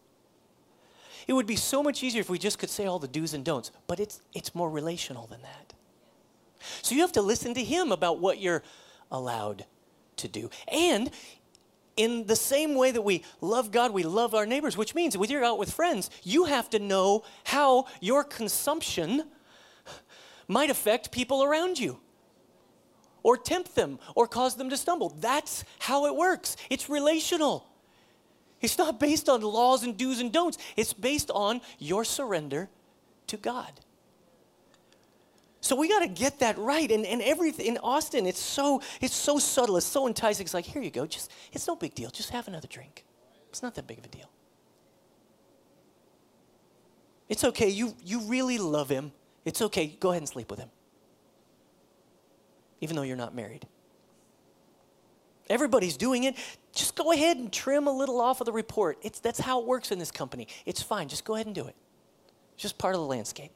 It 1.28 1.34
would 1.34 1.46
be 1.46 1.54
so 1.54 1.82
much 1.82 2.02
easier 2.02 2.22
if 2.22 2.30
we 2.30 2.38
just 2.38 2.58
could 2.58 2.70
say 2.70 2.86
all 2.86 2.98
the 2.98 3.06
do's 3.06 3.34
and 3.34 3.44
don'ts, 3.44 3.72
but 3.86 4.00
it's, 4.00 4.22
it's 4.32 4.54
more 4.54 4.70
relational 4.70 5.26
than 5.26 5.42
that. 5.42 5.74
So 6.80 6.94
you 6.94 7.02
have 7.02 7.12
to 7.12 7.20
listen 7.20 7.52
to 7.52 7.62
Him 7.62 7.92
about 7.92 8.20
what 8.20 8.40
you're 8.40 8.62
allowed 9.10 9.66
to 10.16 10.28
do. 10.28 10.48
And 10.72 11.10
in 11.98 12.26
the 12.26 12.36
same 12.36 12.74
way 12.74 12.90
that 12.90 13.02
we 13.02 13.22
love 13.42 13.70
God, 13.70 13.92
we 13.92 14.02
love 14.02 14.34
our 14.34 14.46
neighbors, 14.46 14.78
which 14.78 14.94
means 14.94 15.18
when 15.18 15.28
you're 15.28 15.44
out 15.44 15.58
with 15.58 15.70
friends, 15.70 16.08
you 16.22 16.44
have 16.44 16.70
to 16.70 16.78
know 16.78 17.22
how 17.44 17.84
your 18.00 18.24
consumption 18.24 19.24
might 20.48 20.70
affect 20.70 21.12
people 21.12 21.44
around 21.44 21.78
you 21.78 22.00
or 23.26 23.36
tempt 23.36 23.74
them 23.74 23.98
or 24.14 24.28
cause 24.28 24.54
them 24.54 24.70
to 24.70 24.76
stumble. 24.76 25.08
That's 25.18 25.64
how 25.80 26.06
it 26.06 26.14
works. 26.14 26.56
It's 26.70 26.88
relational. 26.88 27.66
It's 28.60 28.78
not 28.78 29.00
based 29.00 29.28
on 29.28 29.40
laws 29.40 29.82
and 29.82 29.98
do's 29.98 30.20
and 30.20 30.32
don'ts, 30.32 30.58
it's 30.76 30.92
based 30.92 31.32
on 31.32 31.60
your 31.80 32.04
surrender 32.04 32.68
to 33.26 33.36
God. 33.36 33.72
So 35.60 35.74
we 35.74 35.88
got 35.88 36.00
to 36.00 36.06
get 36.06 36.38
that 36.38 36.56
right. 36.56 36.88
And, 36.88 37.04
and 37.04 37.20
everything 37.20 37.66
in 37.66 37.78
Austin, 37.78 38.26
it's 38.26 38.38
so 38.38 38.80
it's 39.00 39.16
so 39.16 39.40
subtle, 39.40 39.76
it's 39.76 39.86
so 39.86 40.06
enticing. 40.06 40.44
It's 40.44 40.54
like, 40.54 40.64
here 40.64 40.80
you 40.80 40.92
go, 40.92 41.04
just 41.04 41.32
it's 41.52 41.66
no 41.66 41.74
big 41.74 41.96
deal. 41.96 42.10
Just 42.10 42.30
have 42.30 42.46
another 42.46 42.68
drink. 42.68 43.04
It's 43.48 43.60
not 43.60 43.74
that 43.74 43.88
big 43.88 43.98
of 43.98 44.04
a 44.04 44.08
deal. 44.08 44.30
It's 47.28 47.42
okay. 47.42 47.70
You 47.70 47.96
you 48.04 48.20
really 48.20 48.58
love 48.58 48.88
him. 48.88 49.10
It's 49.44 49.62
okay. 49.62 49.88
Go 49.98 50.10
ahead 50.10 50.22
and 50.22 50.28
sleep 50.28 50.48
with 50.48 50.60
him 50.60 50.70
even 52.80 52.96
though 52.96 53.02
you're 53.02 53.16
not 53.16 53.34
married. 53.34 53.66
Everybody's 55.48 55.96
doing 55.96 56.24
it. 56.24 56.34
Just 56.74 56.96
go 56.96 57.12
ahead 57.12 57.36
and 57.36 57.52
trim 57.52 57.86
a 57.86 57.92
little 57.92 58.20
off 58.20 58.40
of 58.40 58.46
the 58.46 58.52
report. 58.52 58.98
It's, 59.02 59.20
that's 59.20 59.38
how 59.38 59.60
it 59.60 59.66
works 59.66 59.92
in 59.92 59.98
this 59.98 60.10
company. 60.10 60.48
It's 60.64 60.82
fine. 60.82 61.08
Just 61.08 61.24
go 61.24 61.34
ahead 61.34 61.46
and 61.46 61.54
do 61.54 61.66
it. 61.66 61.76
It's 62.54 62.62
just 62.62 62.78
part 62.78 62.94
of 62.94 63.00
the 63.00 63.06
landscape. 63.06 63.52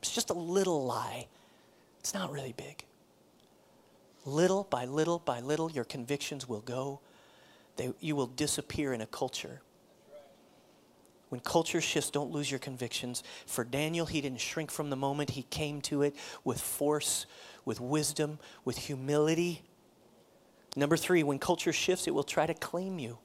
It's 0.00 0.14
just 0.14 0.30
a 0.30 0.34
little 0.34 0.84
lie. 0.84 1.28
It's 2.00 2.14
not 2.14 2.32
really 2.32 2.54
big. 2.56 2.84
Little 4.24 4.64
by 4.64 4.84
little 4.86 5.20
by 5.20 5.40
little, 5.40 5.70
your 5.70 5.84
convictions 5.84 6.48
will 6.48 6.60
go. 6.60 7.00
They, 7.76 7.92
you 8.00 8.16
will 8.16 8.26
disappear 8.26 8.92
in 8.92 9.00
a 9.00 9.06
culture. 9.06 9.60
When 11.28 11.40
culture 11.40 11.80
shifts, 11.80 12.10
don't 12.10 12.30
lose 12.30 12.50
your 12.50 12.60
convictions. 12.60 13.22
For 13.46 13.64
Daniel, 13.64 14.06
he 14.06 14.20
didn't 14.20 14.40
shrink 14.40 14.70
from 14.70 14.90
the 14.90 14.96
moment. 14.96 15.30
He 15.30 15.42
came 15.42 15.80
to 15.82 16.02
it 16.02 16.14
with 16.44 16.60
force, 16.60 17.26
with 17.66 17.80
wisdom, 17.80 18.38
with 18.64 18.78
humility. 18.78 19.60
Number 20.74 20.96
three, 20.96 21.22
when 21.22 21.38
culture 21.38 21.72
shifts, 21.72 22.06
it 22.06 22.14
will 22.14 22.22
try 22.22 22.46
to 22.46 22.54
claim 22.54 22.98
you. 22.98 23.18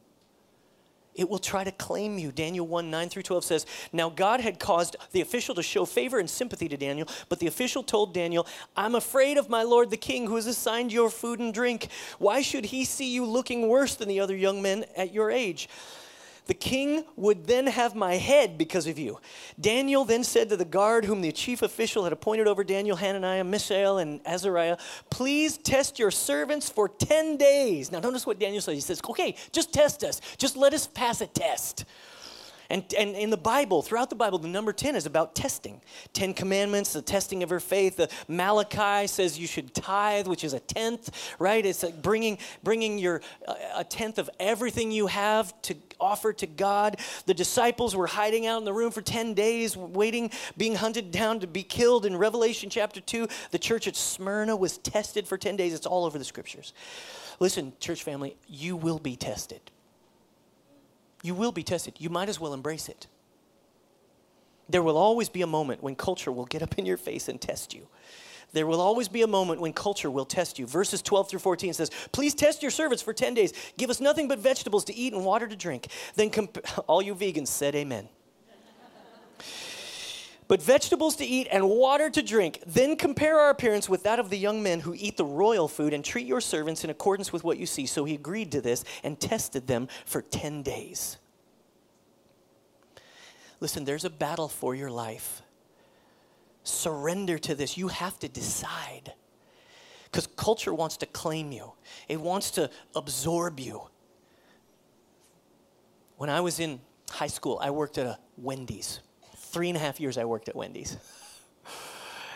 It 1.14 1.30
will 1.30 1.40
try 1.40 1.64
to 1.64 1.72
claim 1.72 2.18
you. 2.18 2.32
Daniel 2.32 2.66
1 2.66 2.90
9 2.90 3.10
through 3.10 3.24
12 3.24 3.44
says, 3.44 3.66
Now 3.92 4.10
God 4.10 4.40
had 4.40 4.60
caused 4.60 4.96
the 5.12 5.22
official 5.22 5.54
to 5.56 5.64
show 5.64 5.86
favor 5.86 6.20
and 6.20 6.30
sympathy 6.30 6.70
to 6.70 6.78
Daniel, 6.78 7.08
but 7.28 7.40
the 7.40 7.48
official 7.48 7.84
told 7.84 8.14
Daniel, 8.14 8.48
I'm 8.78 8.96
afraid 8.96 9.38
of 9.38 9.50
my 9.50 9.64
lord 9.64 9.90
the 9.90 9.98
king 9.98 10.28
who 10.28 10.36
has 10.36 10.48
assigned 10.48 10.94
your 10.94 11.10
food 11.10 11.40
and 11.40 11.54
drink. 11.54 11.90
Why 12.18 12.42
should 12.42 12.66
he 12.66 12.86
see 12.86 13.14
you 13.14 13.26
looking 13.26 13.68
worse 13.68 13.96
than 13.96 14.08
the 14.08 14.22
other 14.22 14.36
young 14.36 14.62
men 14.62 14.86
at 14.96 15.14
your 15.14 15.32
age? 15.32 15.68
The 16.48 16.54
king 16.56 17.06
would 17.16 17.46
then 17.46 17.68
have 17.68 17.96
my 17.96 18.16
head 18.16 18.58
because 18.58 18.88
of 18.88 18.98
you. 18.98 19.20
Daniel 19.60 20.06
then 20.06 20.24
said 20.24 20.50
to 20.50 20.58
the 20.58 20.66
guard, 20.66 21.06
whom 21.06 21.22
the 21.22 21.32
chief 21.32 21.62
official 21.62 22.04
had 22.04 22.14
appointed 22.14 22.48
over 22.48 22.64
Daniel, 22.64 22.98
Hananiah, 22.98 23.44
Mishael, 23.44 24.00
and 24.00 24.20
Azariah, 24.26 24.78
Please 25.10 25.58
test 25.58 26.00
your 26.00 26.12
servants 26.12 26.70
for 26.70 26.90
10 26.90 27.38
days. 27.38 27.92
Now, 27.92 28.00
notice 28.00 28.26
what 28.26 28.40
Daniel 28.40 28.62
says. 28.62 28.76
He 28.76 28.82
says, 28.82 29.02
Okay, 29.08 29.36
just 29.52 29.72
test 29.72 30.04
us. 30.04 30.20
Just 30.38 30.58
let 30.58 30.74
us 30.74 30.88
pass 30.88 31.22
a 31.22 31.28
test. 31.28 31.86
And, 32.72 32.86
and 32.98 33.18
in 33.18 33.32
the 33.32 33.38
Bible, 33.38 33.82
throughout 33.82 34.10
the 34.10 34.16
Bible, 34.16 34.40
the 34.40 34.48
number 34.48 34.72
10 34.72 34.96
is 34.96 35.06
about 35.06 35.36
testing. 35.36 35.82
10 36.14 36.34
commandments, 36.34 36.94
the 36.94 37.02
testing 37.02 37.44
of 37.44 37.50
her 37.50 37.60
faith. 37.60 37.98
The 37.98 38.10
Malachi 38.30 39.08
says 39.08 39.38
you 39.38 39.46
should 39.46 39.74
tithe, 39.74 40.26
which 40.26 40.46
is 40.46 40.54
a 40.54 40.60
tenth, 40.62 41.36
right? 41.38 41.66
It's 41.66 41.84
like 41.84 42.02
bringing, 42.02 42.38
bringing 42.64 42.98
your, 42.98 43.22
uh, 43.46 43.56
a 43.76 43.84
tenth 43.84 44.18
of 44.18 44.30
everything 44.40 44.90
you 44.90 45.08
have 45.08 45.62
to 45.64 45.76
offer 46.00 46.32
to 46.32 46.48
God. 46.48 46.98
The 47.26 47.34
disciples 47.34 47.94
were 47.94 48.08
hiding 48.08 48.46
out 48.46 48.60
in 48.60 48.64
the 48.64 48.72
room 48.72 48.92
for 48.92 49.02
10 49.02 49.34
days, 49.34 49.76
waiting, 49.76 50.32
being 50.56 50.76
hunted 50.76 51.12
down 51.12 51.42
to 51.42 51.48
be 51.48 51.64
killed. 51.64 52.06
In 52.06 52.16
Revelation 52.16 52.70
chapter 52.70 53.02
2, 53.02 53.28
the 53.52 53.60
church 53.60 53.86
at 53.86 53.98
Smyrna 53.98 54.56
was 54.56 54.78
tested 54.78 55.28
for 55.28 55.38
10 55.38 55.58
days. 55.58 55.74
It's 55.74 55.86
all 55.86 56.06
over 56.06 56.18
the 56.18 56.24
scriptures. 56.24 56.72
Listen, 57.42 57.74
church 57.82 58.04
family, 58.04 58.38
you 58.48 58.78
will 58.78 59.00
be 59.00 59.18
tested. 59.18 59.60
You 61.24 61.36
will 61.36 61.52
be 61.52 61.64
tested. 61.64 61.96
You 61.98 62.10
might 62.10 62.30
as 62.30 62.40
well 62.40 62.54
embrace 62.54 62.90
it. 62.90 63.08
There 64.70 64.84
will 64.84 64.98
always 64.98 65.30
be 65.30 65.42
a 65.42 65.48
moment 65.48 65.84
when 65.84 65.96
culture 65.96 66.32
will 66.32 66.46
get 66.46 66.62
up 66.64 66.78
in 66.78 66.86
your 66.86 66.98
face 66.98 67.28
and 67.28 67.40
test 67.40 67.74
you. 67.74 67.88
There 68.54 68.68
will 68.68 68.82
always 68.82 69.08
be 69.08 69.22
a 69.22 69.28
moment 69.28 69.62
when 69.62 69.72
culture 69.74 70.12
will 70.12 70.26
test 70.26 70.60
you. 70.60 70.66
Verses 70.68 71.02
12 71.02 71.30
through 71.30 71.40
14 71.40 71.74
says, 71.74 71.90
Please 72.12 72.34
test 72.34 72.62
your 72.62 72.72
servants 72.72 73.02
for 73.02 73.14
10 73.14 73.34
days. 73.34 73.54
Give 73.78 73.90
us 73.90 74.02
nothing 74.02 74.28
but 74.28 74.40
vegetables 74.40 74.84
to 74.86 74.96
eat 74.96 75.14
and 75.14 75.24
water 75.24 75.48
to 75.48 75.56
drink. 75.56 75.88
Then 76.16 76.30
comp- 76.30 76.58
all 76.88 77.02
you 77.02 77.16
vegans 77.16 77.48
said, 77.48 77.76
Amen 77.76 78.10
but 80.52 80.62
vegetables 80.62 81.16
to 81.16 81.24
eat 81.24 81.48
and 81.50 81.70
water 81.70 82.10
to 82.10 82.22
drink. 82.22 82.62
Then 82.68 82.98
compare 82.98 83.40
our 83.40 83.52
appearance 83.52 83.88
with 83.88 84.04
that 84.04 84.20
of 84.20 84.30
the 84.30 84.38
young 84.38 84.62
men 84.62 84.82
who 84.82 84.94
eat 84.98 85.16
the 85.16 85.24
royal 85.24 85.70
food 85.70 85.94
and 85.94 86.04
treat 86.04 86.28
your 86.28 86.42
servants 86.42 86.84
in 86.84 86.90
accordance 86.90 87.32
with 87.32 87.46
what 87.46 87.58
you 87.58 87.66
see. 87.66 87.86
So 87.86 88.04
he 88.04 88.16
agreed 88.16 88.52
to 88.52 88.60
this 88.60 88.84
and 89.02 89.18
tested 89.18 89.66
them 89.66 89.88
for 90.06 90.22
10 90.22 90.62
days. 90.62 91.20
Listen, 93.62 93.86
there's 93.86 94.04
a 94.04 94.10
battle 94.10 94.50
for 94.50 94.76
your 94.76 94.92
life. 94.92 95.42
Surrender 96.66 97.38
to 97.38 97.56
this. 97.56 97.78
You 97.78 97.88
have 97.88 98.20
to 98.20 98.28
decide. 98.28 99.14
Because 100.04 100.28
culture 100.28 100.74
wants 100.74 100.98
to 100.98 101.06
claim 101.06 101.54
you, 101.54 101.72
it 102.10 102.20
wants 102.20 102.52
to 102.52 102.70
absorb 102.94 103.58
you. 103.58 103.84
When 106.18 106.30
I 106.30 106.42
was 106.42 106.60
in 106.60 106.82
high 107.10 107.28
school, 107.28 107.58
I 107.64 107.70
worked 107.70 107.98
at 107.98 108.06
a 108.06 108.20
Wendy's 108.36 109.00
three 109.52 109.68
and 109.68 109.78
a 109.78 109.80
half 109.80 110.00
years 110.00 110.18
I 110.18 110.26
worked 110.26 110.48
at 110.48 110.56
Wendy's. 110.56 110.98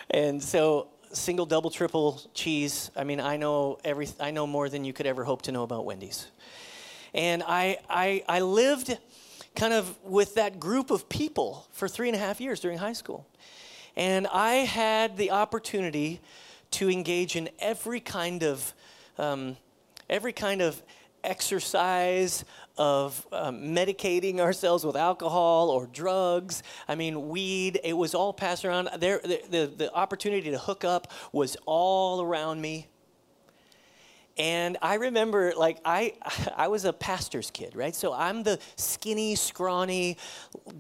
and 0.10 0.44
so 0.44 0.90
single, 1.14 1.46
double, 1.46 1.70
triple 1.70 2.22
cheese. 2.34 2.92
I 2.96 3.06
mean, 3.06 3.22
I 3.22 3.38
know 3.38 3.80
every, 3.86 4.10
I 4.20 4.32
know 4.32 4.46
more 4.46 4.68
than 4.68 4.84
you 4.84 4.92
could 4.92 5.06
ever 5.06 5.24
hope 5.24 5.44
to 5.44 5.52
know 5.52 5.64
about 5.64 5.86
Wendy's. 5.86 6.28
And 7.14 7.42
I, 7.48 7.78
I, 7.90 8.24
I 8.28 8.42
lived 8.42 8.98
kind 9.56 9.74
of 9.74 9.98
with 10.04 10.36
that 10.36 10.60
group 10.60 10.92
of 10.92 11.08
people 11.08 11.68
for 11.72 11.88
three 11.88 12.10
and 12.10 12.16
a 12.16 12.20
half 12.20 12.42
years 12.42 12.60
during 12.60 12.78
high 12.78 12.94
school. 12.94 13.26
And 13.96 14.28
I 14.28 14.56
had 14.56 15.16
the 15.16 15.32
opportunity 15.32 16.20
to 16.72 16.90
engage 16.90 17.38
in 17.38 17.50
every 17.60 18.02
kind 18.02 18.44
of, 18.44 18.74
um, 19.18 19.56
every 20.10 20.34
kind 20.34 20.62
of 20.62 20.82
exercise 21.24 22.44
of 22.78 23.26
um, 23.32 23.62
medicating 23.62 24.40
ourselves 24.40 24.86
with 24.86 24.96
alcohol 24.96 25.70
or 25.70 25.88
drugs. 25.88 26.64
I 26.88 26.96
mean, 26.96 27.30
weed. 27.30 27.80
It 27.84 27.94
was 27.94 28.14
all 28.14 28.34
passed 28.34 28.66
around. 28.66 28.90
There, 28.98 29.20
the, 29.24 29.42
the, 29.50 29.74
the 29.76 29.94
opportunity 29.94 30.52
to 30.52 30.58
hook 30.58 30.84
up 30.84 31.12
was 31.32 31.58
all 31.66 32.22
around 32.22 32.62
me. 32.62 32.88
And 34.38 34.78
I 34.82 34.96
remember, 34.96 35.54
like, 35.56 35.80
I, 35.86 36.16
I 36.56 36.68
was 36.68 36.86
a 36.86 36.94
pastor's 36.94 37.52
kid, 37.52 37.76
right? 37.76 37.96
So 37.96 38.14
I'm 38.14 38.44
the 38.44 38.60
skinny, 38.76 39.36
scrawny, 39.36 40.18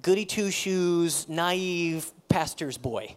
goody 0.01 0.25
two 0.25 0.51
shoes, 0.51 1.27
naive 1.29 2.11
pastor's 2.27 2.77
boy, 2.77 3.15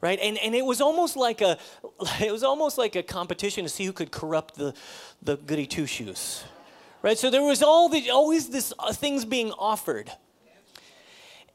right? 0.00 0.18
And, 0.20 0.38
and 0.38 0.54
it 0.54 0.64
was 0.64 0.80
almost 0.80 1.16
like 1.16 1.40
a, 1.42 1.58
it 2.20 2.32
was 2.32 2.42
almost 2.42 2.78
like 2.78 2.96
a 2.96 3.02
competition 3.02 3.64
to 3.64 3.68
see 3.68 3.84
who 3.84 3.92
could 3.92 4.10
corrupt 4.10 4.54
the, 4.54 4.74
the 5.22 5.36
goody 5.36 5.66
two 5.66 5.86
shoes, 5.86 6.44
right? 7.02 7.18
So 7.18 7.30
there 7.30 7.42
was 7.42 7.62
all 7.62 7.88
the, 7.88 8.10
always 8.10 8.48
this 8.48 8.72
uh, 8.78 8.92
things 8.92 9.24
being 9.24 9.52
offered. 9.52 10.10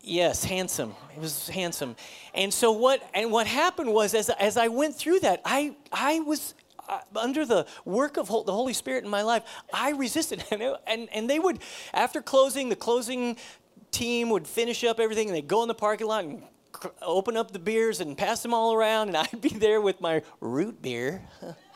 Yes, 0.01 0.43
handsome. 0.43 0.95
It 1.15 1.21
was 1.21 1.47
handsome. 1.47 1.95
And 2.33 2.53
so 2.53 2.73
what 2.73 3.01
and 3.13 3.31
what 3.31 3.47
happened 3.47 3.93
was 3.93 4.13
as 4.13 4.29
as 4.29 4.57
I 4.57 4.67
went 4.67 4.95
through 4.95 5.21
that, 5.21 5.41
I 5.45 5.75
I 5.93 6.19
was 6.19 6.55
uh, 6.89 6.99
under 7.15 7.45
the 7.45 7.65
work 7.85 8.17
of 8.17 8.27
the 8.27 8.51
Holy 8.51 8.73
Spirit 8.73 9.05
in 9.05 9.09
my 9.09 9.21
life, 9.21 9.43
I 9.73 9.91
resisted. 9.91 10.43
And, 10.51 10.61
it, 10.61 10.75
and, 10.85 11.09
and 11.13 11.29
they 11.29 11.39
would, 11.39 11.59
after 11.93 12.21
closing, 12.21 12.69
the 12.69 12.75
closing 12.75 13.37
team 13.91 14.29
would 14.29 14.47
finish 14.47 14.83
up 14.83 14.99
everything 14.99 15.27
and 15.27 15.35
they'd 15.35 15.47
go 15.47 15.61
in 15.61 15.67
the 15.67 15.73
parking 15.73 16.07
lot 16.07 16.25
and 16.25 16.43
open 17.01 17.37
up 17.37 17.51
the 17.51 17.59
beers 17.59 18.01
and 18.01 18.17
pass 18.17 18.41
them 18.41 18.53
all 18.53 18.73
around. 18.73 19.09
And 19.09 19.17
I'd 19.33 19.41
be 19.41 19.49
there 19.49 19.81
with 19.81 20.01
my 20.01 20.21
root 20.41 20.81
beer. 20.81 21.21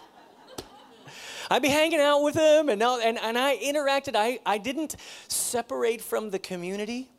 I'd 1.49 1.61
be 1.61 1.69
hanging 1.69 1.99
out 1.99 2.23
with 2.23 2.35
them 2.35 2.69
and, 2.69 2.81
and, 2.81 3.17
and 3.17 3.37
I 3.37 3.57
interacted. 3.57 4.15
I, 4.15 4.39
I 4.45 4.57
didn't 4.57 4.95
separate 5.27 6.01
from 6.01 6.29
the 6.29 6.39
community. 6.39 7.09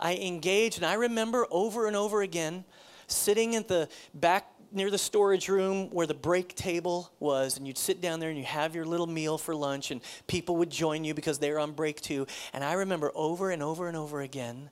I 0.00 0.16
engaged, 0.16 0.78
and 0.78 0.86
I 0.86 0.94
remember 0.94 1.46
over 1.50 1.86
and 1.86 1.96
over 1.96 2.22
again 2.22 2.64
sitting 3.06 3.54
at 3.54 3.68
the 3.68 3.88
back 4.12 4.50
near 4.72 4.90
the 4.90 4.98
storage 4.98 5.48
room 5.48 5.88
where 5.90 6.06
the 6.06 6.14
break 6.14 6.54
table 6.56 7.12
was, 7.20 7.56
and 7.56 7.66
you'd 7.66 7.78
sit 7.78 8.00
down 8.00 8.18
there 8.18 8.28
and 8.28 8.38
you 8.38 8.44
have 8.44 8.74
your 8.74 8.84
little 8.84 9.06
meal 9.06 9.38
for 9.38 9.54
lunch, 9.54 9.90
and 9.90 10.00
people 10.26 10.56
would 10.56 10.70
join 10.70 11.04
you 11.04 11.14
because 11.14 11.38
they 11.38 11.50
were 11.52 11.60
on 11.60 11.72
break 11.72 12.00
too. 12.00 12.26
And 12.52 12.64
I 12.64 12.72
remember 12.72 13.12
over 13.14 13.50
and 13.50 13.62
over 13.62 13.86
and 13.86 13.96
over 13.96 14.20
again 14.20 14.70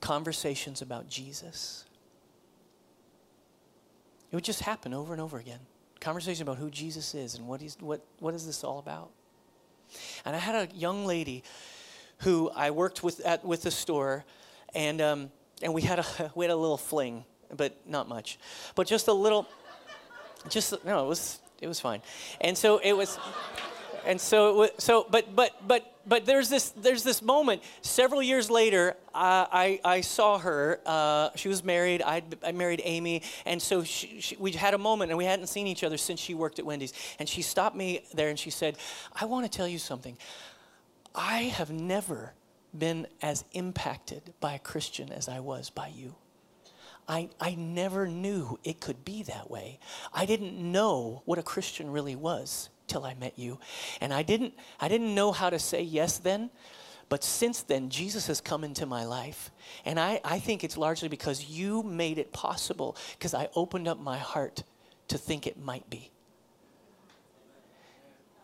conversations 0.00 0.82
about 0.82 1.08
Jesus. 1.08 1.84
It 4.30 4.34
would 4.34 4.44
just 4.44 4.60
happen 4.60 4.94
over 4.94 5.12
and 5.12 5.20
over 5.20 5.38
again. 5.38 5.60
Conversation 6.00 6.42
about 6.42 6.58
who 6.58 6.70
Jesus 6.70 7.14
is 7.14 7.34
and 7.36 7.46
what 7.46 7.60
he's 7.60 7.76
what 7.80 8.04
what 8.18 8.34
is 8.34 8.46
this 8.46 8.64
all 8.64 8.78
about. 8.78 9.10
And 10.24 10.34
I 10.34 10.38
had 10.38 10.54
a 10.54 10.74
young 10.74 11.06
lady 11.06 11.44
who 12.18 12.50
I 12.54 12.70
worked 12.70 13.02
with 13.02 13.20
at 13.20 13.44
with 13.44 13.62
the 13.62 13.70
store, 13.70 14.24
and 14.74 15.00
um, 15.00 15.30
and 15.62 15.72
we 15.72 15.82
had 15.82 15.98
a 15.98 16.32
we 16.34 16.44
had 16.44 16.50
a 16.50 16.56
little 16.56 16.78
fling 16.78 17.24
but 17.56 17.76
not 17.86 18.08
much. 18.08 18.38
But 18.74 18.86
just 18.86 19.08
a 19.08 19.12
little, 19.12 19.46
just, 20.48 20.72
no, 20.84 21.04
it 21.04 21.08
was, 21.08 21.40
it 21.60 21.68
was 21.68 21.80
fine. 21.80 22.02
And 22.40 22.56
so 22.56 22.78
it 22.78 22.92
was, 22.92 23.18
and 24.04 24.20
so 24.20 24.50
it 24.50 24.56
was, 24.56 24.70
so, 24.78 25.06
but, 25.10 25.34
but, 25.34 25.66
but, 25.66 25.90
but 26.06 26.26
there's 26.26 26.48
this, 26.48 26.70
there's 26.70 27.02
this 27.02 27.22
moment. 27.22 27.62
Several 27.82 28.22
years 28.22 28.50
later, 28.50 28.96
uh, 29.14 29.46
I, 29.50 29.80
I 29.84 30.00
saw 30.00 30.38
her. 30.38 30.80
Uh, 30.84 31.30
she 31.34 31.48
was 31.48 31.64
married. 31.64 32.02
I'd, 32.02 32.36
I 32.42 32.52
married 32.52 32.82
Amy, 32.84 33.22
and 33.46 33.60
so 33.60 33.84
she, 33.84 34.20
she, 34.20 34.36
we 34.36 34.52
had 34.52 34.74
a 34.74 34.78
moment, 34.78 35.10
and 35.10 35.18
we 35.18 35.24
hadn't 35.24 35.46
seen 35.46 35.66
each 35.66 35.84
other 35.84 35.96
since 35.96 36.20
she 36.20 36.34
worked 36.34 36.58
at 36.58 36.66
Wendy's. 36.66 36.92
And 37.18 37.28
she 37.28 37.42
stopped 37.42 37.76
me 37.76 38.04
there, 38.14 38.28
and 38.28 38.38
she 38.38 38.50
said, 38.50 38.76
"I 39.14 39.24
want 39.24 39.50
to 39.50 39.56
tell 39.56 39.68
you 39.68 39.78
something. 39.78 40.16
I 41.14 41.42
have 41.42 41.70
never 41.70 42.34
been 42.76 43.06
as 43.22 43.44
impacted 43.52 44.34
by 44.40 44.54
a 44.54 44.58
Christian 44.58 45.12
as 45.12 45.28
I 45.28 45.40
was 45.40 45.70
by 45.70 45.88
you." 45.88 46.16
I, 47.06 47.28
I 47.38 47.54
never 47.54 48.06
knew 48.06 48.58
it 48.64 48.80
could 48.80 49.04
be 49.04 49.24
that 49.24 49.50
way. 49.50 49.78
I 50.14 50.24
didn't 50.24 50.54
know 50.56 51.20
what 51.26 51.38
a 51.38 51.42
Christian 51.42 51.90
really 51.90 52.16
was 52.16 52.70
till 52.86 53.04
I 53.04 53.14
met 53.14 53.38
you. 53.38 53.58
And 54.00 54.12
I 54.12 54.22
didn't, 54.22 54.54
I 54.80 54.88
didn't 54.88 55.14
know 55.14 55.32
how 55.32 55.50
to 55.50 55.58
say 55.58 55.82
yes 55.82 56.18
then. 56.18 56.50
But 57.08 57.22
since 57.22 57.62
then, 57.62 57.90
Jesus 57.90 58.26
has 58.28 58.40
come 58.40 58.64
into 58.64 58.86
my 58.86 59.04
life. 59.04 59.50
And 59.84 60.00
I, 60.00 60.20
I 60.24 60.38
think 60.38 60.64
it's 60.64 60.76
largely 60.76 61.08
because 61.08 61.44
you 61.48 61.82
made 61.82 62.18
it 62.18 62.32
possible, 62.32 62.96
because 63.18 63.34
I 63.34 63.48
opened 63.54 63.88
up 63.88 64.00
my 64.00 64.18
heart 64.18 64.62
to 65.08 65.18
think 65.18 65.46
it 65.46 65.62
might 65.62 65.88
be. 65.90 66.10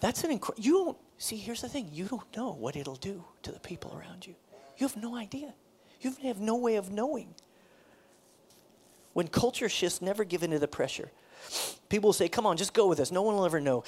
That's 0.00 0.24
an 0.24 0.30
incredible, 0.30 0.64
you 0.64 0.72
don't, 0.72 0.98
see, 1.18 1.36
here's 1.36 1.60
the 1.60 1.68
thing 1.68 1.88
you 1.92 2.06
don't 2.06 2.36
know 2.36 2.52
what 2.52 2.76
it'll 2.76 2.96
do 2.96 3.24
to 3.42 3.52
the 3.52 3.60
people 3.60 3.98
around 3.98 4.26
you. 4.26 4.34
You 4.78 4.86
have 4.86 4.96
no 4.96 5.14
idea. 5.16 5.54
You 6.00 6.14
have 6.22 6.40
no 6.40 6.56
way 6.56 6.76
of 6.76 6.90
knowing. 6.90 7.34
When 9.12 9.28
culture 9.28 9.68
shifts, 9.68 10.00
never 10.00 10.24
give 10.24 10.42
in 10.42 10.50
to 10.52 10.58
the 10.58 10.68
pressure. 10.68 11.10
People 11.88 12.08
will 12.08 12.14
say, 12.14 12.28
Come 12.28 12.46
on, 12.46 12.56
just 12.56 12.72
go 12.72 12.86
with 12.86 13.00
us. 13.00 13.10
No 13.10 13.22
one 13.22 13.34
will 13.34 13.44
ever 13.44 13.60
know. 13.60 13.84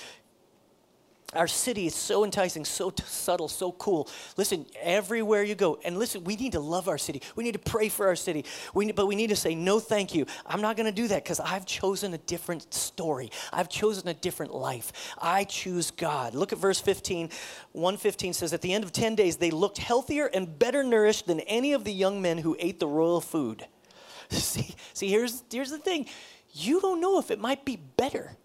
Our 1.34 1.46
city 1.46 1.86
is 1.86 1.94
so 1.94 2.24
enticing, 2.24 2.66
so 2.66 2.90
t- 2.90 3.02
subtle, 3.06 3.48
so 3.48 3.72
cool. 3.72 4.06
Listen, 4.36 4.66
everywhere 4.78 5.42
you 5.42 5.54
go, 5.54 5.78
and 5.82 5.98
listen, 5.98 6.24
we 6.24 6.36
need 6.36 6.52
to 6.52 6.60
love 6.60 6.88
our 6.88 6.98
city. 6.98 7.22
We 7.36 7.42
need 7.42 7.52
to 7.52 7.58
pray 7.58 7.88
for 7.88 8.06
our 8.06 8.16
city. 8.16 8.44
We 8.74 8.84
need, 8.84 8.96
but 8.96 9.06
we 9.06 9.16
need 9.16 9.30
to 9.30 9.36
say, 9.36 9.54
no, 9.54 9.80
thank 9.80 10.14
you. 10.14 10.26
I'm 10.44 10.60
not 10.60 10.76
going 10.76 10.86
to 10.86 10.92
do 10.92 11.08
that 11.08 11.24
because 11.24 11.40
I've 11.40 11.64
chosen 11.64 12.12
a 12.12 12.18
different 12.18 12.74
story. 12.74 13.30
I've 13.50 13.70
chosen 13.70 14.08
a 14.08 14.14
different 14.14 14.54
life. 14.54 14.92
I 15.16 15.44
choose 15.44 15.90
God. 15.90 16.34
Look 16.34 16.52
at 16.52 16.58
verse 16.58 16.80
15. 16.80 17.30
115 17.72 18.34
says, 18.34 18.52
At 18.52 18.60
the 18.60 18.74
end 18.74 18.84
of 18.84 18.92
10 18.92 19.14
days, 19.14 19.38
they 19.38 19.50
looked 19.50 19.78
healthier 19.78 20.26
and 20.26 20.58
better 20.58 20.82
nourished 20.82 21.26
than 21.26 21.40
any 21.40 21.72
of 21.72 21.84
the 21.84 21.92
young 21.94 22.20
men 22.20 22.36
who 22.36 22.56
ate 22.58 22.78
the 22.78 22.86
royal 22.86 23.22
food. 23.22 23.66
see, 24.28 24.74
see 24.92 25.08
here's, 25.08 25.42
here's 25.50 25.70
the 25.70 25.78
thing 25.78 26.06
you 26.54 26.82
don't 26.82 27.00
know 27.00 27.18
if 27.18 27.30
it 27.30 27.38
might 27.38 27.64
be 27.64 27.76
better. 27.76 28.36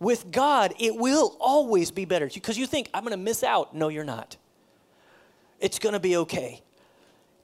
With 0.00 0.30
God, 0.30 0.74
it 0.78 0.96
will 0.96 1.36
always 1.40 1.90
be 1.90 2.04
better 2.04 2.28
because 2.32 2.56
you 2.56 2.66
think, 2.66 2.88
I'm 2.94 3.02
going 3.02 3.10
to 3.10 3.16
miss 3.16 3.42
out. 3.42 3.74
No, 3.74 3.88
you're 3.88 4.04
not. 4.04 4.36
It's 5.60 5.78
going 5.78 5.94
to 5.94 6.00
be 6.00 6.16
okay. 6.18 6.62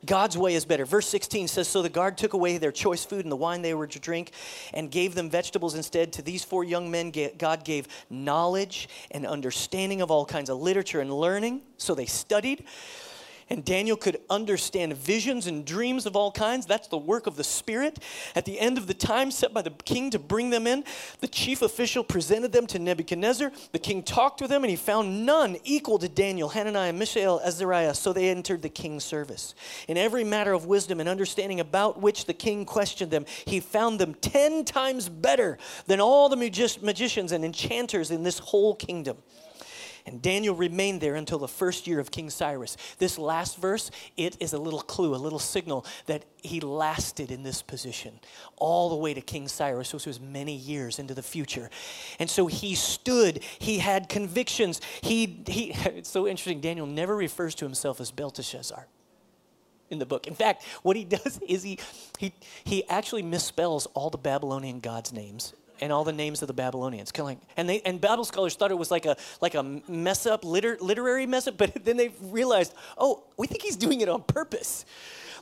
God's 0.07 0.37
way 0.37 0.55
is 0.55 0.65
better. 0.65 0.85
Verse 0.85 1.09
16 1.09 1.49
says 1.49 1.67
So 1.67 1.83
the 1.83 1.89
guard 1.89 2.19
took 2.19 2.35
away 2.35 2.59
their 2.59 2.73
choice 2.73 3.05
food 3.05 3.25
and 3.25 3.33
the 3.33 3.37
wine 3.37 3.63
they 3.63 3.75
were 3.75 3.87
to 3.87 3.99
drink 3.99 4.33
and 4.73 4.91
gave 4.91 5.15
them 5.15 5.31
vegetables 5.31 5.75
instead. 5.75 6.13
To 6.15 6.23
these 6.23 6.45
four 6.45 6.63
young 6.63 6.91
men, 6.91 7.13
God 7.39 7.65
gave 7.65 7.89
knowledge 8.11 8.89
and 9.11 9.27
understanding 9.27 10.03
of 10.03 10.11
all 10.11 10.27
kinds 10.27 10.51
of 10.51 10.61
literature 10.61 11.01
and 11.01 11.13
learning. 11.13 11.63
So 11.79 11.95
they 11.95 12.07
studied. 12.07 12.65
And 13.51 13.65
Daniel 13.65 13.97
could 13.97 14.21
understand 14.31 14.95
visions 14.95 15.47
and 15.47 15.65
dreams 15.65 16.07
of 16.07 16.17
all 16.17 16.33
kinds. 16.33 16.65
That's 16.65 16.89
the 16.89 16.99
work 16.99 17.27
of 17.27 17.37
the 17.37 17.45
Spirit. 17.45 17.99
At 18.35 18.45
the 18.45 18.59
end 18.59 18.79
of 18.79 18.87
the 18.87 18.95
time 18.95 19.31
set 19.31 19.53
by 19.53 19.63
the 19.63 19.71
king 19.71 20.11
to 20.11 20.19
bring 20.19 20.51
them 20.51 20.67
in, 20.67 20.85
the 21.21 21.29
chief 21.29 21.61
official 21.61 22.03
presented 22.03 22.53
them 22.53 22.67
to 22.69 22.79
Nebuchadnezzar. 22.79 23.53
The 23.73 23.79
king 23.79 24.03
talked 24.03 24.41
with 24.41 24.51
them, 24.51 24.65
and 24.65 24.71
he 24.71 24.77
found 24.77 25.27
none 25.27 25.59
equal 25.65 25.99
to 25.99 26.09
Daniel, 26.09 26.49
Hananiah, 26.49 26.93
Mishael, 26.93 27.41
Azariah. 27.45 27.95
So 27.95 28.13
they 28.13 28.31
entered 28.31 28.63
the 28.63 28.69
king's 28.69 29.05
service. 29.05 29.55
In 29.89 29.97
every 29.97 30.25
matter 30.25 30.53
of 30.53 30.67
wisdom 30.67 31.01
and 31.01 31.09
understanding 31.09 31.61
about 31.61 32.01
which 32.01 32.25
the 32.25 32.35
king 32.35 32.65
questioned 32.65 33.11
them, 33.11 33.27
he 33.45 33.61
found 33.61 33.99
them 33.99 34.15
ten 34.15 34.65
times 34.65 35.09
better 35.09 35.59
than 35.87 36.01
all 36.01 36.29
the 36.29 36.37
magi- 36.37 36.81
magicians 36.81 37.33
and 37.33 37.45
enchanters 37.45 38.11
in 38.11 38.23
this 38.23 38.39
whole 38.39 38.75
kingdom. 38.75 39.19
And 40.07 40.21
Daniel 40.21 40.55
remained 40.55 41.01
there 41.01 41.15
until 41.15 41.39
the 41.39 41.49
first 41.49 41.87
year 41.87 41.99
of 41.99 42.11
King 42.11 42.29
Cyrus. 42.29 42.77
This 42.99 43.19
last 43.19 43.57
verse, 43.57 43.91
it 44.19 44.37
is 44.39 44.53
a 44.53 44.59
little 44.59 44.83
clue, 44.83 45.15
a 45.15 45.17
little 45.17 45.39
signal 45.39 45.87
that 46.07 46.27
he 46.43 46.61
lasted 46.61 47.31
in 47.31 47.43
this 47.43 47.63
position 47.63 48.21
all 48.57 48.91
the 48.91 48.97
way 48.97 49.15
to 49.15 49.23
King 49.23 49.49
Cyrus, 49.49 49.95
which 49.95 50.05
was 50.05 50.21
many 50.21 50.55
years 50.55 50.99
into 50.99 51.15
the 51.15 51.23
future. 51.23 51.71
And 52.19 52.29
so 52.29 52.47
he 52.49 52.75
stood, 52.75 53.43
he 53.59 53.79
had 53.79 54.11
convictions. 54.11 54.83
He, 55.01 55.43
he, 55.47 55.71
it's 55.87 56.11
so 56.11 56.29
interesting, 56.29 56.61
Daniel 56.61 56.87
never 56.87 57.17
refers 57.17 57.55
to 57.57 57.65
himself 57.65 57.99
as 57.99 58.11
Belteshazzar 58.11 58.87
in 59.89 59.99
the 59.99 60.07
book. 60.07 60.27
In 60.27 60.35
fact, 60.35 60.65
what 60.83 60.97
he 60.97 61.05
does 61.07 61.41
is 61.49 61.63
he, 61.63 61.79
he, 62.19 62.35
he 62.65 62.87
actually 62.91 63.23
misspells 63.23 63.87
all 63.95 64.11
the 64.11 64.19
Babylonian 64.19 64.81
gods' 64.81 65.15
names 65.15 65.55
and 65.85 65.93
all 65.93 66.03
the 66.03 66.13
names 66.13 66.41
of 66.41 66.49
the 66.49 66.55
Babylonians. 66.55 67.13
Killing. 67.13 67.39
and 67.59 67.69
they 67.69 67.83
and 67.83 68.01
Bible 68.01 68.25
scholars 68.25 68.57
thought 68.57 68.71
it 68.71 68.79
was 68.79 68.91
like 68.91 69.05
a 69.05 69.17
like 69.43 69.55
a 69.55 69.63
mess 69.63 70.25
up 70.25 70.43
liter, 70.43 70.79
literary 70.81 71.27
mess 71.27 71.47
up, 71.47 71.57
but 71.59 71.85
then 71.85 71.99
they 71.99 72.11
realized, 72.23 72.75
oh, 72.97 73.25
we 73.37 73.47
think 73.47 73.63
he's 73.63 73.77
doing 73.77 74.01
it 74.01 74.09
on 74.09 74.23
purpose, 74.23 74.87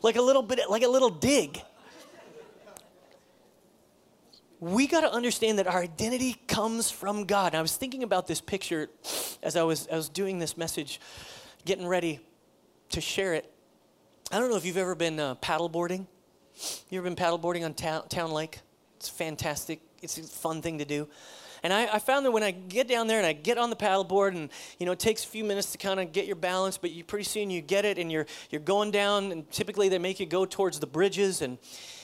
like 0.03 0.17
a 0.17 0.23
little 0.23 0.43
bit 0.43 0.59
like 0.69 0.83
a 0.83 0.89
little 0.89 1.11
dig. 1.11 1.63
we 4.59 4.87
got 4.87 5.01
to 5.01 5.13
understand 5.13 5.59
that 5.59 5.67
our 5.67 5.81
identity 5.81 6.37
comes 6.47 6.89
from 6.89 7.25
God. 7.25 7.49
And 7.49 7.57
I 7.57 7.63
was 7.63 7.77
thinking 7.77 8.05
about 8.05 8.29
this 8.29 8.41
picture 8.41 8.89
as 9.43 9.57
I 9.57 9.65
was, 9.65 9.89
I 9.91 9.97
was 9.97 10.09
doing 10.09 10.39
this 10.39 10.57
message, 10.57 11.01
getting 11.65 11.85
ready 11.85 12.21
to 12.91 13.01
share 13.01 13.35
it. 13.35 13.53
I 14.31 14.39
don't 14.39 14.51
know 14.51 14.57
if 14.57 14.65
you've 14.65 14.77
ever 14.77 14.95
been 14.95 15.19
uh, 15.19 15.35
paddleboarding. 15.37 16.07
You 16.91 16.99
ever 16.99 17.11
been 17.11 17.17
paddleboarding 17.17 17.65
on 17.65 17.75
town, 17.75 18.07
town 18.07 18.31
Lake? 18.31 18.61
It's 18.99 19.09
fantastic. 19.09 19.81
It's 20.03 20.19
a 20.19 20.23
fun 20.23 20.63
thing 20.63 20.79
to 20.79 20.85
do. 20.85 21.09
And 21.63 21.73
I, 21.73 21.95
I, 21.95 21.99
found 22.01 22.27
that 22.27 22.33
when 22.33 22.43
I 22.43 22.51
get 22.51 22.89
down 22.89 23.07
there 23.07 23.19
and 23.19 23.27
I 23.27 23.33
get 23.33 23.57
on 23.57 23.71
the 23.71 23.77
paddleboard, 23.77 24.35
and 24.35 24.51
you 24.81 24.87
know, 24.87 24.93
it 24.93 24.99
takes 24.99 25.23
a 25.25 25.29
few 25.29 25.45
minutes 25.45 25.71
to 25.73 25.79
kind 25.79 26.01
of 26.01 26.11
get 26.11 26.27
your 26.27 26.35
balance, 26.35 26.77
but 26.77 26.91
you 26.91 27.05
pretty 27.05 27.25
soon 27.25 27.51
you 27.51 27.61
get 27.61 27.85
it, 27.85 27.99
and 27.99 28.11
you're 28.11 28.27
you're 28.51 28.61
going 28.61 28.91
down. 28.91 29.31
And 29.31 29.49
typically 29.51 29.89
they 29.89 29.99
make 29.99 30.19
you 30.19 30.27
go 30.27 30.45
towards 30.45 30.81
the 30.81 30.89
bridges, 30.89 31.41
and 31.41 31.59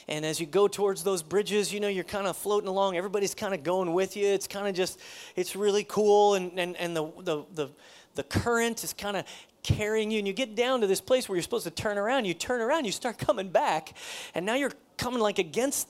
and 0.09 0.25
as 0.25 0.41
you 0.41 0.47
go 0.47 0.69
towards 0.69 1.05
those 1.05 1.23
bridges, 1.23 1.73
you 1.73 1.81
know, 1.81 1.89
you're 1.89 2.03
kind 2.03 2.27
of 2.27 2.37
floating 2.37 2.69
along. 2.69 2.97
Everybody's 2.97 3.35
kind 3.35 3.53
of 3.53 3.63
going 3.63 3.93
with 3.93 4.17
you. 4.17 4.27
It's 4.27 4.49
kind 4.49 4.67
of 4.67 4.75
just, 4.75 4.99
it's 5.37 5.55
really 5.55 5.85
cool. 5.85 6.35
And, 6.35 6.59
and, 6.59 6.77
and 6.79 6.97
the, 6.97 7.13
the, 7.23 7.45
the, 7.55 7.71
the 8.15 8.23
current 8.23 8.83
is 8.85 8.95
kind 8.95 9.19
of 9.19 9.27
carrying 9.63 10.11
you. 10.11 10.19
And 10.19 10.27
you 10.27 10.33
get 10.33 10.55
down 10.55 10.81
to 10.81 10.87
this 10.87 11.03
place 11.03 11.29
where 11.29 11.37
you're 11.37 11.43
supposed 11.43 11.65
to 11.65 11.71
turn 11.71 11.99
around. 11.99 12.25
You 12.25 12.33
turn 12.33 12.63
around, 12.63 12.87
you 12.87 12.93
start 12.93 13.19
coming 13.27 13.51
back. 13.51 13.93
And 14.35 14.47
now 14.47 14.55
you're 14.55 14.73
coming 14.97 15.21
like 15.21 15.39
against 15.39 15.89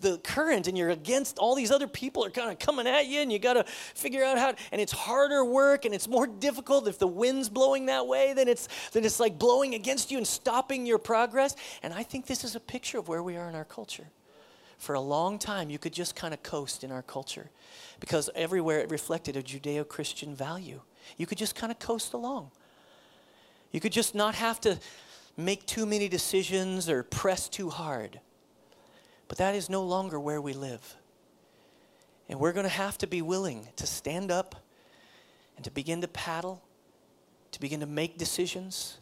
the 0.00 0.18
current 0.18 0.66
and 0.66 0.76
you're 0.76 0.90
against 0.90 1.38
all 1.38 1.54
these 1.54 1.70
other 1.70 1.86
people 1.86 2.24
are 2.24 2.30
kind 2.30 2.50
of 2.50 2.58
coming 2.58 2.86
at 2.86 3.06
you 3.06 3.20
and 3.20 3.32
you 3.32 3.38
got 3.38 3.54
to 3.54 3.64
figure 3.64 4.24
out 4.24 4.38
how 4.38 4.52
to, 4.52 4.58
and 4.72 4.80
it's 4.80 4.92
harder 4.92 5.44
work 5.44 5.84
and 5.84 5.94
it's 5.94 6.08
more 6.08 6.26
difficult 6.26 6.88
if 6.88 6.98
the 6.98 7.06
wind's 7.06 7.48
blowing 7.48 7.86
that 7.86 8.06
way 8.06 8.32
then 8.34 8.48
it's 8.48 8.68
then 8.92 9.04
it's 9.04 9.20
like 9.20 9.38
blowing 9.38 9.74
against 9.74 10.10
you 10.10 10.18
and 10.18 10.26
stopping 10.26 10.86
your 10.86 10.98
progress. 10.98 11.56
And 11.82 11.94
i 11.94 12.02
think 12.02 12.26
this 12.26 12.44
is 12.44 12.56
a 12.56 12.60
picture 12.60 12.98
of 12.98 13.08
where 13.08 13.22
we 13.22 13.36
are 13.36 13.48
in 13.48 13.54
our 13.54 13.64
culture. 13.64 14.08
For 14.78 14.94
a 14.94 15.00
long 15.00 15.38
time 15.38 15.70
you 15.70 15.78
could 15.78 15.92
just 15.92 16.16
kind 16.16 16.34
of 16.34 16.42
coast 16.42 16.82
in 16.84 16.90
our 16.90 17.02
culture 17.02 17.50
because 18.00 18.28
everywhere 18.34 18.80
it 18.80 18.90
reflected 18.90 19.36
a 19.36 19.42
judeo-christian 19.42 20.34
value. 20.34 20.80
You 21.16 21.26
could 21.26 21.38
just 21.38 21.54
kind 21.54 21.70
of 21.70 21.78
coast 21.78 22.12
along. 22.12 22.50
You 23.72 23.80
could 23.80 23.92
just 23.92 24.14
not 24.14 24.34
have 24.34 24.60
to 24.62 24.78
make 25.36 25.64
too 25.66 25.86
many 25.86 26.08
decisions 26.08 26.88
or 26.88 27.02
press 27.02 27.48
too 27.48 27.70
hard 27.70 28.20
but 29.28 29.38
that 29.38 29.54
is 29.54 29.68
no 29.68 29.82
longer 29.82 30.18
where 30.18 30.40
we 30.40 30.52
live. 30.52 30.96
And 32.28 32.40
we're 32.40 32.52
going 32.52 32.64
to 32.64 32.70
have 32.70 32.98
to 32.98 33.06
be 33.06 33.22
willing 33.22 33.68
to 33.76 33.86
stand 33.86 34.30
up 34.30 34.56
and 35.56 35.64
to 35.64 35.70
begin 35.70 36.00
to 36.00 36.08
paddle, 36.08 36.62
to 37.52 37.60
begin 37.60 37.80
to 37.80 37.86
make 37.86 38.18
decisions, 38.18 38.98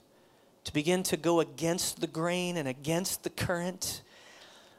to 0.65 0.73
begin 0.73 1.03
to 1.05 1.17
go 1.17 1.41
against 1.41 2.01
the 2.01 2.07
grain 2.07 2.57
and 2.57 2.69
against 2.69 3.23
the 3.23 3.31
current. 3.31 4.03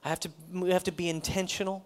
I 0.03 0.09
have 0.09 0.19
to, 0.21 0.29
we 0.51 0.71
have 0.71 0.83
to 0.85 0.91
be 0.91 1.09
intentional. 1.09 1.85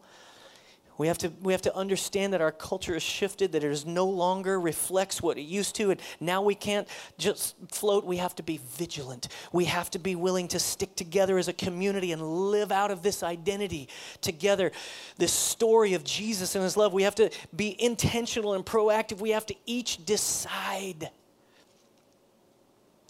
We 0.99 1.07
have, 1.07 1.17
to, 1.19 1.31
we 1.41 1.53
have 1.53 1.61
to 1.61 1.73
understand 1.73 2.33
that 2.33 2.41
our 2.41 2.51
culture 2.51 2.91
has 2.91 3.01
shifted, 3.01 3.53
that 3.53 3.63
it 3.63 3.71
is 3.71 3.85
no 3.85 4.05
longer 4.05 4.59
reflects 4.59 5.21
what 5.21 5.37
it 5.37 5.43
used 5.43 5.73
to, 5.75 5.91
and 5.91 6.01
now 6.19 6.41
we 6.41 6.55
can't 6.55 6.89
just 7.17 7.55
float. 7.71 8.03
We 8.03 8.17
have 8.17 8.35
to 8.35 8.43
be 8.43 8.59
vigilant. 8.73 9.29
We 9.53 9.63
have 9.65 9.89
to 9.91 9.99
be 9.99 10.15
willing 10.15 10.49
to 10.49 10.59
stick 10.59 10.97
together 10.97 11.37
as 11.37 11.47
a 11.47 11.53
community 11.53 12.11
and 12.11 12.21
live 12.21 12.69
out 12.69 12.91
of 12.91 13.01
this 13.01 13.23
identity 13.23 13.87
together, 14.19 14.73
this 15.17 15.31
story 15.31 15.93
of 15.93 16.03
Jesus 16.03 16.55
and 16.55 16.65
his 16.65 16.75
love. 16.75 16.91
We 16.91 17.03
have 17.03 17.15
to 17.15 17.29
be 17.55 17.81
intentional 17.81 18.53
and 18.53 18.65
proactive. 18.65 19.21
We 19.21 19.29
have 19.29 19.45
to 19.45 19.55
each 19.65 20.05
decide 20.05 21.11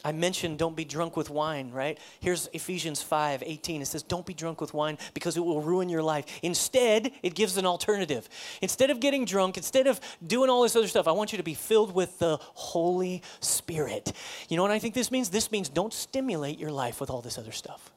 I 0.04 0.12
mentioned 0.14 0.58
don't 0.58 0.76
be 0.76 0.86
drunk 0.86 1.18
with 1.18 1.30
wine, 1.30 1.72
right? 1.72 1.97
Here's 2.20 2.50
Ephesians 2.54 3.02
5 3.02 3.43
18. 3.45 3.82
It 3.82 3.86
says, 3.86 4.04
Don't 4.04 4.26
be 4.26 4.34
drunk 4.34 4.62
with 4.62 4.74
wine 4.74 4.97
because 5.14 5.36
it 5.36 5.41
will 5.41 5.62
ruin 5.62 5.89
your 5.89 6.02
life. 6.02 6.26
Instead, 6.41 7.12
it 7.22 7.36
gives 7.36 7.58
an 7.58 7.66
alternative. 7.66 8.30
Instead 8.62 8.89
of 8.89 9.00
getting 9.00 9.26
drunk, 9.26 9.58
instead 9.58 9.88
of 9.88 10.00
doing 10.26 10.50
all 10.50 10.64
this 10.64 10.76
other 10.76 10.88
stuff, 10.88 11.08
I 11.08 11.12
want 11.12 11.32
you 11.32 11.38
to 11.38 11.43
be 11.43 11.54
filled 11.54 11.93
with 11.93 12.20
the 12.20 12.38
Holy 12.39 13.22
Spirit. 13.41 14.14
You 14.47 14.58
know 14.58 14.64
what 14.64 14.72
I 14.72 14.80
think 14.80 14.93
this 14.93 15.12
means? 15.12 15.30
This 15.30 15.52
means 15.52 15.70
don't 15.70 15.93
stimulate 15.93 16.60
your 16.60 16.72
life 16.72 17.02
with 17.02 17.10
all 17.10 17.22
this 17.22 17.38
other 17.38 17.52
stuff. 17.52 17.91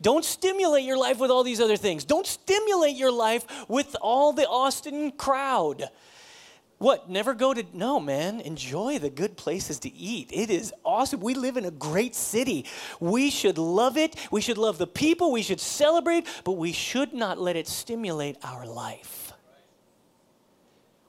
Don't 0.00 0.24
stimulate 0.24 0.84
your 0.84 0.98
life 0.98 1.18
with 1.18 1.30
all 1.30 1.44
these 1.44 1.60
other 1.60 1.76
things. 1.76 2.04
Don't 2.04 2.26
stimulate 2.26 2.96
your 2.96 3.12
life 3.12 3.46
with 3.68 3.96
all 4.00 4.32
the 4.32 4.48
Austin 4.48 5.12
crowd. 5.12 5.88
What? 6.82 7.08
Never 7.08 7.32
go 7.32 7.54
to. 7.54 7.64
No, 7.72 8.00
man. 8.00 8.40
Enjoy 8.40 8.98
the 8.98 9.08
good 9.08 9.36
places 9.36 9.78
to 9.80 9.94
eat. 9.94 10.30
It 10.32 10.50
is 10.50 10.74
awesome. 10.84 11.20
We 11.20 11.34
live 11.34 11.56
in 11.56 11.64
a 11.64 11.70
great 11.70 12.16
city. 12.16 12.66
We 12.98 13.30
should 13.30 13.56
love 13.56 13.96
it. 13.96 14.16
We 14.32 14.40
should 14.40 14.58
love 14.58 14.78
the 14.78 14.88
people. 14.88 15.30
We 15.30 15.42
should 15.42 15.60
celebrate, 15.60 16.26
but 16.42 16.54
we 16.54 16.72
should 16.72 17.14
not 17.14 17.38
let 17.38 17.54
it 17.54 17.68
stimulate 17.68 18.36
our 18.42 18.66
life. 18.66 19.32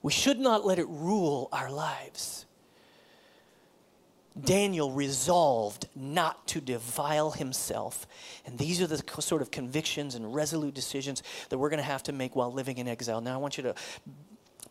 We 0.03 0.11
should 0.11 0.37
not 0.37 0.63
let 0.63 0.77
it 0.77 0.87
rule 0.87 1.49
our 1.51 1.71
lives. 1.71 2.45
Daniel 4.39 4.91
resolved 4.91 5.87
not 5.95 6.47
to 6.49 6.61
defile 6.61 7.31
himself. 7.31 8.05
And 8.45 8.59
these 8.59 8.79
are 8.79 8.87
the 8.87 9.03
sort 9.19 9.41
of 9.41 9.49
convictions 9.49 10.13
and 10.13 10.35
resolute 10.35 10.75
decisions 10.75 11.23
that 11.49 11.57
we're 11.57 11.69
going 11.69 11.79
to 11.79 11.83
have 11.83 12.03
to 12.03 12.11
make 12.11 12.35
while 12.35 12.53
living 12.53 12.77
in 12.77 12.87
exile. 12.87 13.21
Now, 13.21 13.33
I 13.33 13.37
want 13.37 13.57
you 13.57 13.63
to 13.63 13.75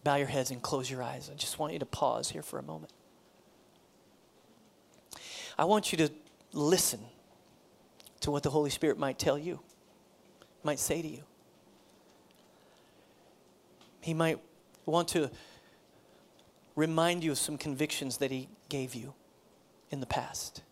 bow 0.04 0.16
your 0.16 0.26
heads 0.26 0.50
and 0.50 0.60
close 0.60 0.90
your 0.90 1.02
eyes. 1.02 1.30
I 1.32 1.36
just 1.36 1.58
want 1.58 1.72
you 1.72 1.78
to 1.78 1.86
pause 1.86 2.30
here 2.30 2.42
for 2.42 2.58
a 2.58 2.62
moment. 2.62 2.92
I 5.58 5.64
want 5.64 5.92
you 5.92 5.98
to 5.98 6.10
listen 6.52 7.00
to 8.20 8.30
what 8.30 8.42
the 8.42 8.50
Holy 8.50 8.70
Spirit 8.70 8.98
might 8.98 9.18
tell 9.18 9.38
you, 9.38 9.60
might 10.64 10.78
say 10.78 11.02
to 11.02 11.08
you. 11.08 11.22
He 14.00 14.14
might 14.14 14.38
want 14.86 15.08
to 15.08 15.30
remind 16.74 17.22
you 17.22 17.32
of 17.32 17.38
some 17.38 17.56
convictions 17.56 18.18
that 18.18 18.30
He 18.30 18.48
gave 18.68 18.94
you 18.94 19.14
in 19.90 20.00
the 20.00 20.06
past. 20.06 20.62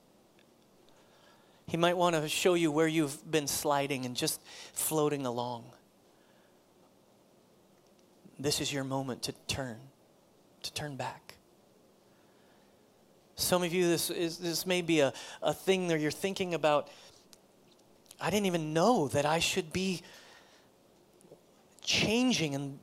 He 1.66 1.76
might 1.76 1.96
want 1.96 2.16
to 2.16 2.28
show 2.28 2.54
you 2.54 2.72
where 2.72 2.88
you've 2.88 3.30
been 3.30 3.46
sliding 3.46 4.04
and 4.04 4.16
just 4.16 4.40
floating 4.72 5.24
along 5.26 5.64
this 8.42 8.60
is 8.60 8.72
your 8.72 8.84
moment 8.84 9.22
to 9.24 9.32
turn, 9.46 9.76
to 10.62 10.72
turn 10.72 10.96
back. 10.96 11.34
Some 13.36 13.62
of 13.62 13.72
you, 13.72 13.86
this, 13.86 14.10
is, 14.10 14.38
this 14.38 14.66
may 14.66 14.82
be 14.82 15.00
a, 15.00 15.12
a 15.42 15.52
thing 15.52 15.88
that 15.88 16.00
you're 16.00 16.10
thinking 16.10 16.54
about. 16.54 16.88
I 18.20 18.30
didn't 18.30 18.46
even 18.46 18.72
know 18.72 19.08
that 19.08 19.24
I 19.24 19.38
should 19.38 19.72
be 19.72 20.02
changing 21.82 22.54
and 22.54 22.78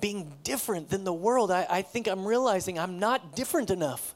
being 0.00 0.32
different 0.42 0.88
than 0.88 1.04
the 1.04 1.12
world. 1.12 1.50
I, 1.50 1.66
I 1.68 1.82
think 1.82 2.06
I'm 2.06 2.24
realizing 2.24 2.78
I'm 2.78 2.98
not 2.98 3.34
different 3.34 3.70
enough. 3.70 4.14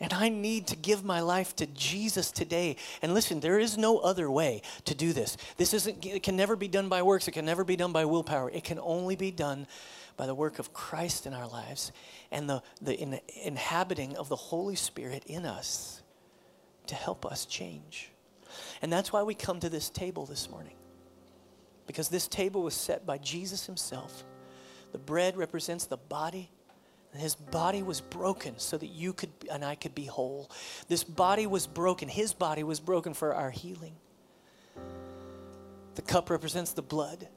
And 0.00 0.12
I 0.12 0.28
need 0.28 0.68
to 0.68 0.76
give 0.76 1.04
my 1.04 1.20
life 1.20 1.56
to 1.56 1.66
Jesus 1.66 2.30
today. 2.30 2.76
And 3.02 3.14
listen, 3.14 3.40
there 3.40 3.58
is 3.58 3.76
no 3.76 3.98
other 3.98 4.30
way 4.30 4.62
to 4.84 4.94
do 4.94 5.12
this. 5.12 5.36
This 5.56 5.74
isn't 5.74 6.06
it 6.06 6.22
can 6.22 6.36
never 6.36 6.54
be 6.54 6.68
done 6.68 6.88
by 6.88 7.02
works, 7.02 7.26
it 7.26 7.32
can 7.32 7.44
never 7.44 7.64
be 7.64 7.76
done 7.76 7.92
by 7.92 8.04
willpower. 8.04 8.48
It 8.50 8.62
can 8.62 8.78
only 8.78 9.16
be 9.16 9.32
done 9.32 9.66
by 10.16 10.26
the 10.26 10.34
work 10.34 10.58
of 10.58 10.72
Christ 10.72 11.26
in 11.26 11.34
our 11.34 11.48
lives 11.48 11.92
and 12.30 12.48
the, 12.48 12.62
the 12.80 12.94
in, 12.94 13.20
inhabiting 13.42 14.16
of 14.16 14.28
the 14.28 14.36
Holy 14.36 14.76
Spirit 14.76 15.24
in 15.26 15.44
us 15.44 16.02
to 16.86 16.94
help 16.94 17.26
us 17.26 17.44
change. 17.44 18.10
And 18.82 18.92
that's 18.92 19.12
why 19.12 19.22
we 19.22 19.34
come 19.34 19.60
to 19.60 19.68
this 19.68 19.90
table 19.90 20.26
this 20.26 20.48
morning. 20.48 20.74
Because 21.86 22.08
this 22.08 22.28
table 22.28 22.62
was 22.62 22.74
set 22.74 23.06
by 23.06 23.18
Jesus 23.18 23.66
himself. 23.66 24.24
The 24.92 24.98
bread 24.98 25.36
represents 25.36 25.86
the 25.86 25.96
body 25.96 26.50
his 27.14 27.34
body 27.34 27.82
was 27.82 28.00
broken 28.00 28.58
so 28.58 28.76
that 28.76 28.86
you 28.88 29.12
could 29.12 29.30
and 29.50 29.64
I 29.64 29.74
could 29.74 29.94
be 29.94 30.04
whole. 30.04 30.50
This 30.88 31.04
body 31.04 31.46
was 31.46 31.66
broken. 31.66 32.08
His 32.08 32.32
body 32.32 32.62
was 32.62 32.80
broken 32.80 33.14
for 33.14 33.34
our 33.34 33.50
healing. 33.50 33.94
The 35.94 36.02
cup 36.02 36.30
represents 36.30 36.72
the 36.72 36.82
blood 36.82 37.28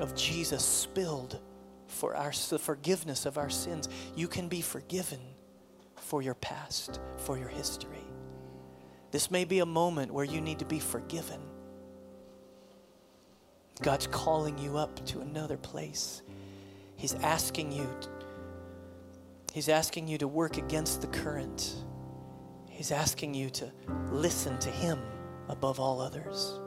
of 0.00 0.14
Jesus 0.14 0.64
spilled 0.64 1.38
for 1.86 2.14
our 2.16 2.32
the 2.50 2.58
forgiveness 2.58 3.26
of 3.26 3.38
our 3.38 3.50
sins. 3.50 3.88
You 4.16 4.28
can 4.28 4.48
be 4.48 4.60
forgiven 4.60 5.20
for 5.96 6.22
your 6.22 6.34
past, 6.34 7.00
for 7.18 7.38
your 7.38 7.48
history. 7.48 8.04
This 9.10 9.30
may 9.30 9.44
be 9.44 9.60
a 9.60 9.66
moment 9.66 10.12
where 10.12 10.24
you 10.24 10.40
need 10.40 10.58
to 10.58 10.64
be 10.64 10.80
forgiven. 10.80 11.40
God's 13.80 14.06
calling 14.08 14.58
you 14.58 14.76
up 14.76 15.04
to 15.06 15.20
another 15.20 15.56
place. 15.56 16.22
He's 16.96 17.14
asking 17.14 17.72
you 17.72 17.88
He's 19.52 19.68
asking 19.68 20.08
you 20.08 20.18
to 20.18 20.28
work 20.28 20.56
against 20.56 21.00
the 21.00 21.06
current. 21.08 21.74
He's 22.68 22.92
asking 22.92 23.34
you 23.34 23.50
to 23.50 23.72
listen 24.10 24.58
to 24.60 24.70
Him 24.70 25.00
above 25.48 25.80
all 25.80 26.00
others. 26.00 26.60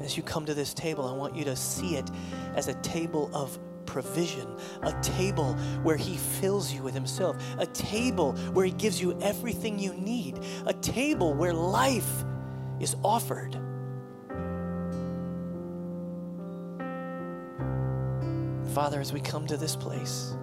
As 0.00 0.16
you 0.16 0.22
come 0.22 0.46
to 0.46 0.54
this 0.54 0.74
table, 0.74 1.06
I 1.06 1.12
want 1.12 1.36
you 1.36 1.44
to 1.44 1.56
see 1.56 1.96
it 1.96 2.10
as 2.54 2.68
a 2.68 2.74
table 2.74 3.30
of 3.32 3.58
provision, 3.86 4.46
a 4.82 4.92
table 5.00 5.54
where 5.82 5.96
He 5.96 6.16
fills 6.16 6.72
you 6.72 6.82
with 6.82 6.94
Himself, 6.94 7.36
a 7.58 7.66
table 7.66 8.32
where 8.52 8.64
He 8.64 8.72
gives 8.72 9.00
you 9.00 9.18
everything 9.20 9.78
you 9.78 9.94
need, 9.94 10.38
a 10.66 10.72
table 10.74 11.34
where 11.34 11.52
life 11.52 12.24
is 12.78 12.96
offered. 13.04 13.58
Father, 18.74 19.00
as 19.00 19.12
we 19.12 19.20
come 19.20 19.46
to 19.46 19.56
this 19.56 19.74
place, 19.74 20.34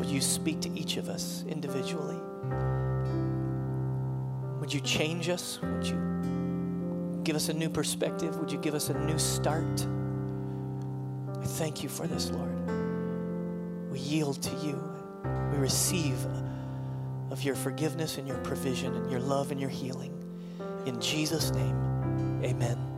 would 0.00 0.08
you 0.08 0.22
speak 0.22 0.60
to 0.62 0.70
each 0.70 0.96
of 0.96 1.10
us 1.10 1.44
individually? 1.46 2.16
Would 4.58 4.72
you 4.72 4.80
change 4.80 5.28
us? 5.28 5.60
Would 5.62 5.86
you 5.86 7.20
give 7.22 7.36
us 7.36 7.50
a 7.50 7.52
new 7.52 7.68
perspective? 7.68 8.34
Would 8.38 8.50
you 8.50 8.56
give 8.56 8.74
us 8.74 8.88
a 8.88 8.98
new 8.98 9.18
start? 9.18 9.86
I 11.38 11.44
thank 11.44 11.82
you 11.82 11.90
for 11.90 12.06
this, 12.06 12.30
Lord. 12.30 12.50
We 13.92 13.98
yield 13.98 14.42
to 14.42 14.56
you. 14.66 14.82
We 15.52 15.58
receive 15.58 16.16
of 17.30 17.42
your 17.42 17.54
forgiveness 17.54 18.16
and 18.16 18.26
your 18.26 18.38
provision 18.38 18.94
and 18.94 19.10
your 19.10 19.20
love 19.20 19.50
and 19.50 19.60
your 19.60 19.68
healing. 19.68 20.14
In 20.86 20.98
Jesus' 20.98 21.50
name, 21.50 22.40
amen. 22.42 22.86